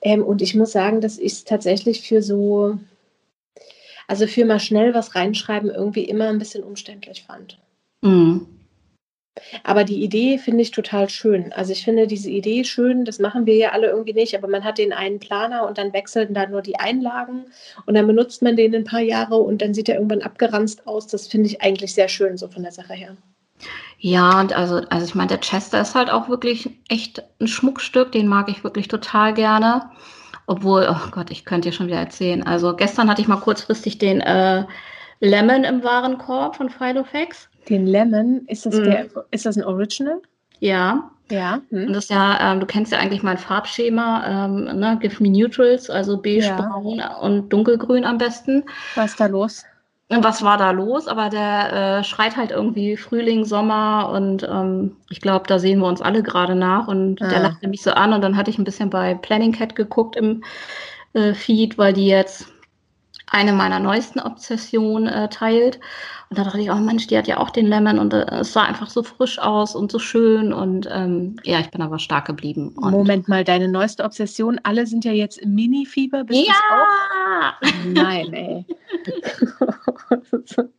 Ähm, 0.02 0.24
und 0.24 0.42
ich 0.42 0.54
muss 0.54 0.74
sagen, 0.74 1.00
dass 1.00 1.18
ich 1.18 1.32
es 1.32 1.44
tatsächlich 1.46 2.02
für 2.02 2.22
so, 2.22 2.78
also 4.08 4.28
für 4.28 4.44
mal 4.44 4.60
schnell 4.60 4.94
was 4.94 5.16
reinschreiben, 5.16 5.70
irgendwie 5.70 6.04
immer 6.04 6.28
ein 6.28 6.40
bisschen 6.40 6.64
umständlich 6.64 7.24
fand. 7.24 7.60
Mhm. 8.02 8.48
Aber 9.64 9.84
die 9.84 10.04
Idee 10.04 10.38
finde 10.38 10.62
ich 10.62 10.72
total 10.72 11.10
schön. 11.10 11.54
Also 11.54 11.72
ich 11.72 11.86
finde 11.86 12.06
diese 12.06 12.30
Idee 12.30 12.64
schön, 12.64 13.06
das 13.06 13.20
machen 13.20 13.46
wir 13.46 13.56
ja 13.56 13.72
alle 13.72 13.88
irgendwie 13.88 14.14
nicht, 14.14 14.36
aber 14.36 14.48
man 14.48 14.64
hat 14.64 14.78
den 14.78 14.92
einen 14.92 15.20
Planer 15.20 15.66
und 15.68 15.78
dann 15.78 15.94
wechseln 15.94 16.34
da 16.34 16.48
nur 16.48 16.62
die 16.62 16.80
Einlagen 16.80 17.46
und 17.86 17.94
dann 17.94 18.08
benutzt 18.08 18.42
man 18.42 18.56
den 18.56 18.76
ein 18.76 18.84
paar 18.84 19.00
Jahre 19.00 19.38
und 19.38 19.62
dann 19.62 19.74
sieht 19.74 19.88
er 19.88 19.96
irgendwann 19.96 20.22
abgeranzt 20.22 20.86
aus. 20.86 21.08
Das 21.08 21.28
finde 21.28 21.48
ich 21.48 21.62
eigentlich 21.62 21.94
sehr 21.94 22.10
schön, 22.10 22.38
so 22.38 22.48
von 22.50 22.64
der 22.64 22.74
Sache 22.74 22.94
her. 22.94 23.16
Ja, 24.00 24.40
und 24.40 24.54
also, 24.54 24.82
also 24.90 25.06
ich 25.06 25.16
meine, 25.16 25.30
der 25.30 25.40
Chester 25.40 25.80
ist 25.80 25.96
halt 25.96 26.10
auch 26.10 26.28
wirklich 26.28 26.70
echt 26.90 27.24
ein 27.40 27.48
Schmuckstück, 27.48 28.12
den 28.12 28.28
mag 28.28 28.50
ich 28.50 28.64
wirklich 28.64 28.88
total 28.88 29.34
gerne. 29.34 29.92
Obwohl, 30.48 30.88
oh 30.90 31.10
Gott, 31.12 31.30
ich 31.30 31.46
könnte 31.46 31.70
dir 31.70 31.74
schon 31.74 31.88
wieder 31.88 32.00
erzählen. 32.00 32.44
Also 32.44 32.76
gestern 32.76 33.10
hatte 33.10 33.22
ich 33.22 33.28
mal 33.28 33.38
kurzfristig 33.38 34.00
den 34.00 34.20
äh, 34.20 34.66
Lemon 35.20 35.64
im 35.64 35.84
Warenkorb 35.84 36.56
von 36.56 36.70
Filofax. 36.70 37.48
Den 37.70 37.86
Lemon, 37.86 38.44
ist 38.48 38.66
das, 38.66 38.76
mm. 38.76 38.84
der, 38.84 39.06
ist 39.32 39.46
das 39.46 39.58
ein 39.58 39.64
Original? 39.64 40.22
Ja. 40.60 41.12
Ja. 41.30 41.62
Hm. 41.70 41.88
Und 41.88 41.94
das 41.94 42.06
ist 42.06 42.10
ja, 42.10 42.52
ähm, 42.52 42.60
du 42.60 42.66
kennst 42.66 42.92
ja 42.92 43.00
eigentlich 43.00 43.24
mein 43.24 43.38
Farbschema, 43.38 44.46
ähm, 44.46 44.66
ne? 44.80 44.98
Give 45.02 45.24
me 45.24 45.30
Neutrals, 45.30 45.90
also 45.90 46.22
beige, 46.22 46.46
ja. 46.46 46.56
braun 46.58 47.02
und 47.22 47.50
dunkelgrün 47.50 48.04
am 48.04 48.18
besten. 48.18 48.64
Was 48.96 49.12
ist 49.12 49.20
da 49.20 49.28
los? 49.28 49.64
was 50.20 50.44
war 50.44 50.58
da 50.58 50.72
los? 50.72 51.08
Aber 51.08 51.30
der 51.30 52.00
äh, 52.00 52.04
schreit 52.04 52.36
halt 52.36 52.52
irgendwie 52.52 52.98
Frühling, 52.98 53.46
Sommer 53.46 54.10
und 54.14 54.44
ähm, 54.44 54.98
ich 55.10 55.22
glaube, 55.22 55.48
da 55.48 55.58
sehen 55.58 55.80
wir 55.80 55.88
uns 55.88 56.02
alle 56.02 56.22
gerade 56.22 56.56
nach. 56.56 56.88
Und 56.88 57.22
ah. 57.22 57.30
der 57.30 57.40
lachte 57.40 57.68
mich 57.68 57.82
so 57.82 57.92
an 57.92 58.14
und 58.14 58.22
dann 58.22 58.36
hatte 58.36 58.52
ich 58.52 58.58
ein 58.58 58.66
bisschen 58.66 58.90
bei 58.90 59.14
Planning 59.14 59.54
Cat 59.54 59.76
geguckt 59.76 60.16
im 60.18 60.44
äh, 61.14 61.34
Feed, 61.34 61.78
weil 61.78 61.94
die 61.94 62.08
jetzt 62.08 62.48
eine 63.28 63.54
meiner 63.54 63.80
neuesten 63.80 64.20
Obsessionen 64.20 65.08
äh, 65.08 65.30
teilt. 65.30 65.80
Und 66.32 66.38
da 66.38 66.46
dachte 66.46 66.62
ich, 66.62 66.72
oh 66.72 66.76
Mensch, 66.76 67.08
die 67.08 67.18
hat 67.18 67.28
ja 67.28 67.40
auch 67.40 67.50
den 67.50 67.68
Lemon 67.68 68.00
und 68.00 68.14
äh, 68.14 68.26
es 68.40 68.54
sah 68.54 68.64
einfach 68.64 68.90
so 68.90 69.04
frisch 69.04 69.38
aus 69.38 69.76
und 69.76 69.92
so 69.92 70.00
schön. 70.00 70.54
Und 70.54 70.88
ähm, 70.90 71.36
ja, 71.44 71.60
ich 71.60 71.70
bin 71.72 71.82
aber 71.82 72.00
stark 72.00 72.26
geblieben. 72.26 72.70
Und 72.78 72.92
Moment 72.92 73.28
mal, 73.28 73.44
deine 73.44 73.68
neueste 73.68 74.06
Obsession, 74.06 74.58
alle 74.64 74.88
sind 74.88 75.04
ja 75.04 75.12
jetzt 75.12 75.40
im 75.40 75.54
Mini-Fieber. 75.56 76.24
Bist 76.24 76.48
ja! 76.48 76.54
Auch? 76.72 77.62
Nein, 77.86 78.32
ey. 78.32 78.66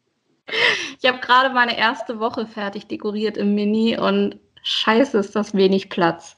ich 0.98 1.06
habe 1.06 1.18
gerade 1.20 1.52
meine 1.52 1.76
erste 1.76 2.18
Woche 2.18 2.46
fertig 2.46 2.86
dekoriert 2.86 3.36
im 3.36 3.54
Mini 3.54 3.98
und 3.98 4.38
scheiße 4.62 5.18
ist 5.18 5.36
das 5.36 5.52
wenig 5.52 5.90
Platz. 5.90 6.34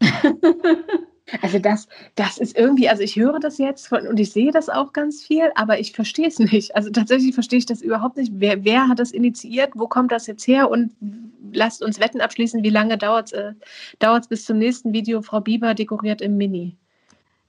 Also 1.40 1.58
das, 1.58 1.88
das 2.16 2.36
ist 2.36 2.56
irgendwie, 2.56 2.88
also 2.88 3.02
ich 3.02 3.16
höre 3.16 3.40
das 3.40 3.56
jetzt 3.58 3.88
von, 3.88 4.06
und 4.06 4.20
ich 4.20 4.32
sehe 4.32 4.50
das 4.50 4.68
auch 4.68 4.92
ganz 4.92 5.22
viel, 5.22 5.50
aber 5.54 5.78
ich 5.78 5.92
verstehe 5.92 6.28
es 6.28 6.38
nicht. 6.52 6.76
Also 6.76 6.90
tatsächlich 6.90 7.34
verstehe 7.34 7.58
ich 7.58 7.66
das 7.66 7.80
überhaupt 7.80 8.16
nicht. 8.16 8.32
Wer, 8.34 8.64
wer 8.64 8.88
hat 8.88 8.98
das 8.98 9.12
initiiert? 9.12 9.70
Wo 9.74 9.88
kommt 9.88 10.12
das 10.12 10.26
jetzt 10.26 10.46
her? 10.46 10.70
Und 10.70 10.92
lasst 11.52 11.82
uns 11.82 11.98
Wetten 11.98 12.20
abschließen, 12.20 12.62
wie 12.62 12.70
lange 12.70 12.98
dauert 12.98 13.32
es 13.32 13.54
äh, 13.98 14.28
bis 14.28 14.44
zum 14.44 14.58
nächsten 14.58 14.92
Video? 14.92 15.22
Frau 15.22 15.40
Bieber 15.40 15.74
dekoriert 15.74 16.20
im 16.20 16.36
Mini. 16.36 16.76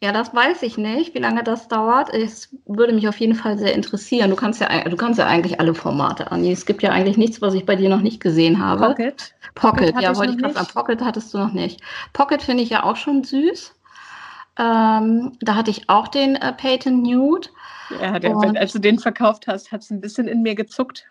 Ja, 0.06 0.12
das 0.12 0.36
weiß 0.36 0.62
ich 0.62 0.78
nicht, 0.78 1.15
wie 1.15 1.20
lange 1.20 1.44
das 1.44 1.68
dauert. 1.68 2.13
Es 2.13 2.56
würde 2.68 2.94
mich 2.94 3.08
auf 3.08 3.20
jeden 3.20 3.34
Fall 3.34 3.58
sehr 3.58 3.74
interessieren. 3.74 4.30
Du 4.30 4.36
kannst 4.36 4.62
ja, 4.62 4.84
du 4.88 4.96
kannst 4.96 5.18
ja 5.18 5.26
eigentlich 5.26 5.60
alle 5.60 5.74
Formate 5.74 6.32
an. 6.32 6.46
Es 6.46 6.68
gibt 6.68 6.84
ja 6.84 6.91
eigentlich 6.91 7.18
nichts, 7.18 7.41
was 7.41 7.56
ich 7.56 7.65
bei 7.65 7.76
dir 7.76 7.89
noch 7.89 8.02
nicht 8.02 8.22
gesehen 8.22 8.63
habe. 8.63 8.86
Pocket. 8.86 9.34
Pocket, 9.56 9.88
Pocket 9.88 10.04
ja, 10.04 10.15
wollte 10.15 10.34
ich 10.34 10.38
gerade 10.38 10.54
sagen. 10.54 10.68
Pocket 10.72 11.02
hattest 11.02 11.34
du 11.34 11.39
noch 11.39 11.54
nicht. 11.54 11.82
Pocket 12.13 12.44
finde 12.44 12.62
ich 12.62 12.70
ja 12.70 12.84
auch 12.84 12.98
schon 12.98 13.24
süß. 13.24 13.74
Ähm, 14.60 15.32
da 15.41 15.56
hatte 15.56 15.72
ich 15.72 15.89
auch 15.89 16.08
den 16.08 16.36
äh, 16.36 16.54
Peyton 16.54 17.02
Nude. 17.02 17.50
Ja, 18.00 18.20
der, 18.20 18.36
Und, 18.36 18.56
als 18.60 18.74
du 18.74 18.80
den 18.80 19.00
verkauft 19.00 19.48
hast, 19.48 19.72
hat 19.72 19.82
es 19.82 19.89
ein 19.89 20.02
bisschen 20.02 20.28
in 20.28 20.44
mir 20.44 20.54
gezuckt. 20.54 21.04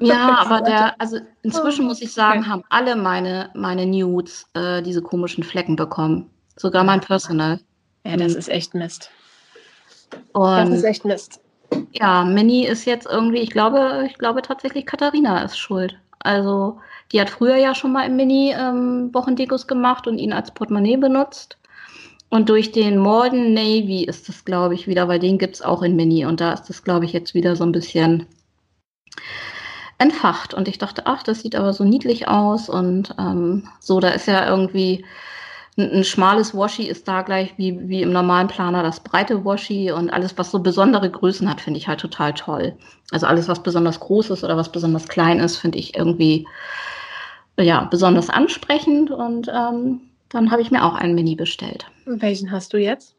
Ja, 0.00 0.36
aber 0.44 0.62
der, 0.62 1.00
also 1.00 1.18
inzwischen 1.42 1.86
muss 1.86 2.02
ich 2.02 2.12
sagen, 2.12 2.48
haben 2.48 2.64
alle 2.70 2.96
meine, 2.96 3.50
meine 3.54 3.86
Nudes 3.86 4.48
äh, 4.54 4.82
diese 4.82 5.00
komischen 5.00 5.44
Flecken 5.44 5.76
bekommen. 5.76 6.28
Sogar 6.56 6.82
mein 6.82 7.00
Personal. 7.00 7.60
Ja, 8.04 8.16
das 8.16 8.32
mhm. 8.32 8.38
ist 8.38 8.48
echt 8.48 8.74
Mist. 8.74 9.10
Und 10.32 10.70
das 10.70 10.78
ist 10.78 10.84
echt 10.84 11.04
Mist. 11.04 11.40
Ja, 11.92 12.24
Minnie 12.24 12.66
ist 12.66 12.84
jetzt 12.84 13.06
irgendwie, 13.06 13.38
ich 13.38 13.50
glaube, 13.50 14.04
ich 14.06 14.18
glaube 14.18 14.42
tatsächlich, 14.42 14.84
Katharina 14.86 15.42
ist 15.42 15.58
schuld. 15.58 15.98
Also, 16.18 16.78
die 17.10 17.20
hat 17.20 17.30
früher 17.30 17.56
ja 17.56 17.74
schon 17.74 17.92
mal 17.92 18.06
im 18.06 18.16
Mini 18.16 18.54
ähm, 18.56 19.10
Wochendekos 19.12 19.66
gemacht 19.66 20.06
und 20.06 20.18
ihn 20.18 20.32
als 20.32 20.52
Portemonnaie 20.52 20.96
benutzt. 20.96 21.58
Und 22.28 22.48
durch 22.48 22.72
den 22.72 22.96
Morden 22.96 23.52
Navy 23.52 24.04
ist 24.04 24.28
das, 24.28 24.44
glaube 24.44 24.74
ich, 24.74 24.86
wieder, 24.86 25.08
weil 25.08 25.18
den 25.18 25.36
gibt 25.36 25.56
es 25.56 25.62
auch 25.62 25.82
in 25.82 25.96
Mini. 25.96 26.24
Und 26.24 26.40
da 26.40 26.52
ist 26.52 26.64
das, 26.64 26.82
glaube 26.84 27.04
ich, 27.04 27.12
jetzt 27.12 27.34
wieder 27.34 27.56
so 27.56 27.64
ein 27.64 27.72
bisschen 27.72 28.26
entfacht. 29.98 30.54
Und 30.54 30.68
ich 30.68 30.78
dachte, 30.78 31.06
ach, 31.06 31.22
das 31.22 31.40
sieht 31.40 31.54
aber 31.54 31.74
so 31.74 31.84
niedlich 31.84 32.28
aus. 32.28 32.68
Und 32.68 33.14
ähm, 33.18 33.68
so, 33.80 34.00
da 34.00 34.10
ist 34.10 34.26
ja 34.26 34.48
irgendwie 34.48 35.04
ein, 35.76 35.90
ein, 35.90 36.04
schmales 36.04 36.54
Washi 36.54 36.84
ist 36.84 37.08
da 37.08 37.22
gleich 37.22 37.54
wie, 37.56 37.88
wie 37.88 38.02
im 38.02 38.12
normalen 38.12 38.48
Planer 38.48 38.82
das 38.82 39.00
breite 39.00 39.44
Washi 39.44 39.90
und 39.90 40.10
alles, 40.10 40.36
was 40.36 40.50
so 40.50 40.58
besondere 40.58 41.10
Größen 41.10 41.48
hat, 41.48 41.60
finde 41.60 41.78
ich 41.78 41.88
halt 41.88 42.00
total 42.00 42.34
toll. 42.34 42.76
Also 43.10 43.26
alles, 43.26 43.48
was 43.48 43.62
besonders 43.62 44.00
groß 44.00 44.30
ist 44.30 44.44
oder 44.44 44.56
was 44.56 44.70
besonders 44.70 45.08
klein 45.08 45.40
ist, 45.40 45.56
finde 45.56 45.78
ich 45.78 45.96
irgendwie 45.96 46.46
ja 47.58 47.84
besonders 47.84 48.30
ansprechend 48.30 49.10
und 49.10 49.48
ähm, 49.48 50.00
dann 50.30 50.50
habe 50.50 50.62
ich 50.62 50.70
mir 50.70 50.84
auch 50.84 50.94
einen 50.94 51.14
Mini 51.14 51.36
bestellt. 51.36 51.86
Welchen 52.06 52.50
hast 52.50 52.72
du 52.72 52.78
jetzt? 52.78 53.14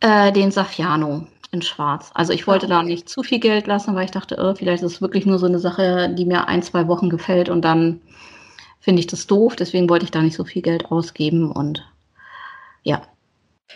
Äh, 0.00 0.32
den 0.32 0.50
Safiano 0.50 1.26
in 1.52 1.62
Schwarz. 1.62 2.10
Also 2.14 2.32
ich 2.32 2.46
wollte 2.46 2.66
ah, 2.66 2.68
okay. 2.68 2.78
da 2.78 2.82
nicht 2.82 3.08
zu 3.08 3.22
viel 3.22 3.38
Geld 3.38 3.66
lassen, 3.66 3.94
weil 3.94 4.04
ich 4.04 4.10
dachte, 4.10 4.36
oh, 4.38 4.54
vielleicht 4.54 4.82
ist 4.82 4.94
es 4.94 5.02
wirklich 5.02 5.26
nur 5.26 5.38
so 5.38 5.46
eine 5.46 5.58
Sache, 5.58 6.14
die 6.16 6.24
mir 6.24 6.48
ein, 6.48 6.62
zwei 6.62 6.88
Wochen 6.88 7.10
gefällt 7.10 7.48
und 7.48 7.62
dann 7.64 8.00
finde 8.86 9.00
ich 9.00 9.08
das 9.08 9.26
doof. 9.26 9.56
Deswegen 9.56 9.90
wollte 9.90 10.04
ich 10.04 10.12
da 10.12 10.22
nicht 10.22 10.36
so 10.36 10.44
viel 10.44 10.62
Geld 10.62 10.92
ausgeben 10.92 11.50
und 11.50 11.84
ja. 12.84 13.02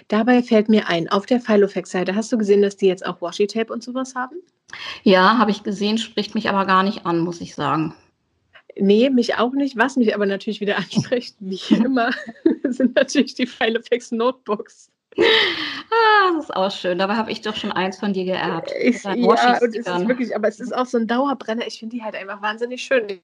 Dabei 0.06 0.40
fällt 0.40 0.68
mir 0.68 0.86
ein, 0.86 1.08
auf 1.08 1.26
der 1.26 1.40
Filofax-Seite 1.40 2.14
hast 2.14 2.30
du 2.30 2.38
gesehen, 2.38 2.62
dass 2.62 2.76
die 2.76 2.86
jetzt 2.86 3.04
auch 3.04 3.20
Washi-Tape 3.20 3.72
und 3.72 3.82
sowas 3.82 4.14
haben? 4.14 4.36
Ja, 5.02 5.36
habe 5.36 5.50
ich 5.50 5.64
gesehen, 5.64 5.98
spricht 5.98 6.36
mich 6.36 6.48
aber 6.48 6.64
gar 6.64 6.84
nicht 6.84 7.06
an, 7.06 7.18
muss 7.18 7.40
ich 7.40 7.56
sagen. 7.56 7.92
Nee, 8.76 9.10
mich 9.10 9.34
auch 9.34 9.52
nicht. 9.52 9.76
Was 9.76 9.96
mich 9.96 10.14
aber 10.14 10.26
natürlich 10.26 10.60
wieder 10.60 10.76
anspricht, 10.78 11.34
wie 11.40 11.60
immer, 11.74 12.12
sind 12.68 12.94
natürlich 12.94 13.34
die 13.34 13.48
Filofax 13.48 14.12
Notebooks. 14.12 14.92
Ah, 15.18 16.34
das 16.36 16.44
ist 16.44 16.54
auch 16.54 16.70
schön. 16.70 16.98
Dabei 16.98 17.16
habe 17.16 17.32
ich 17.32 17.40
doch 17.40 17.56
schon 17.56 17.72
eins 17.72 17.98
von 17.98 18.12
dir 18.12 18.26
geerbt. 18.26 18.70
Ich, 18.80 19.02
ja, 19.02 19.12
und 19.58 19.74
es 19.74 19.86
ist 19.88 20.08
wirklich, 20.08 20.36
aber 20.36 20.46
es 20.46 20.60
ist 20.60 20.72
auch 20.72 20.86
so 20.86 20.98
ein 20.98 21.08
Dauerbrenner. 21.08 21.66
Ich 21.66 21.80
finde 21.80 21.96
die 21.96 22.04
halt 22.04 22.14
einfach 22.14 22.40
wahnsinnig 22.40 22.80
schön. 22.80 23.20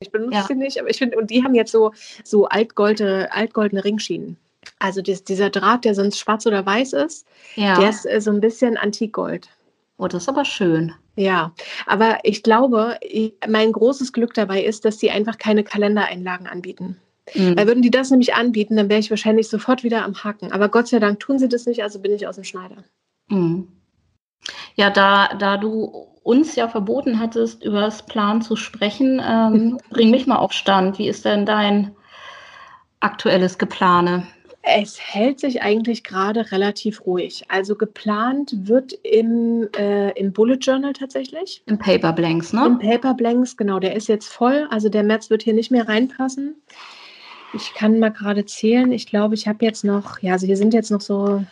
Ich 0.00 0.10
benutze 0.10 0.34
ja. 0.34 0.44
sie 0.46 0.54
nicht, 0.54 0.78
aber 0.78 0.90
ich 0.90 0.98
finde, 0.98 1.16
und 1.16 1.30
die 1.30 1.44
haben 1.44 1.54
jetzt 1.54 1.72
so, 1.72 1.92
so 2.24 2.46
altgoldene, 2.46 3.32
altgoldene 3.32 3.84
Ringschienen. 3.84 4.36
Also 4.78 5.02
das, 5.02 5.24
dieser 5.24 5.50
Draht, 5.50 5.84
der 5.84 5.94
sonst 5.94 6.18
schwarz 6.18 6.46
oder 6.46 6.64
weiß 6.64 6.94
ist, 6.94 7.26
ja. 7.54 7.78
der 7.78 7.90
ist 7.90 8.06
äh, 8.06 8.20
so 8.20 8.30
ein 8.30 8.40
bisschen 8.40 8.76
Antikgold. 8.76 9.48
Oh, 9.96 10.08
das 10.08 10.22
ist 10.22 10.28
aber 10.28 10.44
schön. 10.44 10.92
Ja, 11.16 11.52
aber 11.86 12.18
ich 12.24 12.42
glaube, 12.42 12.98
ich, 13.00 13.34
mein 13.48 13.70
großes 13.70 14.12
Glück 14.12 14.34
dabei 14.34 14.64
ist, 14.64 14.84
dass 14.84 14.98
sie 14.98 15.10
einfach 15.10 15.38
keine 15.38 15.62
Kalendereinlagen 15.62 16.48
anbieten. 16.48 17.00
Mhm. 17.34 17.56
Weil 17.56 17.66
würden 17.68 17.82
die 17.82 17.90
das 17.90 18.10
nämlich 18.10 18.34
anbieten, 18.34 18.76
dann 18.76 18.88
wäre 18.88 19.00
ich 19.00 19.10
wahrscheinlich 19.10 19.48
sofort 19.48 19.84
wieder 19.84 20.04
am 20.04 20.24
Haken. 20.24 20.52
Aber 20.52 20.68
Gott 20.68 20.88
sei 20.88 20.98
Dank 20.98 21.20
tun 21.20 21.38
sie 21.38 21.48
das 21.48 21.66
nicht, 21.66 21.82
also 21.82 22.00
bin 22.00 22.12
ich 22.12 22.26
aus 22.26 22.34
dem 22.34 22.44
Schneider. 22.44 22.84
Mhm. 23.28 23.68
Ja, 24.74 24.90
da, 24.90 25.28
da 25.38 25.56
du 25.56 26.08
uns 26.24 26.56
ja 26.56 26.68
verboten 26.68 27.20
hattest, 27.20 27.62
über 27.62 27.80
das 27.80 28.04
Plan 28.04 28.42
zu 28.42 28.56
sprechen, 28.56 29.22
ähm, 29.24 29.78
bring 29.90 30.10
mich 30.10 30.26
mal 30.26 30.36
auf 30.36 30.52
Stand. 30.52 30.98
Wie 30.98 31.06
ist 31.06 31.24
denn 31.24 31.46
dein 31.46 31.94
aktuelles 32.98 33.58
Geplane? 33.58 34.26
Es 34.62 34.98
hält 34.98 35.40
sich 35.40 35.60
eigentlich 35.60 36.04
gerade 36.04 36.50
relativ 36.50 37.04
ruhig. 37.04 37.44
Also 37.48 37.76
geplant 37.76 38.54
wird 38.66 38.94
im, 39.02 39.68
äh, 39.76 40.18
im 40.18 40.32
Bullet 40.32 40.56
Journal 40.56 40.94
tatsächlich. 40.94 41.62
Im 41.66 41.78
Paper 41.78 42.14
Blanks, 42.14 42.54
ne? 42.54 42.64
Im 42.64 42.78
Paper 42.78 43.12
Blanks, 43.12 43.58
genau. 43.58 43.78
Der 43.78 43.94
ist 43.94 44.08
jetzt 44.08 44.28
voll. 44.28 44.66
Also 44.70 44.88
der 44.88 45.02
März 45.02 45.28
wird 45.28 45.42
hier 45.42 45.52
nicht 45.52 45.70
mehr 45.70 45.86
reinpassen. 45.86 46.56
Ich 47.52 47.74
kann 47.74 47.98
mal 47.98 48.08
gerade 48.08 48.46
zählen. 48.46 48.90
Ich 48.90 49.06
glaube, 49.06 49.34
ich 49.34 49.46
habe 49.46 49.62
jetzt 49.62 49.84
noch, 49.84 50.20
ja, 50.20 50.32
also 50.32 50.46
hier 50.46 50.56
sind 50.56 50.72
jetzt 50.72 50.90
noch 50.90 51.02
so 51.02 51.44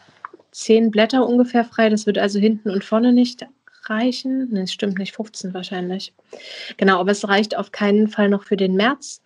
zehn 0.51 0.91
Blätter 0.91 1.27
ungefähr 1.27 1.65
frei. 1.67 1.91
Das 1.91 2.07
wird 2.07 2.17
also 2.17 2.39
hinten 2.39 2.71
und 2.71 2.83
vorne 2.83 3.13
nicht 3.13 3.47
reichen. 3.89 4.53
Ne, 4.53 4.63
es 4.63 4.73
stimmt 4.73 4.99
nicht, 4.99 5.15
15 5.15 5.55
wahrscheinlich. 5.55 6.13
Genau, 6.77 7.01
aber 7.01 7.11
es 7.13 7.27
reicht 7.29 7.57
auf 7.57 7.73
keinen 7.73 8.09
Fall 8.09 8.29
noch 8.29 8.45
für 8.45 8.57
den 8.57 8.75
März. 8.75 9.23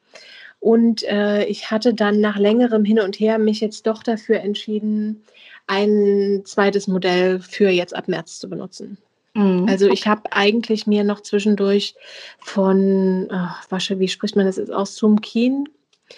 Und 0.61 1.03
äh, 1.05 1.45
ich 1.45 1.71
hatte 1.71 1.95
dann 1.95 2.21
nach 2.21 2.39
längerem 2.39 2.85
Hin 2.85 3.01
und 3.01 3.21
Her 3.21 3.39
mich 3.39 3.61
jetzt 3.61 3.87
doch 3.87 4.03
dafür 4.03 4.41
entschieden, 4.41 5.23
ein 5.67 6.43
zweites 6.45 6.89
Modell 6.89 7.41
für 7.41 7.69
jetzt 7.69 7.95
ab 7.95 8.09
März 8.09 8.39
zu 8.39 8.49
benutzen. 8.49 8.99
Mhm. 9.35 9.67
Also 9.69 9.89
ich 9.89 10.07
habe 10.07 10.33
eigentlich 10.33 10.87
mir 10.87 11.05
noch 11.05 11.21
zwischendurch 11.21 11.95
von, 12.39 13.29
oh, 13.31 13.49
wasche, 13.69 13.99
wie 13.99 14.09
spricht 14.09 14.37
man 14.37 14.47
das 14.47 14.57
jetzt 14.57 14.73
aus, 14.73 14.95
zum 14.95 15.21
Kien 15.21 15.69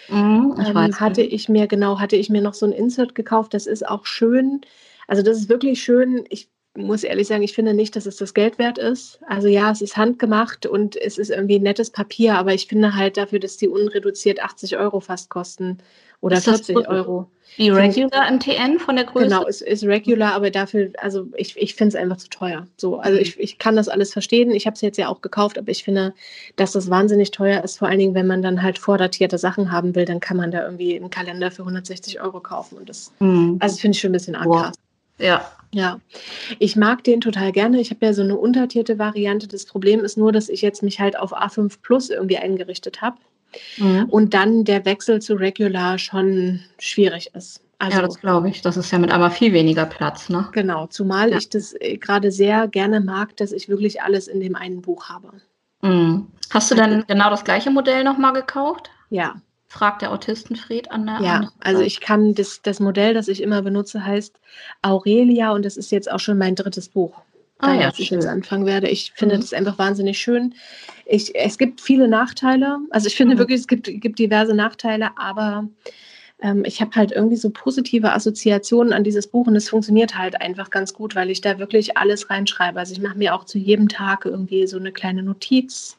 Mhm, 0.09 0.57
ich 0.61 0.68
ähm, 0.68 1.01
hatte 1.01 1.22
ich 1.22 1.49
mir, 1.49 1.66
genau, 1.66 1.99
hatte 1.99 2.16
ich 2.16 2.28
mir 2.28 2.43
noch 2.43 2.55
so 2.55 2.66
ein 2.66 2.72
Insert 2.72 3.14
gekauft. 3.14 3.55
Das 3.55 3.66
ist 3.66 3.86
auch 3.86 4.07
schön. 4.07 4.61
Also 5.07 5.22
das 5.22 5.39
ist 5.39 5.49
wirklich 5.49 5.82
schön. 5.82 6.24
Ich 6.28 6.49
muss 6.76 7.02
ehrlich 7.02 7.26
sagen, 7.26 7.42
ich 7.42 7.54
finde 7.54 7.74
nicht, 7.74 7.96
dass 7.96 8.06
es 8.06 8.16
das 8.16 8.34
Geld 8.34 8.58
wert 8.58 8.78
ist. 8.78 9.20
Also 9.26 9.48
ja, 9.48 9.70
es 9.70 9.82
ist 9.82 9.96
handgemacht 9.96 10.66
und 10.66 10.96
es 10.96 11.18
ist 11.18 11.30
irgendwie 11.30 11.58
nettes 11.58 11.90
Papier, 11.90 12.36
aber 12.36 12.54
ich 12.54 12.66
finde 12.66 12.94
halt 12.94 13.16
dafür, 13.16 13.40
dass 13.40 13.56
die 13.56 13.68
unreduziert 13.68 14.42
80 14.42 14.76
Euro 14.76 15.00
fast 15.00 15.28
kosten 15.28 15.78
oder 16.20 16.38
ist 16.38 16.44
40 16.44 16.88
Euro. 16.88 17.28
Wie 17.56 17.70
Regular 17.70 18.30
MTN 18.30 18.78
von 18.78 18.96
der 18.96 19.04
Größe? 19.04 19.26
Genau, 19.26 19.46
es 19.46 19.62
ist 19.62 19.84
Regular, 19.84 20.34
aber 20.34 20.50
dafür, 20.50 20.92
also 20.98 21.26
ich, 21.36 21.56
ich 21.56 21.74
finde 21.74 21.88
es 21.88 21.94
einfach 21.96 22.18
zu 22.18 22.28
teuer. 22.28 22.66
So, 22.76 22.98
also 22.98 23.16
mhm. 23.16 23.22
ich, 23.22 23.40
ich 23.40 23.58
kann 23.58 23.74
das 23.74 23.88
alles 23.88 24.12
verstehen. 24.12 24.50
Ich 24.50 24.66
habe 24.66 24.74
es 24.74 24.80
jetzt 24.80 24.98
ja 24.98 25.08
auch 25.08 25.22
gekauft, 25.22 25.58
aber 25.58 25.70
ich 25.70 25.82
finde, 25.82 26.14
dass 26.56 26.72
das 26.72 26.90
wahnsinnig 26.90 27.30
teuer 27.30 27.64
ist. 27.64 27.78
Vor 27.78 27.88
allen 27.88 27.98
Dingen, 27.98 28.14
wenn 28.14 28.26
man 28.26 28.42
dann 28.42 28.62
halt 28.62 28.78
vordatierte 28.78 29.38
Sachen 29.38 29.72
haben 29.72 29.94
will, 29.94 30.04
dann 30.04 30.20
kann 30.20 30.36
man 30.36 30.50
da 30.50 30.64
irgendwie 30.64 30.96
einen 30.96 31.10
Kalender 31.10 31.50
für 31.50 31.62
160 31.62 32.20
Euro 32.20 32.40
kaufen. 32.40 32.78
Und 32.78 32.88
das, 32.88 33.12
mhm. 33.18 33.56
also 33.60 33.78
finde 33.78 33.96
ich 33.96 34.00
schon 34.00 34.10
ein 34.10 34.12
bisschen 34.12 34.36
arg 34.36 34.50
krass. 34.50 34.74
Ja. 35.18 35.50
Ja, 35.70 36.00
ich 36.58 36.76
mag 36.76 37.04
den 37.04 37.20
total 37.20 37.52
gerne. 37.52 37.78
Ich 37.78 37.90
habe 37.90 38.06
ja 38.06 38.14
so 38.14 38.22
eine 38.22 38.36
untertierte 38.38 38.98
Variante. 38.98 39.46
Das 39.46 39.66
Problem 39.66 40.00
ist 40.00 40.16
nur, 40.16 40.32
dass 40.32 40.48
ich 40.48 40.62
jetzt 40.62 40.82
mich 40.82 40.98
halt 40.98 41.18
auf 41.18 41.36
A5 41.36 41.80
Plus 41.82 42.08
irgendwie 42.08 42.38
eingerichtet 42.38 43.02
habe. 43.02 43.18
Mhm. 43.76 44.06
Und 44.08 44.32
dann 44.32 44.64
der 44.64 44.84
Wechsel 44.84 45.20
zu 45.20 45.34
Regular 45.34 45.98
schon 45.98 46.60
schwierig 46.78 47.32
ist. 47.34 47.62
Also, 47.78 47.98
ja, 47.98 48.02
das 48.02 48.18
glaube 48.18 48.48
ich. 48.48 48.62
Das 48.62 48.76
ist 48.76 48.90
ja 48.90 48.98
mit 48.98 49.12
einmal 49.12 49.30
viel 49.30 49.52
weniger 49.52 49.86
Platz, 49.86 50.28
ne? 50.28 50.48
Genau, 50.52 50.86
zumal 50.86 51.30
ja. 51.30 51.36
ich 51.36 51.48
das 51.48 51.74
äh, 51.78 51.96
gerade 51.96 52.32
sehr 52.32 52.66
gerne 52.66 53.00
mag, 53.00 53.36
dass 53.36 53.52
ich 53.52 53.68
wirklich 53.68 54.02
alles 54.02 54.26
in 54.26 54.40
dem 54.40 54.56
einen 54.56 54.82
Buch 54.82 55.08
habe. 55.08 55.32
Mhm. 55.82 56.26
Hast 56.50 56.70
du 56.70 56.74
dann 56.74 57.04
genau 57.06 57.30
das 57.30 57.44
gleiche 57.44 57.70
Modell 57.70 58.04
nochmal 58.04 58.32
gekauft? 58.32 58.90
Ja. 59.10 59.36
Fragt 59.70 60.00
der 60.00 60.12
Autistenfried 60.12 60.90
an 60.90 61.06
der 61.06 61.20
Ja, 61.20 61.36
an 61.36 61.50
also 61.60 61.82
ich 61.82 62.00
kann 62.00 62.34
das, 62.34 62.62
das 62.62 62.80
Modell, 62.80 63.12
das 63.12 63.28
ich 63.28 63.42
immer 63.42 63.62
benutze, 63.62 64.04
heißt 64.04 64.40
Aurelia 64.82 65.52
und 65.52 65.64
das 65.64 65.76
ist 65.76 65.92
jetzt 65.92 66.10
auch 66.10 66.20
schon 66.20 66.38
mein 66.38 66.54
drittes 66.54 66.88
Buch. 66.88 67.20
Ah, 67.58 67.74
ja, 67.74 67.92
ich 67.96 68.10
jetzt 68.10 68.26
anfangen 68.26 68.66
werde. 68.66 68.88
Ich 68.88 69.12
finde 69.16 69.36
mhm. 69.36 69.40
das 69.40 69.52
einfach 69.52 69.78
wahnsinnig 69.78 70.18
schön. 70.18 70.54
Ich, 71.06 71.34
es 71.34 71.58
gibt 71.58 71.80
viele 71.80 72.06
Nachteile. 72.08 72.78
Also 72.90 73.08
ich 73.08 73.16
finde 73.16 73.34
mhm. 73.34 73.40
wirklich, 73.40 73.60
es 73.60 73.66
gibt, 73.66 73.86
gibt 73.86 74.18
diverse 74.18 74.54
Nachteile, 74.54 75.10
aber 75.16 75.68
ähm, 76.40 76.64
ich 76.64 76.80
habe 76.80 76.92
halt 76.94 77.12
irgendwie 77.12 77.36
so 77.36 77.50
positive 77.50 78.12
Assoziationen 78.12 78.92
an 78.92 79.04
dieses 79.04 79.26
Buch 79.26 79.48
und 79.48 79.56
es 79.56 79.68
funktioniert 79.68 80.16
halt 80.16 80.40
einfach 80.40 80.70
ganz 80.70 80.94
gut, 80.94 81.16
weil 81.16 81.30
ich 81.30 81.40
da 81.40 81.58
wirklich 81.58 81.96
alles 81.96 82.30
reinschreibe. 82.30 82.78
Also 82.78 82.92
ich 82.92 83.00
mache 83.00 83.18
mir 83.18 83.34
auch 83.34 83.44
zu 83.44 83.58
jedem 83.58 83.88
Tag 83.88 84.24
irgendwie 84.24 84.66
so 84.66 84.78
eine 84.78 84.92
kleine 84.92 85.22
Notiz 85.22 85.97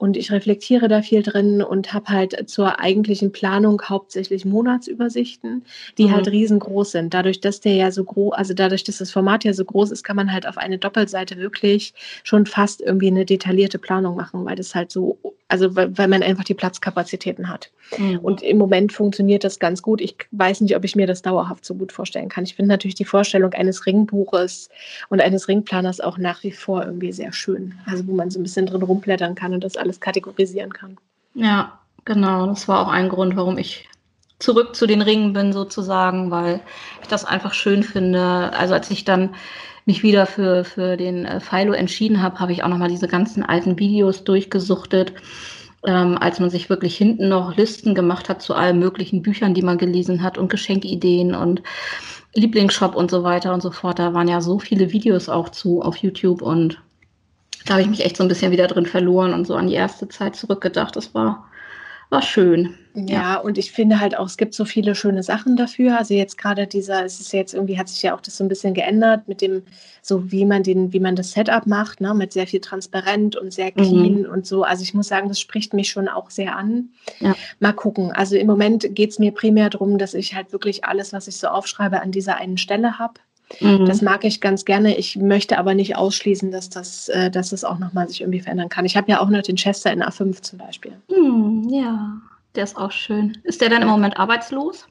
und 0.00 0.16
ich 0.16 0.32
reflektiere 0.32 0.88
da 0.88 1.02
viel 1.02 1.22
drin 1.22 1.60
und 1.60 1.92
habe 1.92 2.06
halt 2.06 2.48
zur 2.48 2.80
eigentlichen 2.80 3.32
Planung 3.32 3.82
hauptsächlich 3.82 4.46
Monatsübersichten, 4.46 5.62
die 5.98 6.06
mhm. 6.06 6.12
halt 6.12 6.28
riesengroß 6.28 6.92
sind. 6.92 7.12
Dadurch, 7.12 7.42
dass 7.42 7.60
der 7.60 7.74
ja 7.74 7.90
so 7.90 8.04
groß, 8.04 8.32
also 8.32 8.54
dadurch, 8.54 8.82
dass 8.82 8.96
das 8.96 9.10
Format 9.10 9.44
ja 9.44 9.52
so 9.52 9.62
groß 9.62 9.90
ist, 9.90 10.02
kann 10.02 10.16
man 10.16 10.32
halt 10.32 10.48
auf 10.48 10.56
eine 10.56 10.78
Doppelseite 10.78 11.36
wirklich 11.36 11.92
schon 12.24 12.46
fast 12.46 12.80
irgendwie 12.80 13.08
eine 13.08 13.26
detaillierte 13.26 13.78
Planung 13.78 14.16
machen, 14.16 14.46
weil 14.46 14.56
das 14.56 14.74
halt 14.74 14.90
so, 14.90 15.18
also 15.48 15.76
weil, 15.76 15.98
weil 15.98 16.08
man 16.08 16.22
einfach 16.22 16.44
die 16.44 16.54
Platzkapazitäten 16.54 17.50
hat. 17.50 17.70
Mhm. 17.98 18.20
Und 18.20 18.42
im 18.42 18.56
Moment 18.56 18.92
funktioniert 18.92 19.44
das 19.44 19.58
ganz 19.58 19.82
gut. 19.82 20.00
Ich 20.00 20.16
weiß 20.30 20.62
nicht, 20.62 20.76
ob 20.76 20.84
ich 20.84 20.96
mir 20.96 21.06
das 21.06 21.20
dauerhaft 21.22 21.64
so 21.64 21.74
gut 21.74 21.92
vorstellen 21.92 22.28
kann. 22.28 22.44
Ich 22.44 22.54
finde 22.54 22.70
natürlich 22.70 22.94
die 22.94 23.04
Vorstellung 23.04 23.52
eines 23.52 23.84
Ringbuches 23.84 24.70
und 25.08 25.20
eines 25.20 25.48
Ringplaners 25.48 26.00
auch 26.00 26.16
nach 26.16 26.42
wie 26.42 26.52
vor 26.52 26.84
irgendwie 26.84 27.12
sehr 27.12 27.32
schön. 27.32 27.74
Also 27.84 28.06
wo 28.06 28.14
man 28.14 28.30
so 28.30 28.38
ein 28.40 28.44
bisschen 28.44 28.64
drin 28.66 28.82
rumblättern 28.82 29.34
kann 29.34 29.52
und 29.52 29.62
das 29.62 29.76
alles 29.76 29.89
alles 29.90 30.00
kategorisieren 30.00 30.72
kann. 30.72 30.96
Ja, 31.34 31.78
genau. 32.04 32.46
Das 32.46 32.68
war 32.68 32.80
auch 32.80 32.88
ein 32.88 33.08
Grund, 33.08 33.36
warum 33.36 33.58
ich 33.58 33.88
zurück 34.38 34.74
zu 34.74 34.86
den 34.86 35.02
Ringen 35.02 35.32
bin, 35.32 35.52
sozusagen, 35.52 36.30
weil 36.30 36.60
ich 37.02 37.08
das 37.08 37.24
einfach 37.24 37.52
schön 37.52 37.82
finde. 37.82 38.52
Also 38.54 38.74
als 38.74 38.90
ich 38.90 39.04
dann 39.04 39.34
mich 39.84 40.02
wieder 40.02 40.26
für, 40.26 40.64
für 40.64 40.96
den 40.96 41.24
äh, 41.26 41.40
Philo 41.40 41.72
entschieden 41.72 42.22
habe, 42.22 42.38
habe 42.38 42.52
ich 42.52 42.62
auch 42.62 42.68
nochmal 42.68 42.88
diese 42.88 43.08
ganzen 43.08 43.42
alten 43.42 43.78
Videos 43.78 44.24
durchgesuchtet. 44.24 45.12
Ähm, 45.86 46.18
als 46.18 46.38
man 46.40 46.50
sich 46.50 46.68
wirklich 46.68 46.96
hinten 46.96 47.28
noch 47.28 47.56
Listen 47.56 47.94
gemacht 47.94 48.28
hat 48.28 48.42
zu 48.42 48.54
allen 48.54 48.78
möglichen 48.78 49.22
Büchern, 49.22 49.54
die 49.54 49.62
man 49.62 49.78
gelesen 49.78 50.22
hat 50.22 50.36
und 50.36 50.50
Geschenkideen 50.50 51.34
und 51.34 51.62
Lieblingsshop 52.34 52.94
und 52.94 53.10
so 53.10 53.22
weiter 53.22 53.54
und 53.54 53.62
so 53.62 53.70
fort. 53.70 53.98
Da 53.98 54.12
waren 54.12 54.28
ja 54.28 54.42
so 54.42 54.58
viele 54.58 54.92
Videos 54.92 55.30
auch 55.30 55.48
zu 55.48 55.80
auf 55.80 55.96
YouTube 55.96 56.42
und 56.42 56.78
da 57.66 57.74
habe 57.74 57.82
ich 57.82 57.88
mich 57.88 58.04
echt 58.04 58.16
so 58.16 58.22
ein 58.22 58.28
bisschen 58.28 58.52
wieder 58.52 58.66
drin 58.66 58.86
verloren 58.86 59.34
und 59.34 59.46
so 59.46 59.54
an 59.54 59.66
die 59.66 59.74
erste 59.74 60.08
Zeit 60.08 60.36
zurückgedacht. 60.36 60.96
Das 60.96 61.14
war, 61.14 61.46
war 62.08 62.22
schön. 62.22 62.74
Ja, 62.94 63.04
ja, 63.04 63.36
und 63.36 63.56
ich 63.56 63.70
finde 63.70 64.00
halt 64.00 64.18
auch, 64.18 64.26
es 64.26 64.36
gibt 64.36 64.52
so 64.52 64.64
viele 64.64 64.96
schöne 64.96 65.22
Sachen 65.22 65.56
dafür. 65.56 65.96
Also 65.96 66.14
jetzt 66.14 66.36
gerade 66.36 66.66
dieser, 66.66 67.04
es 67.04 67.20
ist 67.20 67.32
jetzt 67.32 67.54
irgendwie, 67.54 67.78
hat 67.78 67.88
sich 67.88 68.02
ja 68.02 68.16
auch 68.16 68.20
das 68.20 68.36
so 68.36 68.44
ein 68.44 68.48
bisschen 68.48 68.74
geändert 68.74 69.28
mit 69.28 69.40
dem, 69.40 69.62
so 70.02 70.32
wie 70.32 70.44
man 70.44 70.64
den, 70.64 70.92
wie 70.92 70.98
man 70.98 71.14
das 71.14 71.32
Setup 71.32 71.66
macht, 71.66 72.00
ne, 72.00 72.12
mit 72.14 72.32
sehr 72.32 72.48
viel 72.48 72.60
transparent 72.60 73.36
und 73.36 73.52
sehr 73.52 73.66
mhm. 73.66 73.82
clean 73.82 74.22
mhm. 74.22 74.30
und 74.30 74.46
so. 74.46 74.64
Also 74.64 74.82
ich 74.82 74.92
muss 74.92 75.08
sagen, 75.08 75.28
das 75.28 75.38
spricht 75.38 75.72
mich 75.72 75.90
schon 75.90 76.08
auch 76.08 76.30
sehr 76.30 76.56
an. 76.56 76.88
Ja. 77.20 77.36
Mal 77.60 77.72
gucken. 77.72 78.10
Also 78.10 78.36
im 78.36 78.48
Moment 78.48 78.94
geht 78.94 79.10
es 79.10 79.18
mir 79.20 79.30
primär 79.32 79.70
darum, 79.70 79.98
dass 79.98 80.14
ich 80.14 80.34
halt 80.34 80.52
wirklich 80.52 80.84
alles, 80.84 81.12
was 81.12 81.28
ich 81.28 81.36
so 81.36 81.46
aufschreibe, 81.46 82.00
an 82.00 82.10
dieser 82.10 82.36
einen 82.36 82.58
Stelle 82.58 82.98
habe. 82.98 83.14
Mhm. 83.58 83.86
Das 83.86 84.02
mag 84.02 84.24
ich 84.24 84.40
ganz 84.40 84.64
gerne. 84.64 84.96
Ich 84.96 85.16
möchte 85.16 85.58
aber 85.58 85.74
nicht 85.74 85.96
ausschließen, 85.96 86.50
dass 86.50 86.70
das, 86.70 87.08
äh, 87.08 87.30
dass 87.30 87.50
das 87.50 87.64
auch 87.64 87.78
nochmal 87.78 88.08
sich 88.08 88.20
irgendwie 88.20 88.40
verändern 88.40 88.68
kann. 88.68 88.84
Ich 88.84 88.96
habe 88.96 89.10
ja 89.10 89.20
auch 89.20 89.28
noch 89.28 89.42
den 89.42 89.56
Chester 89.56 89.92
in 89.92 90.02
A5 90.02 90.42
zum 90.42 90.58
Beispiel. 90.58 90.92
Mhm, 91.08 91.68
ja, 91.68 92.20
der 92.54 92.64
ist 92.64 92.76
auch 92.76 92.92
schön. 92.92 93.36
Ist 93.42 93.60
der 93.60 93.68
dann 93.68 93.82
im 93.82 93.88
Moment 93.88 94.18
arbeitslos? 94.18 94.86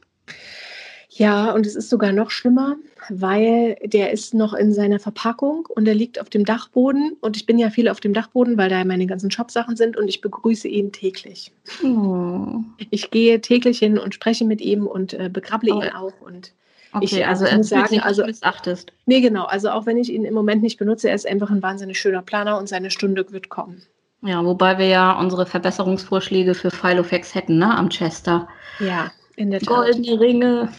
Ja, 1.12 1.52
und 1.52 1.66
es 1.66 1.76
ist 1.76 1.90
sogar 1.90 2.14
noch 2.14 2.30
schlimmer, 2.32 2.78
weil 3.10 3.76
der 3.84 4.12
ist 4.12 4.34
noch 4.34 4.54
in 4.54 4.74
seiner 4.74 5.00
Verpackung 5.00 5.68
und 5.68 5.86
der 5.86 5.96
liegt 5.96 6.22
auf 6.22 6.30
dem 6.30 6.46
Dachboden. 6.46 7.18
Und 7.20 7.36
ich 7.36 7.46
bin 7.46 7.58
ja 7.58 7.72
viel 7.72 7.90
auf 7.90 8.00
dem 8.00 8.14
Dachboden, 8.14 8.58
weil 8.58 8.70
da 8.70 8.86
meine 8.86 9.08
ganzen 9.08 9.32
Shopsachen 9.32 9.76
sind 9.76 9.98
und 9.98 10.08
ich 10.08 10.22
begrüße 10.22 10.68
ihn 10.68 10.92
täglich. 10.92 11.52
Oh. 11.84 12.62
Ich 12.92 13.12
gehe 13.12 13.42
täglich 13.42 13.80
hin 13.80 13.98
und 13.98 14.14
spreche 14.14 14.46
mit 14.46 14.62
ihm 14.62 14.88
und 14.88 15.14
äh, 15.14 15.30
begrable 15.30 15.74
oh. 15.74 15.82
ihn 15.82 15.90
auch. 15.90 16.14
Und 16.22 16.54
Okay, 16.92 17.06
ich, 17.06 17.28
also 17.28 17.46
er 17.46 17.58
muss 17.58 17.70
sagen, 17.70 18.00
also 18.00 18.26
missachtest. 18.26 18.92
Nee, 19.06 19.22
genau. 19.22 19.46
Also 19.46 19.70
auch 19.70 19.86
wenn 19.86 19.98
ich 19.98 20.12
ihn 20.12 20.26
im 20.26 20.34
Moment 20.34 20.64
nicht 20.64 20.78
benutze, 20.78 21.10
er 21.10 21.16
ist 21.16 21.28
einfach 21.28 21.52
ein 21.52 21.62
wahnsinnig 21.62 22.00
schöner 22.00 22.22
Planer 22.22 22.58
und 22.58 22.68
seine 22.68 22.90
Stunde 22.90 23.32
wird 23.32 23.50
kommen. 23.50 23.84
Ja, 24.22 24.44
wobei 24.44 24.78
wir 24.78 24.88
ja 24.88 25.18
unsere 25.20 25.46
Verbesserungsvorschläge 25.46 26.54
für 26.54 26.72
Filofax 26.72 27.36
hätten, 27.36 27.58
ne, 27.58 27.78
am 27.78 27.90
Chester. 27.90 28.48
Ja, 28.80 29.12
in 29.36 29.52
der 29.52 29.60
Tat. 29.62 29.70
Goldene 29.70 30.20
Ringe. 30.20 30.70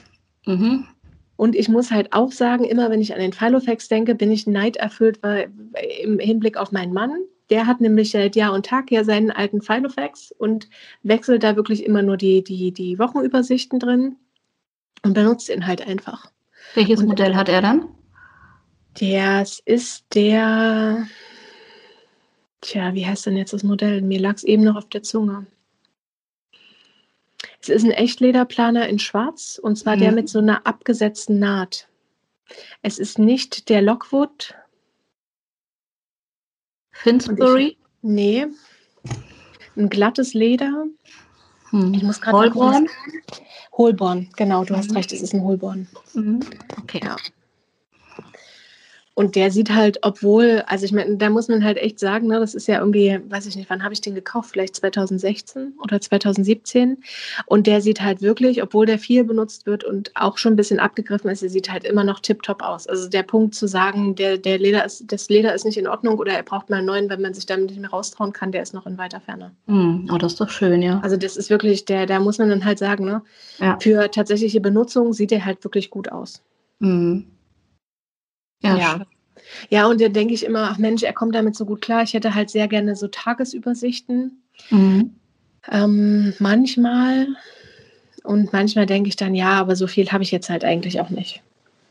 Mhm. 0.47 0.87
Und 1.37 1.57
ich 1.57 1.71
muss 1.71 1.91
halt 1.91 2.13
auch 2.13 2.33
sagen, 2.33 2.65
immer 2.65 2.91
wenn 2.91 3.01
ich 3.01 3.15
an 3.15 3.21
den 3.21 3.33
Filofax 3.33 3.89
denke, 3.89 4.15
bin 4.15 4.31
ich 4.31 4.47
neiderfüllt, 4.47 5.23
weil 5.23 5.51
im 6.03 6.19
Hinblick 6.19 6.59
auf 6.59 6.71
meinen 6.71 6.93
Mann, 6.93 7.13
der 7.49 7.67
hat 7.67 7.81
nämlich 7.81 8.11
seit 8.11 8.37
Jahr 8.37 8.53
und 8.53 8.67
Tag 8.67 8.91
ja 8.91 9.05
seinen 9.05 9.31
alten 9.31 9.63
Filofax 9.63 10.33
und 10.33 10.69
wechselt 11.03 11.43
da 11.43 11.57
wirklich 11.57 11.87
immer 11.87 12.03
nur 12.03 12.19
die, 12.19 12.45
die, 12.45 12.73
die 12.73 12.99
Wochenübersichten 12.99 13.79
drin 13.79 14.17
und 15.03 15.14
benutzt 15.14 15.48
ihn 15.48 15.66
halt 15.66 15.86
einfach. 15.86 16.30
Welches 16.74 17.01
und 17.01 17.09
Modell 17.09 17.34
hat 17.34 17.48
er 17.48 17.62
dann? 17.62 17.88
Das 18.98 19.61
ist 19.64 20.05
der, 20.14 21.07
tja, 22.61 22.94
wie 22.94 23.07
heißt 23.07 23.26
denn 23.26 23.36
jetzt 23.36 23.53
das 23.53 23.62
Modell? 23.62 24.03
Mir 24.03 24.20
lag 24.20 24.36
es 24.36 24.44
eben 24.44 24.64
noch 24.64 24.76
auf 24.76 24.88
der 24.88 25.03
Zunge. 25.03 25.46
Es 27.62 27.68
ist 27.68 27.84
ein 27.84 27.90
Echtlederplaner 27.90 28.88
in 28.88 28.98
Schwarz 28.98 29.61
und 29.62 29.76
zwar 29.76 29.96
mhm. 29.96 30.01
der 30.01 30.12
mit 30.12 30.28
so 30.28 30.38
einer 30.38 30.66
abgesetzten 30.66 31.38
Naht. 31.38 31.88
Es 32.82 32.98
ist 32.98 33.18
nicht 33.18 33.68
der 33.68 33.82
Lockwood. 33.82 34.55
Finsbury? 36.90 37.68
Ich, 37.68 37.78
nee. 38.03 38.46
Ein 39.76 39.88
glattes 39.88 40.34
Leder. 40.34 40.86
Hm. 41.70 41.94
Ich 41.94 42.03
muss 42.03 42.20
gerade 42.20 42.51
Holborn, 43.73 44.29
genau, 44.37 44.64
du 44.64 44.75
mhm. 44.75 44.79
hast 44.79 44.95
recht, 44.95 45.12
es 45.12 45.23
ist 45.23 45.35
ein 45.35 45.43
Holborn. 45.43 45.89
Mhm. 46.14 46.41
Okay. 46.83 47.01
Ja. 47.03 47.16
Und 49.15 49.35
der 49.35 49.51
sieht 49.51 49.71
halt, 49.71 49.99
obwohl, 50.03 50.63
also 50.67 50.85
ich 50.85 50.93
meine, 50.93 51.17
da 51.17 51.31
muss 51.31 51.49
man 51.49 51.65
halt 51.65 51.77
echt 51.79 51.99
sagen, 51.99 52.29
ne, 52.29 52.39
das 52.39 52.55
ist 52.55 52.69
ja 52.69 52.79
irgendwie, 52.79 53.19
weiß 53.29 53.47
ich 53.47 53.57
nicht, 53.57 53.69
wann 53.69 53.83
habe 53.83 53.93
ich 53.93 54.01
den 54.01 54.15
gekauft? 54.15 54.51
Vielleicht 54.53 54.77
2016 54.77 55.75
oder 55.83 56.01
2017. 56.01 56.99
Und 57.47 57.67
der 57.67 57.81
sieht 57.81 58.01
halt 58.01 58.23
wirklich, 58.23 58.63
obwohl 58.63 58.87
der 58.87 58.99
viel 58.99 59.25
benutzt 59.25 59.67
wird 59.67 59.85
und 59.85 60.13
auch 60.15 60.39
schon 60.39 60.55
ein 60.55 60.57
bisschen 60.57 60.79
abgegriffen 60.79 61.29
ist, 61.29 61.43
der 61.43 61.51
sieht 61.51 61.71
halt 61.71 61.85
immer 61.85 62.05
noch 62.05 62.21
tiptop 62.21 62.63
aus. 62.63 62.87
Also 62.87 63.09
der 63.09 63.25
Punkt 63.25 63.55
zu 63.55 63.67
sagen, 63.67 64.15
der, 64.15 64.39
der 64.39 64.59
Leder 64.59 64.85
ist, 64.85 65.13
das 65.13 65.29
Leder 65.29 65.55
ist 65.55 65.65
nicht 65.65 65.77
in 65.77 65.89
Ordnung 65.89 66.19
oder 66.19 66.33
er 66.33 66.43
braucht 66.43 66.71
mal 66.71 66.77
einen 66.77 66.87
neuen, 66.87 67.11
wenn 67.11 67.21
man 67.21 67.35
sich 67.35 67.47
damit 67.47 67.71
nicht 67.71 67.81
mehr 67.81 67.91
raustrauen 67.91 68.33
kann, 68.33 68.53
der 68.53 68.63
ist 68.63 68.75
noch 68.75 68.87
in 68.87 68.97
weiter 68.97 69.21
Ferne. 69.21 69.51
Mm, 69.67 70.09
oh, 70.13 70.19
das 70.19 70.33
ist 70.33 70.41
doch 70.41 70.51
schön, 70.51 70.83
ja. 70.83 71.01
Also 71.01 71.17
das 71.17 71.37
ist 71.37 71.51
wirklich, 71.51 71.85
der, 71.85 72.07
da 72.07 72.21
muss 72.21 72.39
man 72.39 72.49
dann 72.49 72.65
halt 72.65 72.79
sagen, 72.79 73.05
ne, 73.05 73.23
ja. 73.59 73.77
für 73.81 74.11
tatsächliche 74.11 74.61
Benutzung 74.61 75.13
sieht 75.13 75.33
der 75.33 75.45
halt 75.45 75.63
wirklich 75.65 75.91
gut 75.91 76.11
aus. 76.13 76.43
Mhm. 76.79 77.27
Ja, 78.63 78.77
ja. 78.77 79.07
ja 79.69 79.87
und 79.87 80.01
da 80.01 80.09
denke 80.09 80.35
ich 80.35 80.45
immer, 80.45 80.71
ach 80.71 80.79
Mensch, 80.79 81.03
er 81.03 81.13
kommt 81.13 81.35
damit 81.35 81.57
so 81.57 81.65
gut 81.65 81.81
klar. 81.81 82.03
Ich 82.03 82.15
hätte 82.15 82.35
halt 82.35 82.51
sehr 82.51 82.69
gerne 82.69 82.97
so 82.97 83.09
Tagesübersichten. 83.09 84.43
Mhm. 84.71 85.15
Ähm, 85.71 86.35
manchmal. 86.39 87.29
Und 88.23 88.53
manchmal 88.53 88.87
denke 88.87 89.09
ich 89.09 89.17
dann, 89.17 89.35
ja, 89.35 89.53
aber 89.53 89.77
so 89.77 89.87
viel 89.87 90.11
habe 90.13 90.23
ich 90.23 90.31
jetzt 90.31 90.51
halt 90.51 90.65
eigentlich 90.65 91.01
auch 91.01 91.11
nicht. 91.11 91.43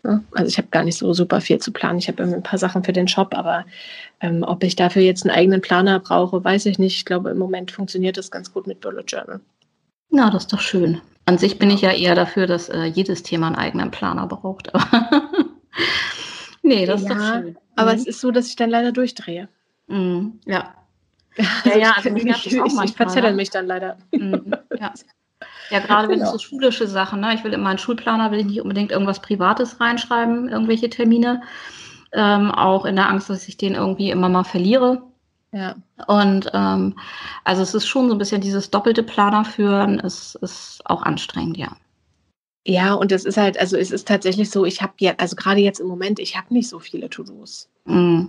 Also 0.03 0.47
ich 0.47 0.57
habe 0.57 0.69
gar 0.69 0.83
nicht 0.83 0.97
so 0.97 1.13
super 1.13 1.41
viel 1.41 1.59
zu 1.59 1.71
planen. 1.71 1.99
Ich 1.99 2.07
habe 2.07 2.23
ein 2.23 2.43
paar 2.43 2.59
Sachen 2.59 2.83
für 2.83 2.93
den 2.93 3.07
Shop, 3.07 3.35
aber 3.35 3.65
ähm, 4.21 4.43
ob 4.43 4.63
ich 4.63 4.75
dafür 4.75 5.01
jetzt 5.01 5.25
einen 5.25 5.35
eigenen 5.35 5.61
Planer 5.61 5.99
brauche, 5.99 6.43
weiß 6.43 6.67
ich 6.67 6.79
nicht. 6.79 6.95
Ich 6.95 7.05
glaube, 7.05 7.31
im 7.31 7.37
Moment 7.37 7.71
funktioniert 7.71 8.17
das 8.17 8.31
ganz 8.31 8.53
gut 8.53 8.65
mit 8.65 8.79
Bullet 8.79 9.03
Journal. 9.05 9.41
Na, 10.09 10.29
das 10.29 10.43
ist 10.43 10.53
doch 10.53 10.61
schön. 10.61 11.01
An 11.25 11.37
sich 11.37 11.59
bin 11.59 11.69
ich 11.69 11.81
ja 11.81 11.91
eher 11.91 12.15
dafür, 12.15 12.47
dass 12.47 12.69
äh, 12.69 12.85
jedes 12.85 13.23
Thema 13.23 13.47
einen 13.47 13.55
eigenen 13.57 13.91
Planer 13.91 14.25
braucht. 14.25 14.71
nee, 16.69 16.85
das 16.85 17.03
ja, 17.03 17.09
ist 17.09 17.19
doch 17.19 17.25
schön. 17.25 17.57
Aber 17.75 17.91
mhm. 17.91 17.97
es 17.97 18.07
ist 18.07 18.21
so, 18.21 18.31
dass 18.31 18.47
ich 18.47 18.55
dann 18.55 18.69
leider 18.69 18.91
durchdrehe. 18.91 19.49
Mhm. 19.87 20.39
Ja. 20.45 20.73
Also 21.63 21.79
ja, 21.79 21.93
also 21.95 22.09
ich, 22.09 22.25
ich, 22.25 22.47
ich, 22.47 22.83
ich 22.83 22.93
verzettel 22.93 23.29
ne? 23.29 23.37
mich 23.37 23.49
dann 23.49 23.65
leider. 23.67 23.97
Mhm. 24.11 24.53
Ja. 24.79 24.93
Ja, 25.69 25.79
gerade 25.79 26.07
genau. 26.07 26.19
wenn 26.19 26.25
es 26.25 26.31
so 26.31 26.37
schulische 26.37 26.87
Sachen, 26.87 27.21
ne? 27.21 27.33
Ich 27.33 27.43
will 27.43 27.53
in 27.53 27.61
meinen 27.61 27.77
Schulplaner 27.77 28.31
will 28.31 28.39
ich 28.39 28.45
nicht 28.45 28.61
unbedingt 28.61 28.91
irgendwas 28.91 29.21
Privates 29.21 29.79
reinschreiben, 29.79 30.49
irgendwelche 30.49 30.89
Termine. 30.89 31.41
Ähm, 32.11 32.51
auch 32.51 32.85
in 32.85 32.95
der 32.95 33.07
Angst, 33.07 33.29
dass 33.29 33.47
ich 33.47 33.55
den 33.55 33.75
irgendwie 33.75 34.09
immer 34.09 34.27
mal 34.27 34.43
verliere. 34.43 35.03
Ja. 35.51 35.75
Und 36.07 36.49
ähm, 36.53 36.97
also 37.43 37.61
es 37.61 37.73
ist 37.73 37.87
schon 37.87 38.07
so 38.07 38.15
ein 38.15 38.17
bisschen 38.17 38.41
dieses 38.41 38.69
doppelte 38.69 39.03
Planer 39.03 39.45
führen, 39.45 39.99
ist, 39.99 40.35
ist 40.35 40.81
auch 40.85 41.03
anstrengend, 41.03 41.57
ja. 41.57 41.69
Ja, 42.69 42.93
und 42.93 43.11
es 43.11 43.25
ist 43.25 43.35
halt, 43.35 43.59
also 43.59 43.77
es 43.77 43.89
ist 43.89 44.07
tatsächlich 44.07 44.51
so, 44.51 44.63
ich 44.63 44.79
habe 44.83 44.93
jetzt, 44.99 45.19
also 45.19 45.35
gerade 45.35 45.59
jetzt 45.59 45.79
im 45.79 45.87
Moment, 45.87 46.19
ich 46.19 46.37
habe 46.37 46.53
nicht 46.53 46.69
so 46.69 46.77
viele 46.77 47.09
To-Dos. 47.09 47.67
Mm. 47.85 48.25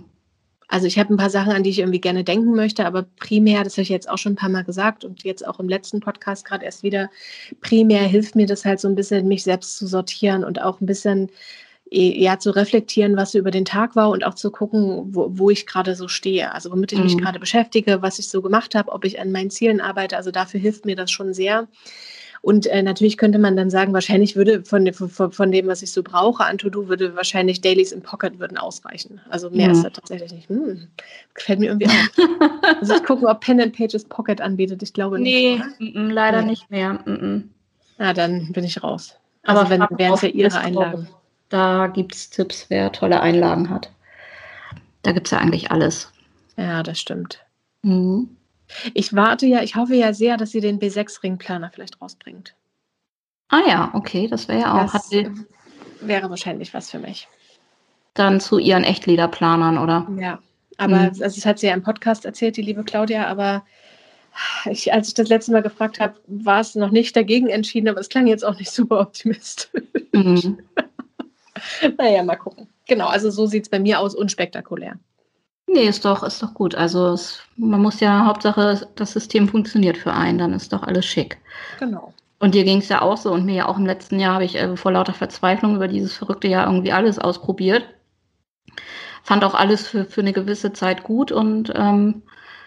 Also 0.67 0.87
ich 0.87 0.97
habe 0.97 1.13
ein 1.13 1.17
paar 1.17 1.29
Sachen, 1.29 1.51
an 1.51 1.61
die 1.61 1.69
ich 1.69 1.77
irgendwie 1.77 2.01
gerne 2.01 2.23
denken 2.23 2.55
möchte, 2.55 2.87
aber 2.87 3.05
primär, 3.19 3.63
das 3.63 3.73
habe 3.73 3.83
ich 3.83 3.89
jetzt 3.89 4.09
auch 4.09 4.17
schon 4.17 4.31
ein 4.31 4.37
paar 4.37 4.49
Mal 4.49 4.63
gesagt 4.63 5.05
und 5.05 5.23
jetzt 5.23 5.47
auch 5.47 5.59
im 5.59 5.69
letzten 5.69 5.99
Podcast 5.99 6.43
gerade 6.43 6.65
erst 6.65 6.81
wieder, 6.81 7.11
primär 7.59 8.01
hilft 8.01 8.35
mir 8.35 8.47
das 8.47 8.65
halt 8.65 8.79
so 8.79 8.87
ein 8.87 8.95
bisschen, 8.95 9.27
mich 9.27 9.43
selbst 9.43 9.77
zu 9.77 9.85
sortieren 9.85 10.43
und 10.43 10.59
auch 10.59 10.81
ein 10.81 10.87
bisschen 10.87 11.29
ja 11.91 12.39
zu 12.39 12.49
reflektieren, 12.49 13.17
was 13.17 13.33
so 13.33 13.37
über 13.37 13.51
den 13.51 13.65
Tag 13.65 13.95
war 13.95 14.09
und 14.09 14.25
auch 14.25 14.33
zu 14.33 14.49
gucken, 14.49 15.13
wo, 15.13 15.27
wo 15.29 15.49
ich 15.51 15.67
gerade 15.67 15.93
so 15.93 16.07
stehe. 16.07 16.51
Also 16.51 16.71
womit 16.71 16.93
ich 16.93 16.97
mhm. 16.97 17.03
mich 17.03 17.17
gerade 17.17 17.37
beschäftige, 17.37 18.01
was 18.01 18.17
ich 18.17 18.29
so 18.29 18.41
gemacht 18.41 18.73
habe, 18.73 18.91
ob 18.91 19.05
ich 19.05 19.19
an 19.19 19.31
meinen 19.31 19.51
Zielen 19.51 19.81
arbeite. 19.81 20.17
Also 20.17 20.31
dafür 20.31 20.59
hilft 20.59 20.85
mir 20.85 20.95
das 20.95 21.11
schon 21.11 21.33
sehr. 21.33 21.67
Und 22.41 22.65
äh, 22.65 22.81
natürlich 22.81 23.17
könnte 23.17 23.37
man 23.37 23.55
dann 23.55 23.69
sagen, 23.69 23.93
wahrscheinlich 23.93 24.35
würde 24.35 24.63
von, 24.63 24.91
von, 24.93 25.31
von 25.31 25.51
dem, 25.51 25.67
was 25.67 25.83
ich 25.83 25.91
so 25.91 26.01
brauche 26.01 26.43
an 26.43 26.57
To-Do, 26.57 26.87
würde 26.87 27.15
wahrscheinlich 27.15 27.61
Dailies 27.61 27.91
in 27.91 28.01
Pocket 28.01 28.39
würden 28.39 28.57
ausreichen. 28.57 29.21
Also 29.29 29.51
mehr 29.51 29.67
ja. 29.67 29.71
ist 29.73 29.83
da 29.83 29.91
tatsächlich 29.91 30.31
nicht. 30.31 30.49
Hm, 30.49 30.87
gefällt 31.35 31.59
mir 31.59 31.67
irgendwie 31.67 31.87
auch. 31.87 32.79
also 32.79 32.95
ich 32.95 33.03
gucke, 33.03 33.27
ob 33.27 33.41
Pen 33.41 33.61
and 33.61 33.77
Pages 33.77 34.05
Pocket 34.05 34.41
anbietet. 34.41 34.81
Ich 34.81 34.93
glaube 34.93 35.19
nicht. 35.19 35.31
Nee, 35.31 35.61
m 35.93 36.07
-m, 36.07 36.11
leider 36.11 36.41
nee. 36.41 36.49
nicht 36.49 36.71
mehr. 36.71 36.99
M 37.05 37.51
Na, 37.99 38.13
dann 38.13 38.51
bin 38.53 38.63
ich 38.63 38.81
raus. 38.83 39.15
Also 39.43 39.61
Aber 39.61 39.69
wenn 39.69 39.97
wären 39.99 40.13
es 40.13 40.21
ja 40.21 40.29
Ihre 40.29 40.57
Einlagen. 40.57 41.07
Da 41.49 41.87
gibt 41.87 42.15
es 42.15 42.29
Tipps, 42.29 42.67
wer 42.69 42.91
tolle 42.91 43.21
Einlagen 43.21 43.69
hat. 43.69 43.91
Da 45.03 45.11
gibt 45.11 45.27
es 45.27 45.31
ja 45.31 45.37
eigentlich 45.37 45.69
alles. 45.69 46.11
Ja, 46.57 46.81
das 46.81 46.99
stimmt. 46.99 47.45
Mhm. 47.83 48.29
Ich 48.93 49.13
warte 49.15 49.45
ja, 49.45 49.61
ich 49.61 49.75
hoffe 49.75 49.95
ja 49.95 50.13
sehr, 50.13 50.37
dass 50.37 50.51
sie 50.51 50.61
den 50.61 50.79
B6-Ringplaner 50.79 51.71
vielleicht 51.73 52.01
rausbringt. 52.01 52.55
Ah 53.49 53.61
ja, 53.67 53.91
okay, 53.93 54.27
das 54.27 54.47
wäre 54.47 54.61
ja 54.61 54.85
auch. 54.85 54.91
Das 54.91 55.11
wäre 56.01 56.29
wahrscheinlich 56.29 56.73
was 56.73 56.89
für 56.89 56.99
mich. 56.99 57.27
Dann 58.13 58.39
zu 58.39 58.59
ihren 58.59 58.83
Echtlederplanern, 58.83 59.77
oder? 59.77 60.07
Ja, 60.19 60.39
aber 60.77 60.97
mhm. 60.97 61.21
also 61.21 61.35
das 61.35 61.45
hat 61.45 61.59
sie 61.59 61.67
ja 61.67 61.73
im 61.73 61.83
Podcast 61.83 62.25
erzählt, 62.25 62.57
die 62.57 62.61
liebe 62.61 62.83
Claudia, 62.83 63.27
aber 63.27 63.63
ich, 64.69 64.93
als 64.93 65.09
ich 65.09 65.13
das 65.13 65.27
letzte 65.27 65.51
Mal 65.51 65.61
gefragt 65.61 65.99
habe, 65.99 66.15
war 66.27 66.61
es 66.61 66.75
noch 66.75 66.91
nicht 66.91 67.15
dagegen 67.15 67.47
entschieden, 67.47 67.89
aber 67.89 67.99
es 67.99 68.09
klang 68.09 68.27
jetzt 68.27 68.45
auch 68.45 68.57
nicht 68.57 68.71
super 68.71 69.01
optimistisch. 69.01 69.81
Mhm. 70.13 70.59
naja, 71.97 72.23
mal 72.23 72.37
gucken. 72.37 72.67
Genau, 72.87 73.07
also 73.07 73.29
so 73.29 73.45
sieht 73.45 73.63
es 73.63 73.69
bei 73.69 73.79
mir 73.79 73.99
aus, 73.99 74.15
unspektakulär. 74.15 74.95
Nee, 75.73 75.85
ist 75.85 76.03
doch, 76.03 76.23
ist 76.23 76.43
doch 76.43 76.53
gut. 76.53 76.75
Also 76.75 77.13
es, 77.13 77.41
man 77.55 77.81
muss 77.81 77.99
ja, 77.99 78.25
Hauptsache, 78.25 78.87
das 78.95 79.13
System 79.13 79.47
funktioniert 79.47 79.97
für 79.97 80.13
einen, 80.13 80.37
dann 80.37 80.53
ist 80.53 80.73
doch 80.73 80.83
alles 80.83 81.05
schick. 81.05 81.37
Genau. 81.79 82.13
Und 82.39 82.55
dir 82.55 82.63
ging 82.63 82.79
es 82.79 82.89
ja 82.89 83.01
auch 83.01 83.17
so 83.17 83.31
und 83.31 83.45
mir 83.45 83.55
ja 83.55 83.67
auch 83.67 83.77
im 83.77 83.85
letzten 83.85 84.19
Jahr 84.19 84.33
habe 84.33 84.45
ich 84.45 84.55
äh, 84.55 84.75
vor 84.75 84.91
lauter 84.91 85.13
Verzweiflung 85.13 85.75
über 85.75 85.87
dieses 85.87 86.17
verrückte 86.17 86.47
Jahr 86.47 86.65
irgendwie 86.65 86.91
alles 86.91 87.19
ausprobiert. 87.19 87.85
Fand 89.23 89.43
auch 89.43 89.53
alles 89.53 89.87
für, 89.87 90.05
für 90.05 90.21
eine 90.21 90.33
gewisse 90.33 90.73
Zeit 90.73 91.03
gut 91.03 91.31
und 91.31 91.71
ähm, 91.75 92.23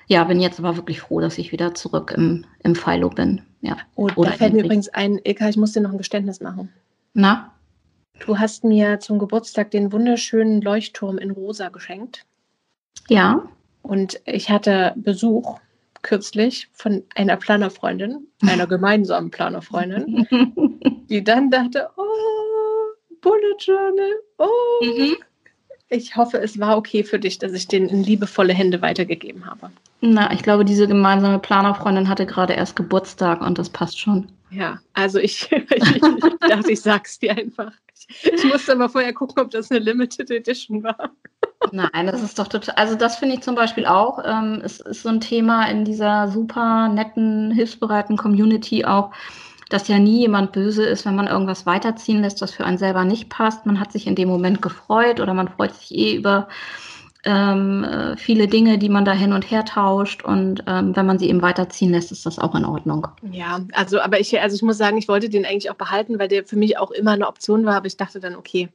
ja, 0.07 0.23
bin 0.25 0.41
jetzt 0.41 0.59
aber 0.59 0.77
wirklich 0.77 1.01
froh, 1.01 1.21
dass 1.21 1.39
ich 1.39 1.51
wieder 1.53 1.75
zurück 1.75 2.13
im, 2.17 2.45
im 2.63 2.75
Philo 2.75 3.11
bin. 3.11 3.43
Ja. 3.63 3.77
Oh, 3.97 4.09
da 4.09 4.31
fällt 4.31 4.55
mir 4.55 4.65
übrigens 4.65 4.89
ein, 4.89 5.19
Ilka, 5.25 5.49
ich 5.49 5.57
muss 5.57 5.73
dir 5.73 5.81
noch 5.81 5.93
ein 5.93 5.99
Geständnis 5.99 6.41
machen. 6.41 6.73
Na? 7.13 7.53
Du 8.25 8.39
hast 8.39 8.63
mir 8.63 9.01
zum 9.01 9.19
Geburtstag 9.19 9.73
den 9.73 9.93
wunderschönen 9.93 10.63
Leuchtturm 10.63 11.19
in 11.19 11.33
Rosa 11.33 11.71
geschenkt. 11.71 12.25
Ja. 13.09 13.43
Und 13.83 14.21
ich 14.25 14.51
hatte 14.51 14.93
Besuch 14.97 15.59
kürzlich 16.03 16.69
von 16.73 17.03
einer 17.15 17.37
Planerfreundin, 17.37 18.27
einer 18.43 18.67
gemeinsamen 18.67 19.31
Planerfreundin, 19.31 20.27
die 21.09 21.25
dann 21.25 21.51
dachte, 21.51 21.89
oh, 21.97 22.03
Bullet 23.21 23.57
Journal, 23.59 24.13
oh. 24.39 24.85
Mhm. 24.85 25.17
Ich 25.91 26.17
hoffe, 26.17 26.39
es 26.39 26.59
war 26.59 26.77
okay 26.77 27.05
für 27.05 27.19
dich, 27.19 27.39
dass 27.39 27.53
ich 27.53 27.69
den 27.69 27.89
in 27.89 28.03
liebevolle 28.03 28.53
Hände 28.53 28.83
weitergegeben 28.83 29.47
habe. 29.47 29.71
Na, 30.01 30.33
ich 30.33 30.43
glaube, 30.43 30.65
diese 30.65 30.89
gemeinsame 30.89 31.39
Planerfreundin 31.39 32.09
hatte 32.09 32.27
gerade 32.27 32.55
erst 32.55 32.77
Geburtstag 32.77 33.41
und 33.41 33.59
das 33.59 33.71
passt 33.71 33.99
schon. 33.99 34.29
Ja, 34.51 34.81
also 34.93 35.19
ich, 35.19 35.51
ich, 35.53 35.97
ich 35.97 36.01
dachte, 36.41 36.73
ich 36.73 36.81
sag's 36.81 37.19
dir 37.19 37.37
einfach. 37.37 37.73
Ich, 38.09 38.45
musste 38.45 38.73
aber 38.73 38.89
vorher 38.89 39.13
gucken, 39.13 39.43
ob 39.43 39.51
das 39.51 39.71
eine 39.71 39.81
Limited 39.81 40.31
Edition 40.31 40.83
war. 40.83 41.11
Nein, 41.73 42.07
das 42.07 42.23
ist 42.23 42.39
doch 42.39 42.49
total. 42.49 42.75
Also, 42.75 42.95
das 42.95 43.17
finde 43.17 43.37
ich 43.37 43.43
zum 43.43 43.55
Beispiel 43.55 43.87
auch. 43.87 44.23
Ähm, 44.25 44.61
es 44.63 44.81
ist 44.81 45.03
so 45.03 45.09
ein 45.09 45.21
Thema 45.21 45.65
in 45.67 45.85
dieser 45.85 46.29
super 46.29 46.89
netten, 46.89 47.51
hilfsbereiten 47.53 48.17
Community 48.17 48.85
auch, 48.85 49.13
dass 49.71 49.89
ja 49.89 49.99
nie 49.99 50.21
jemand 50.21 50.53
böse 50.53 50.85
ist, 50.85 51.07
wenn 51.07 51.17
man 51.17 51.27
irgendwas 51.27 51.65
weiterziehen 51.65 52.21
lässt, 52.21 52.43
was 52.43 52.53
für 52.53 52.65
einen 52.65 52.79
selber 52.79 53.05
nicht 53.05 53.31
passt. 53.31 53.65
Man 53.67 53.81
hat 53.81 53.93
sich 53.93 54.07
in 54.07 54.15
dem 54.15 54.29
Moment 54.29 54.61
gefreut 54.61 55.21
oder 55.21 55.33
man 55.33 55.49
freut 55.49 55.75
sich 55.75 55.95
eh 55.95 56.15
über 56.17 56.49
ähm, 57.25 57.85
äh, 57.85 58.17
viele 58.17 58.49
Dinge, 58.49 58.79
die 58.79 58.89
man 58.89 59.05
da 59.05 59.13
hin 59.13 59.33
und 59.33 59.51
her 59.51 59.65
tauscht. 59.65 60.25
Und 60.25 60.63
ähm, 60.67 60.95
wenn 60.95 61.07
man 61.07 61.19
sie 61.19 61.29
eben 61.29 61.43
weiterziehen 61.43 61.91
lässt, 61.91 62.13
ist 62.13 62.27
das 62.27 62.39
auch 62.39 62.55
in 62.55 62.65
Ordnung. 62.65 63.07
Ja, 63.31 63.61
also 63.73 64.01
aber 64.01 64.21
ich, 64.21 64.41
also 64.41 64.55
ich 64.55 64.63
muss 64.63 64.79
sagen, 64.79 64.99
ich 64.99 65.09
wollte 65.09 65.29
den 65.29 65.45
eigentlich 65.45 65.71
auch 65.71 65.77
behalten, 65.77 66.19
weil 66.19 66.29
der 66.29 66.45
für 66.45 66.57
mich 66.57 66.79
auch 66.79 66.91
immer 66.91 67.13
eine 67.13 67.27
Option 67.27 67.65
war. 67.65 67.77
Aber 67.77 67.87
ich 67.87 67.97
dachte 67.97 68.21
dann, 68.21 68.37
okay, 68.37 68.69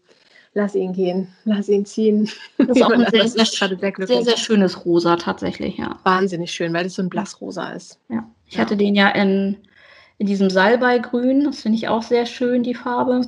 lass 0.53 0.75
ihn 0.75 0.93
gehen, 0.93 1.27
lass 1.45 1.69
ihn 1.69 1.85
ziehen. 1.85 2.29
Das 2.57 2.69
ist 2.69 2.81
auch 2.83 2.91
ein 2.91 3.05
sehr, 3.11 3.27
sehr, 3.27 3.45
sehr, 3.45 3.93
sehr, 4.07 4.23
sehr, 4.23 4.37
schönes 4.37 4.85
Rosa 4.85 5.15
tatsächlich, 5.15 5.77
ja. 5.77 5.99
Wahnsinnig 6.03 6.51
schön, 6.51 6.73
weil 6.73 6.85
es 6.85 6.95
so 6.95 7.01
ein 7.01 7.09
Blassrosa 7.09 7.69
ist. 7.69 7.99
Ja, 8.09 8.27
ich 8.45 8.55
ja. 8.55 8.61
hatte 8.61 8.77
den 8.77 8.95
ja 8.95 9.09
in, 9.09 9.57
in 10.17 10.27
diesem 10.27 10.49
Salbeigrün, 10.49 11.45
das 11.45 11.61
finde 11.61 11.77
ich 11.77 11.87
auch 11.87 12.03
sehr 12.03 12.25
schön, 12.25 12.63
die 12.63 12.75
Farbe. 12.75 13.21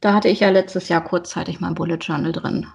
Da 0.00 0.14
hatte 0.14 0.28
ich 0.28 0.40
ja 0.40 0.50
letztes 0.50 0.88
Jahr 0.88 1.04
kurzzeitig 1.04 1.60
mein 1.60 1.74
Bullet 1.74 1.98
Journal 2.00 2.32
drin. 2.32 2.66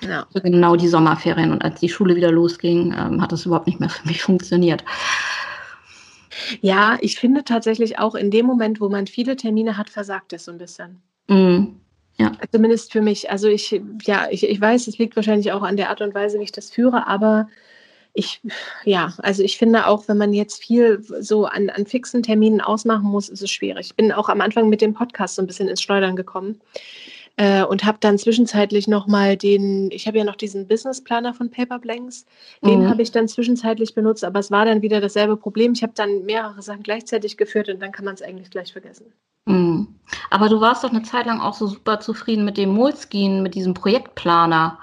Ja. 0.00 0.26
Also 0.32 0.40
genau 0.40 0.76
die 0.76 0.88
Sommerferien 0.88 1.52
und 1.52 1.62
als 1.62 1.80
die 1.80 1.88
Schule 1.88 2.16
wieder 2.16 2.30
losging, 2.30 2.94
ähm, 2.96 3.20
hat 3.20 3.32
das 3.32 3.46
überhaupt 3.46 3.66
nicht 3.66 3.80
mehr 3.80 3.88
für 3.90 4.06
mich 4.06 4.22
funktioniert. 4.22 4.84
Ja, 6.60 6.98
ich 7.00 7.18
finde 7.18 7.44
tatsächlich 7.44 7.98
auch 7.98 8.14
in 8.14 8.30
dem 8.30 8.46
Moment, 8.46 8.80
wo 8.80 8.88
man 8.88 9.06
viele 9.06 9.36
Termine 9.36 9.76
hat, 9.76 9.90
versagt 9.90 10.32
es 10.32 10.44
so 10.44 10.52
ein 10.52 10.58
bisschen. 10.58 11.02
Mm, 11.26 11.64
ja. 12.18 12.32
Zumindest 12.52 12.92
für 12.92 13.02
mich. 13.02 13.30
Also 13.30 13.48
ich, 13.48 13.80
ja, 14.02 14.28
ich, 14.30 14.48
ich 14.48 14.60
weiß, 14.60 14.86
es 14.86 14.98
liegt 14.98 15.16
wahrscheinlich 15.16 15.52
auch 15.52 15.62
an 15.62 15.76
der 15.76 15.90
Art 15.90 16.00
und 16.00 16.14
Weise, 16.14 16.38
wie 16.38 16.44
ich 16.44 16.52
das 16.52 16.70
führe, 16.70 17.06
aber 17.06 17.48
ich, 18.14 18.40
ja, 18.84 19.14
also 19.18 19.42
ich 19.42 19.58
finde 19.58 19.86
auch, 19.86 20.08
wenn 20.08 20.16
man 20.16 20.32
jetzt 20.32 20.62
viel 20.62 21.00
so 21.20 21.46
an, 21.46 21.70
an 21.70 21.86
fixen 21.86 22.22
Terminen 22.22 22.60
ausmachen 22.60 23.04
muss, 23.04 23.28
ist 23.28 23.42
es 23.42 23.50
schwierig. 23.50 23.86
Ich 23.86 23.96
bin 23.96 24.10
auch 24.10 24.28
am 24.28 24.40
Anfang 24.40 24.68
mit 24.68 24.80
dem 24.80 24.94
Podcast 24.94 25.36
so 25.36 25.42
ein 25.42 25.46
bisschen 25.46 25.68
ins 25.68 25.82
Schleudern 25.82 26.16
gekommen 26.16 26.60
äh, 27.38 27.62
und 27.62 27.84
habe 27.84 27.98
dann 28.00 28.18
zwischenzeitlich 28.18 28.88
nochmal 28.88 29.36
den, 29.36 29.92
ich 29.92 30.08
habe 30.08 30.18
ja 30.18 30.24
noch 30.24 30.34
diesen 30.34 30.66
Business-Planer 30.66 31.34
von 31.34 31.50
Paper 31.50 31.78
Blanks, 31.78 32.26
den 32.64 32.80
mhm. 32.80 32.90
habe 32.90 33.00
ich 33.00 33.12
dann 33.12 33.28
zwischenzeitlich 33.28 33.94
benutzt, 33.94 34.24
aber 34.24 34.40
es 34.40 34.50
war 34.50 34.64
dann 34.64 34.82
wieder 34.82 35.00
dasselbe 35.00 35.36
Problem. 35.36 35.72
Ich 35.72 35.84
habe 35.84 35.92
dann 35.94 36.24
mehrere 36.24 36.60
Sachen 36.60 36.82
gleichzeitig 36.82 37.36
geführt 37.36 37.68
und 37.68 37.80
dann 37.80 37.92
kann 37.92 38.04
man 38.04 38.14
es 38.14 38.22
eigentlich 38.22 38.50
gleich 38.50 38.72
vergessen. 38.72 39.12
Mhm. 39.46 39.86
Aber 40.30 40.48
du 40.48 40.60
warst 40.60 40.82
doch 40.82 40.90
eine 40.90 41.02
Zeit 41.02 41.26
lang 41.26 41.40
auch 41.40 41.54
so 41.54 41.68
super 41.68 42.00
zufrieden 42.00 42.44
mit 42.44 42.56
dem 42.56 42.70
Moleskine, 42.70 43.40
mit 43.40 43.54
diesem 43.54 43.72
Projektplaner. 43.72 44.78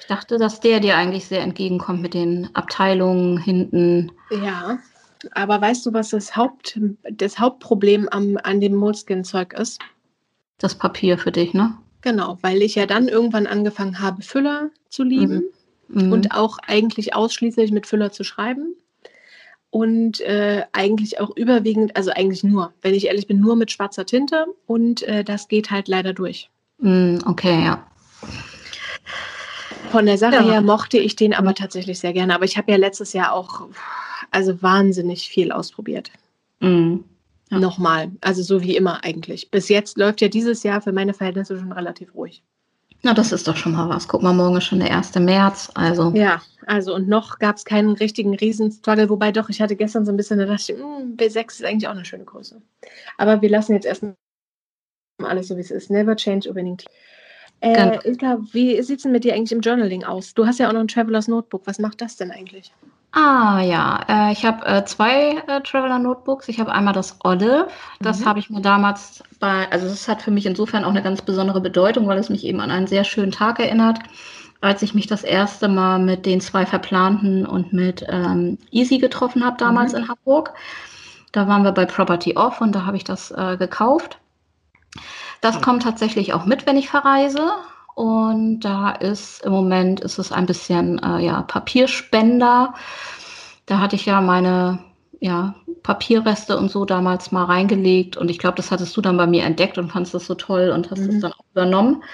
Ich 0.00 0.06
dachte, 0.06 0.38
dass 0.38 0.60
der 0.60 0.80
dir 0.80 0.96
eigentlich 0.96 1.26
sehr 1.26 1.42
entgegenkommt 1.42 2.00
mit 2.00 2.14
den 2.14 2.48
Abteilungen 2.54 3.36
hinten. 3.36 4.12
Ja, 4.30 4.78
aber 5.32 5.60
weißt 5.60 5.84
du, 5.84 5.92
was 5.92 6.10
das, 6.10 6.36
Haupt, 6.36 6.80
das 7.10 7.38
Hauptproblem 7.38 8.08
am, 8.08 8.38
an 8.42 8.62
dem 8.62 8.76
Moleskine-Zeug 8.76 9.52
ist? 9.52 9.78
Das 10.58 10.74
Papier 10.74 11.18
für 11.18 11.32
dich, 11.32 11.54
ne? 11.54 11.76
Genau, 12.02 12.38
weil 12.42 12.62
ich 12.62 12.74
ja 12.76 12.86
dann 12.86 13.08
irgendwann 13.08 13.46
angefangen 13.46 14.00
habe, 14.00 14.22
Füller 14.22 14.70
zu 14.88 15.02
lieben 15.02 15.44
mhm. 15.88 16.12
und 16.12 16.32
auch 16.32 16.58
eigentlich 16.66 17.14
ausschließlich 17.14 17.72
mit 17.72 17.86
Füller 17.86 18.12
zu 18.12 18.24
schreiben. 18.24 18.74
Und 19.70 20.20
äh, 20.20 20.62
eigentlich 20.72 21.20
auch 21.20 21.36
überwiegend, 21.36 21.96
also 21.96 22.10
eigentlich 22.10 22.44
nur, 22.44 22.72
wenn 22.80 22.94
ich 22.94 23.06
ehrlich 23.06 23.26
bin, 23.26 23.40
nur 23.40 23.56
mit 23.56 23.70
schwarzer 23.72 24.06
Tinte 24.06 24.46
und 24.66 25.02
äh, 25.02 25.24
das 25.24 25.48
geht 25.48 25.70
halt 25.70 25.88
leider 25.88 26.14
durch. 26.14 26.48
Mm, 26.78 27.18
okay, 27.26 27.64
ja. 27.64 27.86
Von 29.90 30.06
der 30.06 30.18
Sache 30.18 30.36
ja. 30.36 30.42
her 30.44 30.60
mochte 30.62 30.98
ich 30.98 31.16
den 31.16 31.34
aber 31.34 31.54
tatsächlich 31.54 31.98
sehr 31.98 32.12
gerne. 32.12 32.34
Aber 32.34 32.44
ich 32.44 32.56
habe 32.56 32.70
ja 32.70 32.78
letztes 32.78 33.12
Jahr 33.12 33.32
auch 33.32 33.68
also 34.30 34.62
wahnsinnig 34.62 35.28
viel 35.28 35.52
ausprobiert. 35.52 36.10
Mm. 36.60 36.98
Ja. 37.50 37.58
Nochmal. 37.58 38.10
Also 38.20 38.42
so 38.42 38.62
wie 38.62 38.76
immer 38.76 39.04
eigentlich. 39.04 39.50
Bis 39.50 39.68
jetzt 39.68 39.98
läuft 39.98 40.20
ja 40.20 40.28
dieses 40.28 40.62
Jahr 40.62 40.80
für 40.80 40.92
meine 40.92 41.14
Verhältnisse 41.14 41.58
schon 41.58 41.72
relativ 41.72 42.14
ruhig. 42.14 42.42
Na, 43.02 43.14
das 43.14 43.30
ist 43.30 43.46
doch 43.46 43.56
schon 43.56 43.72
mal 43.72 43.88
was. 43.88 44.08
Guck 44.08 44.22
mal, 44.22 44.32
morgen 44.32 44.56
ist 44.56 44.64
schon 44.64 44.80
der 44.80 44.92
1. 44.96 45.14
März. 45.16 45.70
Also. 45.74 46.10
Ja, 46.14 46.42
also 46.66 46.94
und 46.94 47.08
noch 47.08 47.38
gab 47.38 47.56
es 47.56 47.64
keinen 47.64 47.92
richtigen 47.92 48.34
Riesenstruggle, 48.34 49.08
wobei 49.08 49.30
doch, 49.30 49.48
ich 49.48 49.60
hatte 49.60 49.76
gestern 49.76 50.04
so 50.04 50.12
ein 50.12 50.16
bisschen, 50.16 50.38
da 50.38 50.46
dachte 50.46 50.72
ich, 50.72 50.78
hm, 50.78 51.16
B6 51.16 51.46
ist 51.52 51.64
eigentlich 51.64 51.86
auch 51.86 51.92
eine 51.92 52.04
schöne 52.04 52.24
Größe. 52.24 52.60
Aber 53.18 53.40
wir 53.42 53.48
lassen 53.48 53.74
jetzt 53.74 53.86
erstmal 53.86 54.16
alles 55.22 55.48
so, 55.48 55.56
wie 55.56 55.60
es 55.60 55.70
ist. 55.70 55.90
Never 55.90 56.16
change 56.16 56.52
team. 56.52 56.76
Äh, 57.60 57.98
Ilka, 58.04 58.38
wie 58.52 58.82
sieht 58.82 58.98
es 58.98 59.02
denn 59.04 59.12
mit 59.12 59.24
dir 59.24 59.34
eigentlich 59.34 59.52
im 59.52 59.60
Journaling 59.60 60.04
aus? 60.04 60.34
Du 60.34 60.46
hast 60.46 60.58
ja 60.58 60.68
auch 60.68 60.72
noch 60.72 60.80
ein 60.80 60.88
Travelers 60.88 61.28
Notebook. 61.28 61.62
Was 61.66 61.78
macht 61.78 62.00
das 62.00 62.16
denn 62.16 62.30
eigentlich? 62.30 62.72
Ah 63.18 63.62
ja, 63.62 64.00
äh, 64.10 64.32
ich 64.32 64.44
habe 64.44 64.66
äh, 64.66 64.84
zwei 64.84 65.42
äh, 65.46 65.62
Traveler 65.62 65.98
Notebooks. 65.98 66.48
Ich 66.48 66.60
habe 66.60 66.70
einmal 66.70 66.92
das 66.92 67.16
Olive. 67.24 67.68
Das 67.98 68.20
mhm. 68.20 68.26
habe 68.26 68.38
ich 68.40 68.50
mir 68.50 68.60
damals 68.60 69.22
bei, 69.40 69.66
also 69.72 69.88
das 69.88 70.06
hat 70.06 70.20
für 70.20 70.30
mich 70.30 70.44
insofern 70.44 70.84
auch 70.84 70.90
eine 70.90 71.02
ganz 71.02 71.22
besondere 71.22 71.62
Bedeutung, 71.62 72.06
weil 72.08 72.18
es 72.18 72.28
mich 72.28 72.44
eben 72.44 72.60
an 72.60 72.70
einen 72.70 72.86
sehr 72.86 73.04
schönen 73.04 73.32
Tag 73.32 73.58
erinnert, 73.58 74.00
als 74.60 74.82
ich 74.82 74.92
mich 74.92 75.06
das 75.06 75.24
erste 75.24 75.66
Mal 75.66 75.98
mit 75.98 76.26
den 76.26 76.42
zwei 76.42 76.66
Verplanten 76.66 77.46
und 77.46 77.72
mit 77.72 78.04
ähm, 78.06 78.58
Easy 78.70 78.98
getroffen 78.98 79.42
habe 79.46 79.56
damals 79.56 79.92
mhm. 79.94 80.00
in 80.00 80.08
Hamburg. 80.08 80.52
Da 81.32 81.48
waren 81.48 81.64
wir 81.64 81.72
bei 81.72 81.86
Property 81.86 82.36
Off 82.36 82.60
und 82.60 82.72
da 82.72 82.84
habe 82.84 82.98
ich 82.98 83.04
das 83.04 83.30
äh, 83.30 83.56
gekauft. 83.56 84.18
Das 85.40 85.62
kommt 85.62 85.84
tatsächlich 85.84 86.34
auch 86.34 86.44
mit, 86.44 86.66
wenn 86.66 86.76
ich 86.76 86.90
verreise. 86.90 87.40
Und 87.96 88.60
da 88.60 88.90
ist 88.90 89.42
im 89.42 89.52
Moment 89.52 90.00
ist 90.00 90.18
es 90.18 90.30
ein 90.30 90.44
bisschen 90.44 90.98
äh, 91.02 91.24
ja, 91.24 91.40
Papierspender. 91.40 92.74
Da 93.64 93.80
hatte 93.80 93.96
ich 93.96 94.04
ja 94.04 94.20
meine 94.20 94.80
ja, 95.18 95.54
Papierreste 95.82 96.58
und 96.58 96.70
so 96.70 96.84
damals 96.84 97.32
mal 97.32 97.44
reingelegt. 97.44 98.18
Und 98.18 98.30
ich 98.30 98.38
glaube, 98.38 98.56
das 98.56 98.70
hattest 98.70 98.94
du 98.98 99.00
dann 99.00 99.16
bei 99.16 99.26
mir 99.26 99.44
entdeckt 99.44 99.78
und 99.78 99.90
fandest 99.90 100.12
das 100.12 100.26
so 100.26 100.34
toll 100.34 100.72
und 100.74 100.90
hast 100.90 100.98
es 100.98 101.14
mhm. 101.14 101.20
dann 101.22 101.32
auch 101.32 101.44
übernommen. 101.52 102.04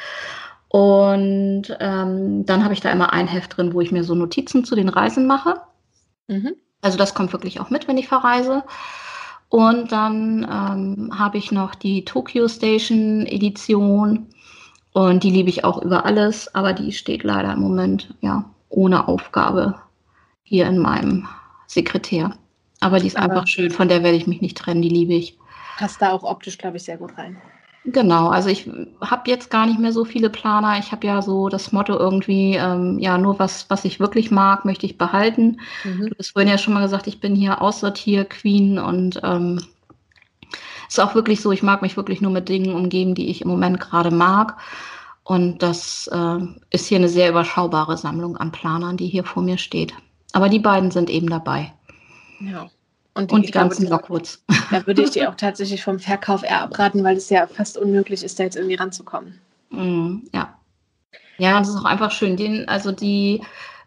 Und 0.68 1.76
ähm, 1.80 2.46
dann 2.46 2.62
habe 2.62 2.74
ich 2.74 2.80
da 2.80 2.92
immer 2.92 3.12
ein 3.12 3.26
Heft 3.26 3.56
drin, 3.56 3.74
wo 3.74 3.80
ich 3.80 3.90
mir 3.90 4.04
so 4.04 4.14
Notizen 4.14 4.64
zu 4.64 4.76
den 4.76 4.88
Reisen 4.88 5.26
mache. 5.26 5.62
Mhm. 6.28 6.54
Also 6.80 6.96
das 6.96 7.12
kommt 7.12 7.32
wirklich 7.32 7.58
auch 7.58 7.70
mit, 7.70 7.88
wenn 7.88 7.98
ich 7.98 8.06
verreise. 8.06 8.62
Und 9.48 9.90
dann 9.90 10.44
ähm, 10.44 11.18
habe 11.18 11.38
ich 11.38 11.50
noch 11.50 11.74
die 11.74 12.04
Tokyo 12.04 12.46
Station 12.46 13.26
Edition. 13.26 14.28
Und 14.92 15.24
die 15.24 15.30
liebe 15.30 15.48
ich 15.48 15.64
auch 15.64 15.80
über 15.82 16.04
alles, 16.04 16.54
aber 16.54 16.72
die 16.72 16.92
steht 16.92 17.22
leider 17.22 17.52
im 17.52 17.60
Moment 17.60 18.14
ja 18.20 18.44
ohne 18.68 19.08
Aufgabe 19.08 19.76
hier 20.42 20.66
in 20.66 20.78
meinem 20.78 21.28
Sekretär. 21.66 22.36
Aber 22.80 22.98
die 22.98 23.06
ist 23.06 23.16
aber 23.16 23.32
einfach 23.32 23.46
schön, 23.46 23.70
von 23.70 23.88
der 23.88 24.02
werde 24.02 24.16
ich 24.16 24.26
mich 24.26 24.40
nicht 24.40 24.58
trennen, 24.58 24.82
die 24.82 24.88
liebe 24.88 25.14
ich. 25.14 25.38
Passt 25.78 26.02
da 26.02 26.12
auch 26.12 26.24
optisch, 26.24 26.58
glaube 26.58 26.76
ich, 26.76 26.82
sehr 26.82 26.98
gut 26.98 27.16
rein. 27.16 27.40
Genau, 27.84 28.28
also 28.28 28.48
ich 28.48 28.70
habe 29.00 29.28
jetzt 29.28 29.50
gar 29.50 29.66
nicht 29.66 29.80
mehr 29.80 29.92
so 29.92 30.04
viele 30.04 30.30
Planer. 30.30 30.78
Ich 30.78 30.92
habe 30.92 31.06
ja 31.06 31.20
so 31.20 31.48
das 31.48 31.72
Motto 31.72 31.98
irgendwie, 31.98 32.54
ähm, 32.54 32.98
ja, 33.00 33.18
nur 33.18 33.40
was, 33.40 33.68
was 33.70 33.84
ich 33.84 33.98
wirklich 33.98 34.30
mag, 34.30 34.64
möchte 34.64 34.86
ich 34.86 34.98
behalten. 34.98 35.60
Mhm. 35.82 36.10
Du 36.10 36.14
hast 36.16 36.30
vorhin 36.30 36.50
ja 36.50 36.58
schon 36.58 36.74
mal 36.74 36.82
gesagt, 36.82 37.08
ich 37.08 37.18
bin 37.18 37.34
hier 37.34 37.60
Aussortier-Queen 37.60 38.78
und 38.78 39.20
ähm, 39.24 39.60
ist 40.92 41.00
auch 41.00 41.14
wirklich 41.14 41.40
so, 41.40 41.52
ich 41.52 41.62
mag 41.62 41.82
mich 41.82 41.96
wirklich 41.96 42.20
nur 42.20 42.30
mit 42.30 42.48
Dingen 42.48 42.74
umgeben, 42.74 43.14
die 43.14 43.30
ich 43.30 43.40
im 43.42 43.48
Moment 43.48 43.80
gerade 43.80 44.10
mag. 44.10 44.58
Und 45.24 45.62
das 45.62 46.08
äh, 46.12 46.38
ist 46.70 46.86
hier 46.86 46.98
eine 46.98 47.08
sehr 47.08 47.30
überschaubare 47.30 47.96
Sammlung 47.96 48.36
an 48.36 48.52
Planern, 48.52 48.96
die 48.96 49.06
hier 49.06 49.24
vor 49.24 49.42
mir 49.42 49.56
steht. 49.56 49.94
Aber 50.32 50.48
die 50.48 50.58
beiden 50.58 50.90
sind 50.90 51.08
eben 51.08 51.30
dabei. 51.30 51.72
Ja. 52.40 52.68
Und 53.14 53.30
die, 53.30 53.34
und 53.34 53.46
die 53.46 53.52
ganzen 53.52 53.88
Lockwoods. 53.88 54.44
Da 54.70 54.86
würde 54.86 55.02
ich 55.02 55.10
dir 55.10 55.30
auch 55.30 55.34
tatsächlich 55.34 55.82
vom 55.82 55.98
Verkauf 55.98 56.42
eher 56.42 56.62
abraten, 56.62 57.04
weil 57.04 57.16
es 57.16 57.28
ja 57.30 57.46
fast 57.46 57.76
unmöglich 57.76 58.22
ist, 58.22 58.38
da 58.38 58.44
jetzt 58.44 58.56
irgendwie 58.56 58.76
ranzukommen. 58.76 59.38
Mm, 59.70 60.20
ja. 60.32 60.54
Ja, 61.38 61.56
und 61.56 61.62
es 61.62 61.70
ist 61.70 61.76
auch 61.76 61.84
einfach 61.84 62.10
schön. 62.10 62.36
Den, 62.36 62.68
also 62.68 62.92
die 62.92 63.42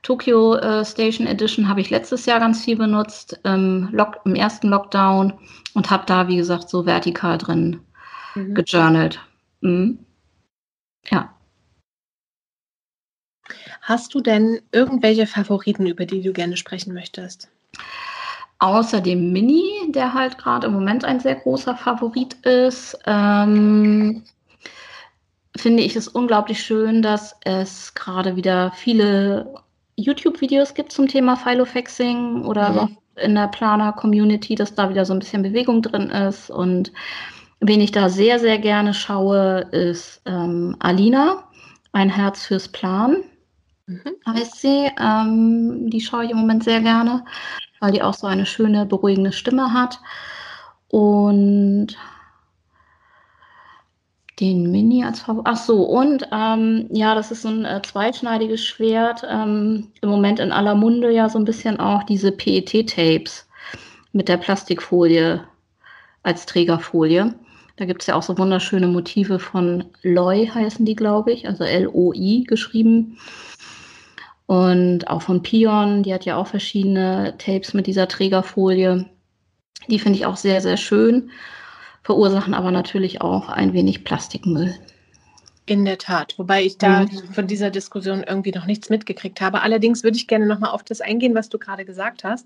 Tokyo 0.05 0.53
äh, 0.57 0.85
Station 0.85 1.25
Edition 1.25 1.67
habe 1.67 1.81
ich 1.81 1.89
letztes 1.89 2.27
Jahr 2.27 2.39
ganz 2.39 2.63
viel 2.63 2.75
benutzt, 2.77 3.39
ähm, 3.43 3.89
Lock, 3.91 4.19
im 4.23 4.35
ersten 4.35 4.67
Lockdown 4.67 5.33
und 5.73 5.89
habe 5.89 6.05
da, 6.05 6.27
wie 6.27 6.35
gesagt, 6.35 6.69
so 6.69 6.85
vertikal 6.85 7.39
drin 7.39 7.81
mhm. 8.35 8.53
gejournalt. 8.53 9.19
Mhm. 9.61 9.97
Ja. 11.09 11.33
Hast 13.81 14.13
du 14.13 14.21
denn 14.21 14.61
irgendwelche 14.71 15.25
Favoriten, 15.25 15.87
über 15.87 16.05
die 16.05 16.21
du 16.21 16.33
gerne 16.33 16.55
sprechen 16.55 16.93
möchtest? 16.93 17.49
Außer 18.59 19.01
dem 19.01 19.33
Mini, 19.33 19.89
der 19.89 20.13
halt 20.13 20.37
gerade 20.37 20.67
im 20.67 20.73
Moment 20.73 21.03
ein 21.03 21.19
sehr 21.19 21.35
großer 21.35 21.75
Favorit 21.75 22.35
ist, 22.45 22.95
ähm, 23.07 24.21
finde 25.57 25.81
ich 25.81 25.95
es 25.95 26.07
unglaublich 26.07 26.61
schön, 26.61 27.01
dass 27.01 27.35
es 27.43 27.95
gerade 27.95 28.35
wieder 28.35 28.71
viele 28.75 29.64
YouTube-Videos 29.97 30.73
gibt 30.73 30.91
zum 30.91 31.07
Thema 31.07 31.35
Filofaxing 31.35 32.43
oder 32.43 32.69
mhm. 32.69 32.97
in 33.15 33.35
der 33.35 33.47
Planer-Community, 33.47 34.55
dass 34.55 34.75
da 34.75 34.89
wieder 34.89 35.05
so 35.05 35.13
ein 35.13 35.19
bisschen 35.19 35.43
Bewegung 35.43 35.81
drin 35.81 36.09
ist. 36.09 36.49
Und 36.49 36.91
wen 37.59 37.81
ich 37.81 37.91
da 37.91 38.09
sehr, 38.09 38.39
sehr 38.39 38.57
gerne 38.57 38.93
schaue, 38.93 39.61
ist 39.71 40.21
ähm, 40.25 40.75
Alina, 40.79 41.43
ein 41.93 42.09
Herz 42.09 42.45
fürs 42.45 42.67
Plan. 42.67 43.23
Mhm. 43.87 44.15
Heißt 44.27 44.61
sie. 44.61 44.89
Ähm, 44.99 45.89
die 45.89 46.01
schaue 46.01 46.25
ich 46.25 46.31
im 46.31 46.37
Moment 46.37 46.63
sehr 46.63 46.81
gerne, 46.81 47.23
weil 47.79 47.91
die 47.91 48.01
auch 48.01 48.13
so 48.13 48.27
eine 48.27 48.45
schöne, 48.45 48.85
beruhigende 48.85 49.31
Stimme 49.31 49.73
hat. 49.73 49.99
Und 50.89 51.95
den 54.39 54.71
Mini 54.71 55.03
als 55.03 55.21
Favorit. 55.21 55.47
Ach 55.47 55.57
so, 55.57 55.83
und 55.83 56.27
ähm, 56.31 56.87
ja, 56.91 57.15
das 57.15 57.31
ist 57.31 57.43
so 57.43 57.49
ein 57.49 57.65
äh, 57.65 57.81
zweischneidiges 57.81 58.65
Schwert. 58.65 59.23
Ähm, 59.29 59.87
Im 60.01 60.09
Moment 60.09 60.39
in 60.39 60.51
aller 60.51 60.75
Munde 60.75 61.11
ja 61.11 61.29
so 61.29 61.39
ein 61.39 61.45
bisschen 61.45 61.79
auch 61.79 62.03
diese 62.03 62.31
PET-Tapes 62.31 63.47
mit 64.11 64.27
der 64.27 64.37
Plastikfolie 64.37 65.43
als 66.23 66.45
Trägerfolie. 66.45 67.33
Da 67.77 67.85
gibt 67.85 68.01
es 68.01 68.07
ja 68.07 68.15
auch 68.15 68.23
so 68.23 68.37
wunderschöne 68.37 68.87
Motive 68.87 69.39
von 69.39 69.85
Loi, 70.01 70.47
heißen 70.47 70.85
die, 70.85 70.95
glaube 70.95 71.31
ich, 71.31 71.47
also 71.47 71.63
L-O-I 71.63 72.43
geschrieben. 72.45 73.17
Und 74.47 75.09
auch 75.09 75.21
von 75.21 75.41
Pion, 75.41 76.03
die 76.03 76.13
hat 76.13 76.25
ja 76.25 76.37
auch 76.37 76.47
verschiedene 76.47 77.35
Tapes 77.37 77.73
mit 77.73 77.87
dieser 77.87 78.07
Trägerfolie. 78.07 79.05
Die 79.89 79.99
finde 79.99 80.19
ich 80.19 80.25
auch 80.25 80.37
sehr, 80.37 80.61
sehr 80.61 80.77
schön 80.77 81.31
verursachen 82.05 82.53
aber 82.53 82.69
natürlich 82.69 83.21
auch 83.21 83.49
ein 83.49 83.73
wenig 83.73 84.03
Plastikmüll. 84.03 84.75
In 85.65 85.83
der 85.85 85.97
Tat, 85.97 86.35
wobei 86.37 86.63
ich 86.63 86.77
da 86.77 87.01
mhm. 87.01 87.33
von 87.33 87.47
dieser 87.47 87.71
Diskussion 87.71 88.23
irgendwie 88.23 88.51
noch 88.51 88.67
nichts 88.67 88.91
mitgekriegt 88.91 89.41
habe. 89.41 89.63
Allerdings 89.63 90.03
würde 90.03 90.15
ich 90.15 90.27
gerne 90.27 90.45
nochmal 90.45 90.69
auf 90.69 90.83
das 90.83 91.01
eingehen, 91.01 91.33
was 91.33 91.49
du 91.49 91.57
gerade 91.57 91.83
gesagt 91.83 92.23
hast, 92.23 92.45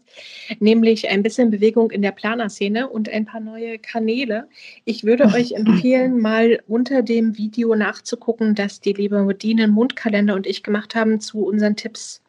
nämlich 0.62 1.10
ein 1.10 1.22
bisschen 1.22 1.52
Bewegung 1.52 1.92
in 1.92 2.02
der 2.02 2.14
Planerszene 2.14 2.88
und 2.88 3.10
ein 3.10 3.26
paar 3.26 3.42
neue 3.42 3.78
Kanäle. 3.78 4.48
Ich 4.86 5.04
würde 5.04 5.26
euch 5.26 5.52
empfehlen, 5.52 6.22
mal 6.22 6.62
unter 6.70 7.02
dem 7.02 7.38
Video 7.38 7.76
nachzugucken, 7.76 8.56
das 8.56 8.80
die 8.80 8.94
liebe 8.94 9.22
Modine 9.22 9.68
Mundkalender 9.68 10.36
und 10.36 10.48
ich 10.48 10.64
gemacht 10.64 10.96
haben 10.96 11.20
zu 11.20 11.46
unseren 11.46 11.76
Tipps, 11.76 12.22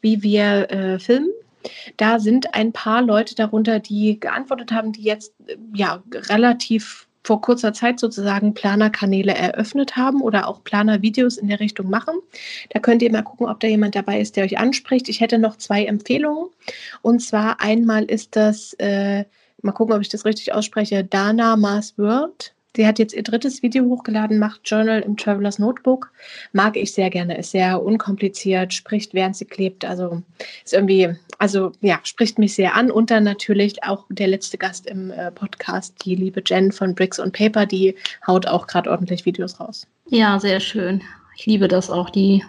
wie 0.00 0.24
wir 0.24 0.68
äh, 0.72 0.98
filmen 0.98 1.30
da 1.96 2.18
sind 2.18 2.54
ein 2.54 2.72
paar 2.72 3.02
Leute 3.02 3.34
darunter, 3.34 3.80
die 3.80 4.18
geantwortet 4.20 4.72
haben, 4.72 4.92
die 4.92 5.02
jetzt 5.02 5.34
ja 5.74 6.02
relativ 6.12 7.06
vor 7.26 7.40
kurzer 7.40 7.72
Zeit 7.72 7.98
sozusagen 7.98 8.54
Planerkanäle 8.54 9.34
eröffnet 9.34 9.96
haben 9.96 10.22
oder 10.22 10.48
auch 10.48 10.62
Planervideos 10.62 11.36
in 11.36 11.48
der 11.48 11.58
Richtung 11.60 11.90
machen. 11.90 12.14
Da 12.70 12.78
könnt 12.78 13.02
ihr 13.02 13.10
mal 13.10 13.22
gucken, 13.22 13.48
ob 13.48 13.58
da 13.60 13.66
jemand 13.66 13.96
dabei 13.96 14.20
ist, 14.20 14.36
der 14.36 14.44
euch 14.44 14.58
anspricht. 14.58 15.08
Ich 15.08 15.20
hätte 15.20 15.38
noch 15.38 15.56
zwei 15.56 15.84
Empfehlungen. 15.84 16.50
Und 17.02 17.20
zwar 17.20 17.60
einmal 17.60 18.04
ist 18.04 18.36
das, 18.36 18.74
äh, 18.74 19.24
mal 19.60 19.72
gucken, 19.72 19.94
ob 19.94 20.00
ich 20.00 20.08
das 20.08 20.24
richtig 20.24 20.54
ausspreche, 20.54 21.02
Dana 21.02 21.56
Mars 21.56 21.94
World. 21.98 22.54
Sie 22.76 22.86
hat 22.86 22.98
jetzt 22.98 23.14
ihr 23.14 23.22
drittes 23.22 23.62
Video 23.62 23.86
hochgeladen, 23.86 24.38
macht 24.38 24.60
Journal 24.64 25.00
im 25.00 25.16
Travelers 25.16 25.58
Notebook. 25.58 26.12
Mag 26.52 26.76
ich 26.76 26.92
sehr 26.92 27.08
gerne, 27.08 27.38
ist 27.38 27.52
sehr 27.52 27.82
unkompliziert, 27.82 28.74
spricht 28.74 29.14
während 29.14 29.34
sie 29.34 29.46
klebt. 29.46 29.86
Also 29.86 30.20
ist 30.62 30.74
irgendwie, 30.74 31.16
also 31.38 31.72
ja, 31.80 31.98
spricht 32.02 32.38
mich 32.38 32.54
sehr 32.54 32.74
an. 32.74 32.90
Und 32.90 33.10
dann 33.10 33.24
natürlich 33.24 33.82
auch 33.82 34.04
der 34.10 34.26
letzte 34.26 34.58
Gast 34.58 34.86
im 34.86 35.10
äh, 35.10 35.30
Podcast, 35.30 36.04
die 36.04 36.16
liebe 36.16 36.42
Jen 36.44 36.70
von 36.70 36.94
Bricks 36.94 37.18
und 37.18 37.32
Paper, 37.32 37.64
die 37.64 37.94
haut 38.26 38.46
auch 38.46 38.66
gerade 38.66 38.90
ordentlich 38.90 39.24
Videos 39.24 39.58
raus. 39.58 39.86
Ja, 40.10 40.38
sehr 40.38 40.60
schön. 40.60 41.02
Ich 41.34 41.46
liebe 41.46 41.68
das 41.68 41.88
auch. 41.88 42.10
Die 42.10 42.44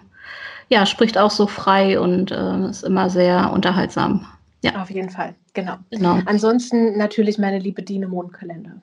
ja, 0.68 0.84
spricht 0.84 1.16
auch 1.16 1.30
so 1.30 1.46
frei 1.46 1.98
und 1.98 2.32
äh, 2.32 2.68
ist 2.68 2.84
immer 2.84 3.08
sehr 3.08 3.50
unterhaltsam. 3.50 4.26
Ja. 4.62 4.82
Auf 4.82 4.90
jeden 4.90 5.08
Fall, 5.08 5.34
genau. 5.54 5.76
genau. 5.90 6.18
Ansonsten 6.26 6.98
natürlich 6.98 7.38
meine 7.38 7.60
liebe 7.60 7.82
Dine 7.82 8.08
Mondkalender. 8.08 8.82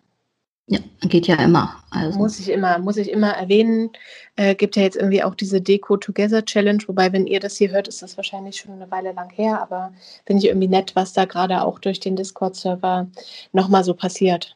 Ja, 0.67 0.79
geht 1.01 1.27
ja 1.27 1.35
immer. 1.35 1.75
Also. 1.91 2.17
Muss 2.17 2.39
ich 2.39 2.49
immer, 2.49 2.79
muss 2.79 2.97
ich 2.97 3.11
immer 3.11 3.29
erwähnen. 3.29 3.91
Äh, 4.35 4.55
gibt 4.55 4.75
ja 4.75 4.81
jetzt 4.81 4.97
irgendwie 4.97 5.23
auch 5.23 5.35
diese 5.35 5.61
Deko 5.61 5.97
Together 5.97 6.43
Challenge, 6.43 6.83
wobei, 6.87 7.13
wenn 7.13 7.27
ihr 7.27 7.39
das 7.39 7.57
hier 7.57 7.69
hört, 7.69 7.87
ist 7.87 8.01
das 8.01 8.17
wahrscheinlich 8.17 8.57
schon 8.57 8.73
eine 8.73 8.89
Weile 8.89 9.11
lang 9.11 9.29
her, 9.29 9.61
aber 9.61 9.93
finde 10.25 10.41
ich 10.41 10.49
irgendwie 10.49 10.67
nett, 10.67 10.95
was 10.95 11.13
da 11.13 11.25
gerade 11.25 11.61
auch 11.61 11.77
durch 11.77 11.99
den 11.99 12.15
Discord-Server 12.15 13.07
nochmal 13.53 13.83
so 13.83 13.93
passiert. 13.93 14.55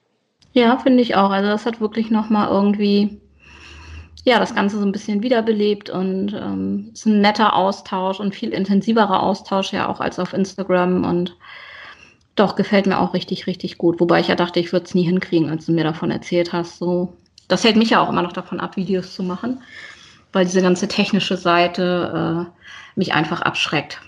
Ja, 0.53 0.80
finde 0.80 1.03
ich 1.03 1.16
auch. 1.16 1.30
Also 1.30 1.47
das 1.49 1.68
hat 1.68 1.80
wirklich 1.80 2.10
nochmal 2.10 2.49
irgendwie 2.49 3.20
ja, 4.26 4.39
das 4.39 4.53
Ganze 4.53 4.80
so 4.80 4.86
ein 4.86 4.91
bisschen 4.91 5.24
wiederbelebt 5.24 5.89
und 5.89 6.34
ähm, 6.34 6.89
ist 6.93 7.05
ein 7.05 7.22
netter 7.22 7.55
Austausch 7.55 8.20
und 8.20 8.36
viel 8.36 8.49
intensiverer 8.49 9.24
Austausch 9.24 9.72
ja 9.74 9.88
auch 9.88 9.99
als 9.99 10.20
auf 10.20 10.34
Instagram 10.34 11.05
und 11.05 11.38
doch, 12.39 12.55
gefällt 12.55 12.85
mir 12.85 12.99
auch 12.99 13.13
richtig, 13.13 13.47
richtig 13.47 13.77
gut. 13.77 13.99
Wobei 13.99 14.19
ich 14.19 14.27
ja 14.27 14.35
dachte, 14.35 14.59
ich 14.59 14.71
würde 14.71 14.85
es 14.85 14.95
nie 14.95 15.03
hinkriegen, 15.03 15.49
als 15.49 15.65
du 15.65 15.71
mir 15.71 15.83
davon 15.83 16.11
erzählt 16.11 16.53
hast. 16.53 16.77
So, 16.77 17.13
das 17.47 17.63
hält 17.63 17.75
mich 17.75 17.89
ja 17.89 18.01
auch 18.01 18.09
immer 18.09 18.21
noch 18.21 18.33
davon 18.33 18.59
ab, 18.59 18.77
Videos 18.77 19.13
zu 19.13 19.23
machen, 19.23 19.61
weil 20.31 20.45
diese 20.45 20.61
ganze 20.61 20.87
technische 20.87 21.37
Seite 21.37 22.47
äh, 22.47 22.59
mich 22.95 23.13
einfach 23.13 23.41
abschreckt. 23.41 24.01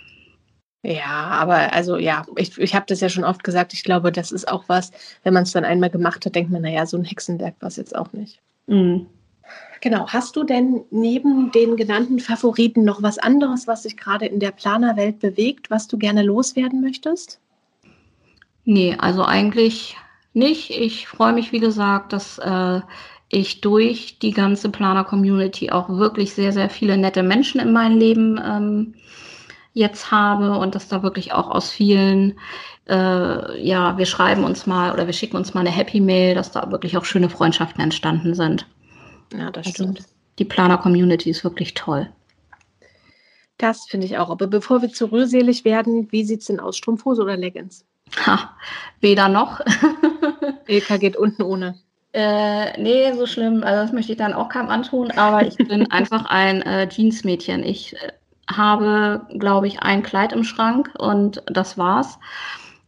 Ja, 0.84 1.06
aber 1.06 1.74
also 1.74 1.98
ja, 1.98 2.26
ich, 2.38 2.58
ich 2.58 2.74
habe 2.74 2.86
das 2.88 3.02
ja 3.02 3.10
schon 3.10 3.24
oft 3.24 3.44
gesagt. 3.44 3.74
Ich 3.74 3.84
glaube, 3.84 4.12
das 4.12 4.32
ist 4.32 4.48
auch 4.48 4.64
was, 4.68 4.92
wenn 5.24 5.34
man 5.34 5.44
es 5.44 5.52
dann 5.52 5.66
einmal 5.66 5.92
gemacht 5.92 6.26
hat, 6.26 6.34
denkt 6.34 6.52
man, 6.52 6.64
naja, 6.64 6.86
so 6.86 6.98
ein 6.98 7.04
Hexenwerk 7.04 7.56
war 7.60 7.68
es 7.68 7.76
jetzt 7.76 7.96
auch 7.96 8.14
nicht. 8.14 8.40
Mhm. 8.68 9.06
Genau. 9.82 10.08
Hast 10.08 10.36
du 10.36 10.44
denn 10.44 10.82
neben 10.92 11.52
den 11.52 11.76
genannten 11.76 12.20
Favoriten 12.20 12.84
noch 12.84 13.04
was 13.04 13.18
anderes, 13.18 13.68
was 13.68 13.84
sich 13.84 13.98
gerade 13.98 14.26
in 14.26 14.40
der 14.40 14.52
Planerwelt 14.52 15.20
bewegt, 15.20 15.70
was 15.70 15.88
du 15.88 15.98
gerne 15.98 16.24
loswerden 16.24 16.82
möchtest? 16.82 17.40
Nee, 18.72 18.96
also 18.98 19.26
eigentlich 19.26 19.98
nicht. 20.32 20.70
Ich 20.70 21.06
freue 21.06 21.34
mich, 21.34 21.52
wie 21.52 21.60
gesagt, 21.60 22.14
dass 22.14 22.38
äh, 22.38 22.80
ich 23.28 23.60
durch 23.60 24.18
die 24.20 24.32
ganze 24.32 24.70
Planer-Community 24.70 25.72
auch 25.72 25.90
wirklich 25.90 26.34
sehr, 26.34 26.54
sehr 26.54 26.70
viele 26.70 26.96
nette 26.98 27.22
Menschen 27.22 27.60
in 27.60 27.74
meinem 27.74 28.00
Leben 28.00 28.40
ähm, 28.42 28.94
jetzt 29.74 30.10
habe 30.10 30.58
und 30.58 30.74
dass 30.74 30.88
da 30.88 31.04
wirklich 31.04 31.34
auch 31.34 31.50
aus 31.50 31.70
vielen, 31.70 32.40
äh, 32.88 33.62
ja, 33.62 33.98
wir 33.98 34.06
schreiben 34.06 34.46
uns 34.46 34.66
mal 34.66 34.94
oder 34.94 35.06
wir 35.06 35.14
schicken 35.14 35.36
uns 35.36 35.54
mal 35.54 35.60
eine 35.60 35.70
Happy 35.70 36.00
Mail, 36.00 36.34
dass 36.34 36.54
da 36.54 36.72
wirklich 36.72 36.96
auch 36.96 37.04
schöne 37.04 37.30
Freundschaften 37.30 37.84
entstanden 37.84 38.36
sind. 38.36 38.66
Ja, 39.38 39.52
das 39.52 39.68
also, 39.68 39.84
stimmt. 39.84 40.06
Die 40.40 40.46
Planer-Community 40.46 41.30
ist 41.30 41.44
wirklich 41.44 41.74
toll. 41.74 42.10
Das 43.58 43.84
finde 43.90 44.06
ich 44.06 44.18
auch. 44.18 44.30
Aber 44.30 44.48
bevor 44.48 44.82
wir 44.82 44.94
zu 44.94 45.12
rührselig 45.12 45.66
werden, 45.66 46.10
wie 46.14 46.24
sieht 46.24 46.40
es 46.40 46.48
denn 46.48 46.62
aus? 46.62 46.78
Strumpfhose 46.78 47.22
oder 47.22 47.36
Leggings? 47.36 47.86
Ha, 48.26 48.56
weder 49.00 49.28
noch. 49.30 49.62
Ilka 50.68 50.98
geht 50.98 51.18
unten 51.18 51.44
ohne. 51.44 51.76
Äh, 52.14 52.80
nee, 52.82 53.14
so 53.14 53.26
schlimm. 53.26 53.64
Also 53.64 53.84
das 53.84 53.94
möchte 53.94 54.12
ich 54.12 54.18
dann 54.18 54.34
auch 54.34 54.50
keinem 54.50 54.70
antun, 54.70 55.12
aber 55.12 55.46
ich 55.46 55.56
bin 55.56 55.90
einfach 55.92 56.26
ein 56.26 56.62
äh, 56.62 56.88
Jeans-Mädchen. 56.88 57.64
Ich 57.64 57.96
äh, 57.96 58.12
habe, 58.50 59.28
glaube 59.38 59.68
ich, 59.68 59.82
ein 59.82 60.04
Kleid 60.04 60.34
im 60.34 60.44
Schrank 60.44 60.92
und 60.98 61.42
das 61.46 61.78
war's. 61.78 62.20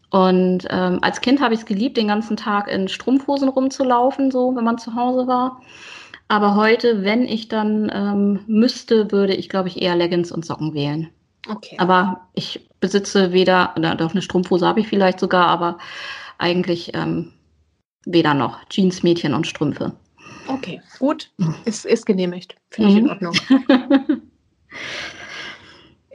Und 0.09 0.67
ähm, 0.69 0.99
als 1.01 1.21
Kind 1.21 1.41
habe 1.41 1.53
ich 1.53 1.61
es 1.61 1.65
geliebt, 1.65 1.97
den 1.97 2.07
ganzen 2.07 2.38
Tag 2.38 2.69
in 2.69 2.88
Strumpfhosen 2.88 3.49
rumzulaufen, 3.49 4.30
so 4.30 4.55
wenn 4.55 4.63
man 4.63 4.78
zu 4.78 4.93
Hause 4.93 5.26
war. 5.26 5.61
Aber 6.28 6.55
heute, 6.55 7.03
wenn 7.03 7.24
ich 7.24 7.47
dann 7.47 7.91
ähm, 7.93 8.39
müsste, 8.47 9.11
würde 9.11 9.34
ich, 9.34 9.49
glaube 9.49 9.69
ich, 9.69 9.82
eher 9.82 9.95
Leggings 9.95 10.32
und 10.32 10.45
Socken 10.45 10.74
wählen. 10.74 11.09
Okay. 11.49 11.76
Aber 11.80 12.28
ich 12.34 12.69
besitze 12.84 13.31
weder, 13.31 13.73
oder 13.77 13.95
doch 13.95 14.11
eine 14.11 14.21
Strumpfhose 14.21 14.67
habe 14.67 14.81
ich 14.81 14.89
vielleicht 14.89 15.21
sogar, 15.21 15.47
aber 15.47 15.77
eigentlich 16.38 16.91
ähm, 16.93 17.31
weder 18.05 18.34
noch. 18.34 18.61
Jeans, 18.67 19.03
Mädchen 19.03 19.34
und 19.34 19.47
Strümpfe. 19.47 19.93
Okay, 20.47 20.81
gut. 20.99 21.31
Ist, 21.63 21.86
ist 21.86 22.05
genehmigt. 22.05 22.57
Finde 22.71 22.89
ich 22.89 22.95
mhm. 22.97 23.05
in 23.05 23.09
Ordnung. 23.09 23.34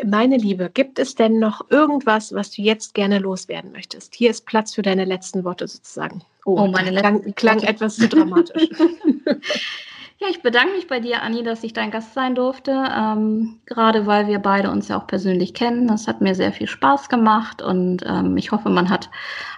Meine 0.05 0.37
Liebe, 0.37 0.71
gibt 0.73 0.99
es 0.99 1.15
denn 1.15 1.39
noch 1.39 1.71
irgendwas, 1.71 2.35
was 2.35 2.51
du 2.51 2.61
jetzt 2.61 2.93
gerne 2.93 3.19
loswerden 3.19 3.73
möchtest? 3.73 4.15
Hier 4.15 4.29
ist 4.29 4.45
Platz 4.45 4.75
für 4.75 4.83
deine 4.83 5.07
letzten 5.07 5.45
Worte 5.45 5.67
sozusagen. 5.67 6.23
Oh, 6.45 6.59
oh 6.61 6.67
meine 6.67 6.91
klang, 6.91 7.15
letzten 7.15 7.35
klang 7.35 7.57
Worte. 7.57 7.69
etwas 7.69 7.97
zu 7.97 8.09
dramatisch. 8.09 8.69
Ja, 10.21 10.27
ich 10.29 10.43
bedanke 10.43 10.75
mich 10.75 10.89
bei 10.89 10.99
dir, 10.99 11.23
Anni, 11.23 11.45
dass 11.45 11.63
ich 11.63 11.73
dein 11.73 11.93
Gast 11.93 12.13
sein 12.13 12.35
durfte. 12.35 12.73
Ähm, 12.73 13.61
gerade 13.67 14.05
weil 14.07 14.27
wir 14.27 14.41
beide 14.41 14.71
uns 14.71 14.89
ja 14.89 14.99
auch 14.99 15.07
persönlich 15.07 15.55
kennen. 15.55 15.87
Das 15.87 16.09
hat 16.09 16.21
mir 16.21 16.35
sehr 16.35 16.53
viel 16.53 16.67
Spaß 16.67 17.09
gemacht 17.09 17.63
und 17.63 18.03
ähm, 18.05 18.37
ich 18.37 18.51
hoffe, 18.51 18.69
man 18.69 18.91
hat 18.91 19.11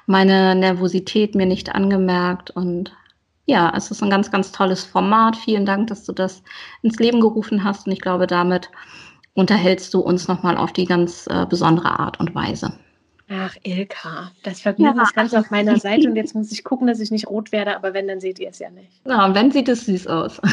meine 0.07 0.55
Nervosität 0.55 1.35
mir 1.35 1.47
nicht 1.47 1.75
angemerkt. 1.75 2.51
Und 2.51 2.95
ja, 3.47 3.73
es 3.75 3.91
ist 3.91 4.03
ein 4.03 4.11
ganz, 4.11 4.31
ganz 4.31 4.53
tolles 4.53 4.85
Format. 4.85 5.37
Vielen 5.37 5.65
Dank, 5.65 5.87
dass 5.89 6.05
du 6.05 6.13
das 6.13 6.43
ins 6.83 6.99
Leben 6.99 7.21
gerufen 7.21 7.65
hast. 7.65 7.87
Und 7.87 7.93
ich 7.93 8.01
glaube, 8.03 8.27
damit 8.27 8.71
unterhältst 9.33 9.95
du 9.95 10.01
uns 10.01 10.29
nochmal 10.29 10.59
auf 10.59 10.75
die 10.75 10.85
ganz 10.85 11.27
äh, 11.29 11.47
besondere 11.47 11.99
Art 11.99 12.21
und 12.21 12.35
Weise. 12.35 12.75
Ach, 13.33 13.55
Ilka, 13.63 14.33
das 14.43 14.61
Vergnügen 14.61 14.97
ja. 14.97 15.05
ist 15.05 15.15
ganz 15.15 15.33
auf 15.35 15.53
meiner 15.53 15.79
Seite 15.79 16.09
und 16.09 16.17
jetzt 16.17 16.35
muss 16.35 16.51
ich 16.51 16.65
gucken, 16.65 16.89
dass 16.89 16.99
ich 16.99 17.13
nicht 17.13 17.29
rot 17.29 17.53
werde, 17.53 17.77
aber 17.77 17.95
wenn, 17.95 18.09
dann 18.09 18.19
seht 18.19 18.41
ihr 18.41 18.51
es 18.51 18.59
ja 18.59 18.71
nicht. 18.71 18.91
Ja, 19.07 19.25
und 19.25 19.37
wenn 19.37 19.53
sieht 19.53 19.69
es 19.69 19.87
süß 19.87 20.09
aus. 20.09 20.41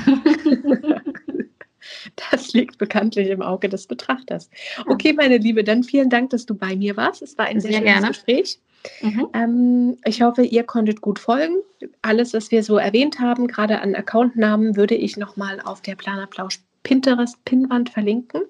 das 2.32 2.53
liegt 2.53 2.78
bekanntlich 2.78 3.30
im 3.30 3.41
Auge 3.41 3.67
des 3.67 3.88
Betrachters. 3.88 4.51
Okay, 4.86 5.13
meine 5.13 5.38
Liebe, 5.38 5.63
dann 5.63 5.84
vielen 5.84 6.11
Dank, 6.11 6.30
dass 6.30 6.45
du 6.45 6.53
bei 6.53 6.75
mir 6.75 6.95
warst. 6.95 7.23
Es 7.23 7.36
war 7.39 7.45
ein 7.45 7.59
sehr, 7.59 7.71
sehr 7.71 7.80
schönes 7.80 7.93
gerne. 7.93 8.07
Gespräch. 8.09 8.59
Mhm. 9.01 9.28
Ähm, 9.34 9.97
ich 10.05 10.21
hoffe, 10.21 10.43
ihr 10.43 10.63
konntet 10.63 11.01
gut 11.01 11.17
folgen. 11.17 11.55
Alles, 12.03 12.34
was 12.36 12.51
wir 12.51 12.61
so 12.61 12.78
erwähnt 12.78 13.19
haben, 13.19 13.47
gerade 13.47 13.82
an 13.82 13.95
Accountnamen, 13.95 14.75
würde 14.75 14.93
ich 14.93 15.17
nochmal 15.17 15.59
auf 15.61 15.82
der 15.82 15.95
Planerplausch 15.95 16.59
Pinterest-Pinwand 16.84 17.89
verlinken. 17.89 18.41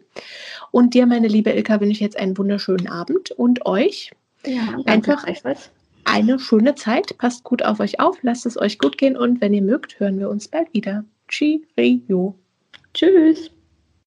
Und 0.71 0.93
dir, 0.93 1.05
meine 1.05 1.27
liebe 1.27 1.51
Ilka, 1.51 1.79
wünsche 1.79 1.93
ich 1.93 1.99
jetzt 1.99 2.17
einen 2.17 2.37
wunderschönen 2.37 2.87
Abend 2.87 3.31
und 3.31 3.65
euch 3.65 4.11
ja, 4.45 4.77
einfach 4.85 5.25
eine 6.05 6.39
schöne 6.39 6.75
Zeit. 6.75 7.17
Passt 7.17 7.43
gut 7.43 7.63
auf 7.63 7.79
euch 7.79 7.99
auf, 7.99 8.17
lasst 8.21 8.45
es 8.45 8.57
euch 8.57 8.79
gut 8.79 8.97
gehen 8.97 9.17
und 9.17 9.41
wenn 9.41 9.53
ihr 9.53 9.61
mögt, 9.61 9.99
hören 9.99 10.19
wir 10.19 10.29
uns 10.29 10.47
bald 10.47 10.73
wieder. 10.73 11.03
Cheerio. 11.27 12.35
Tschüss. 12.93 13.51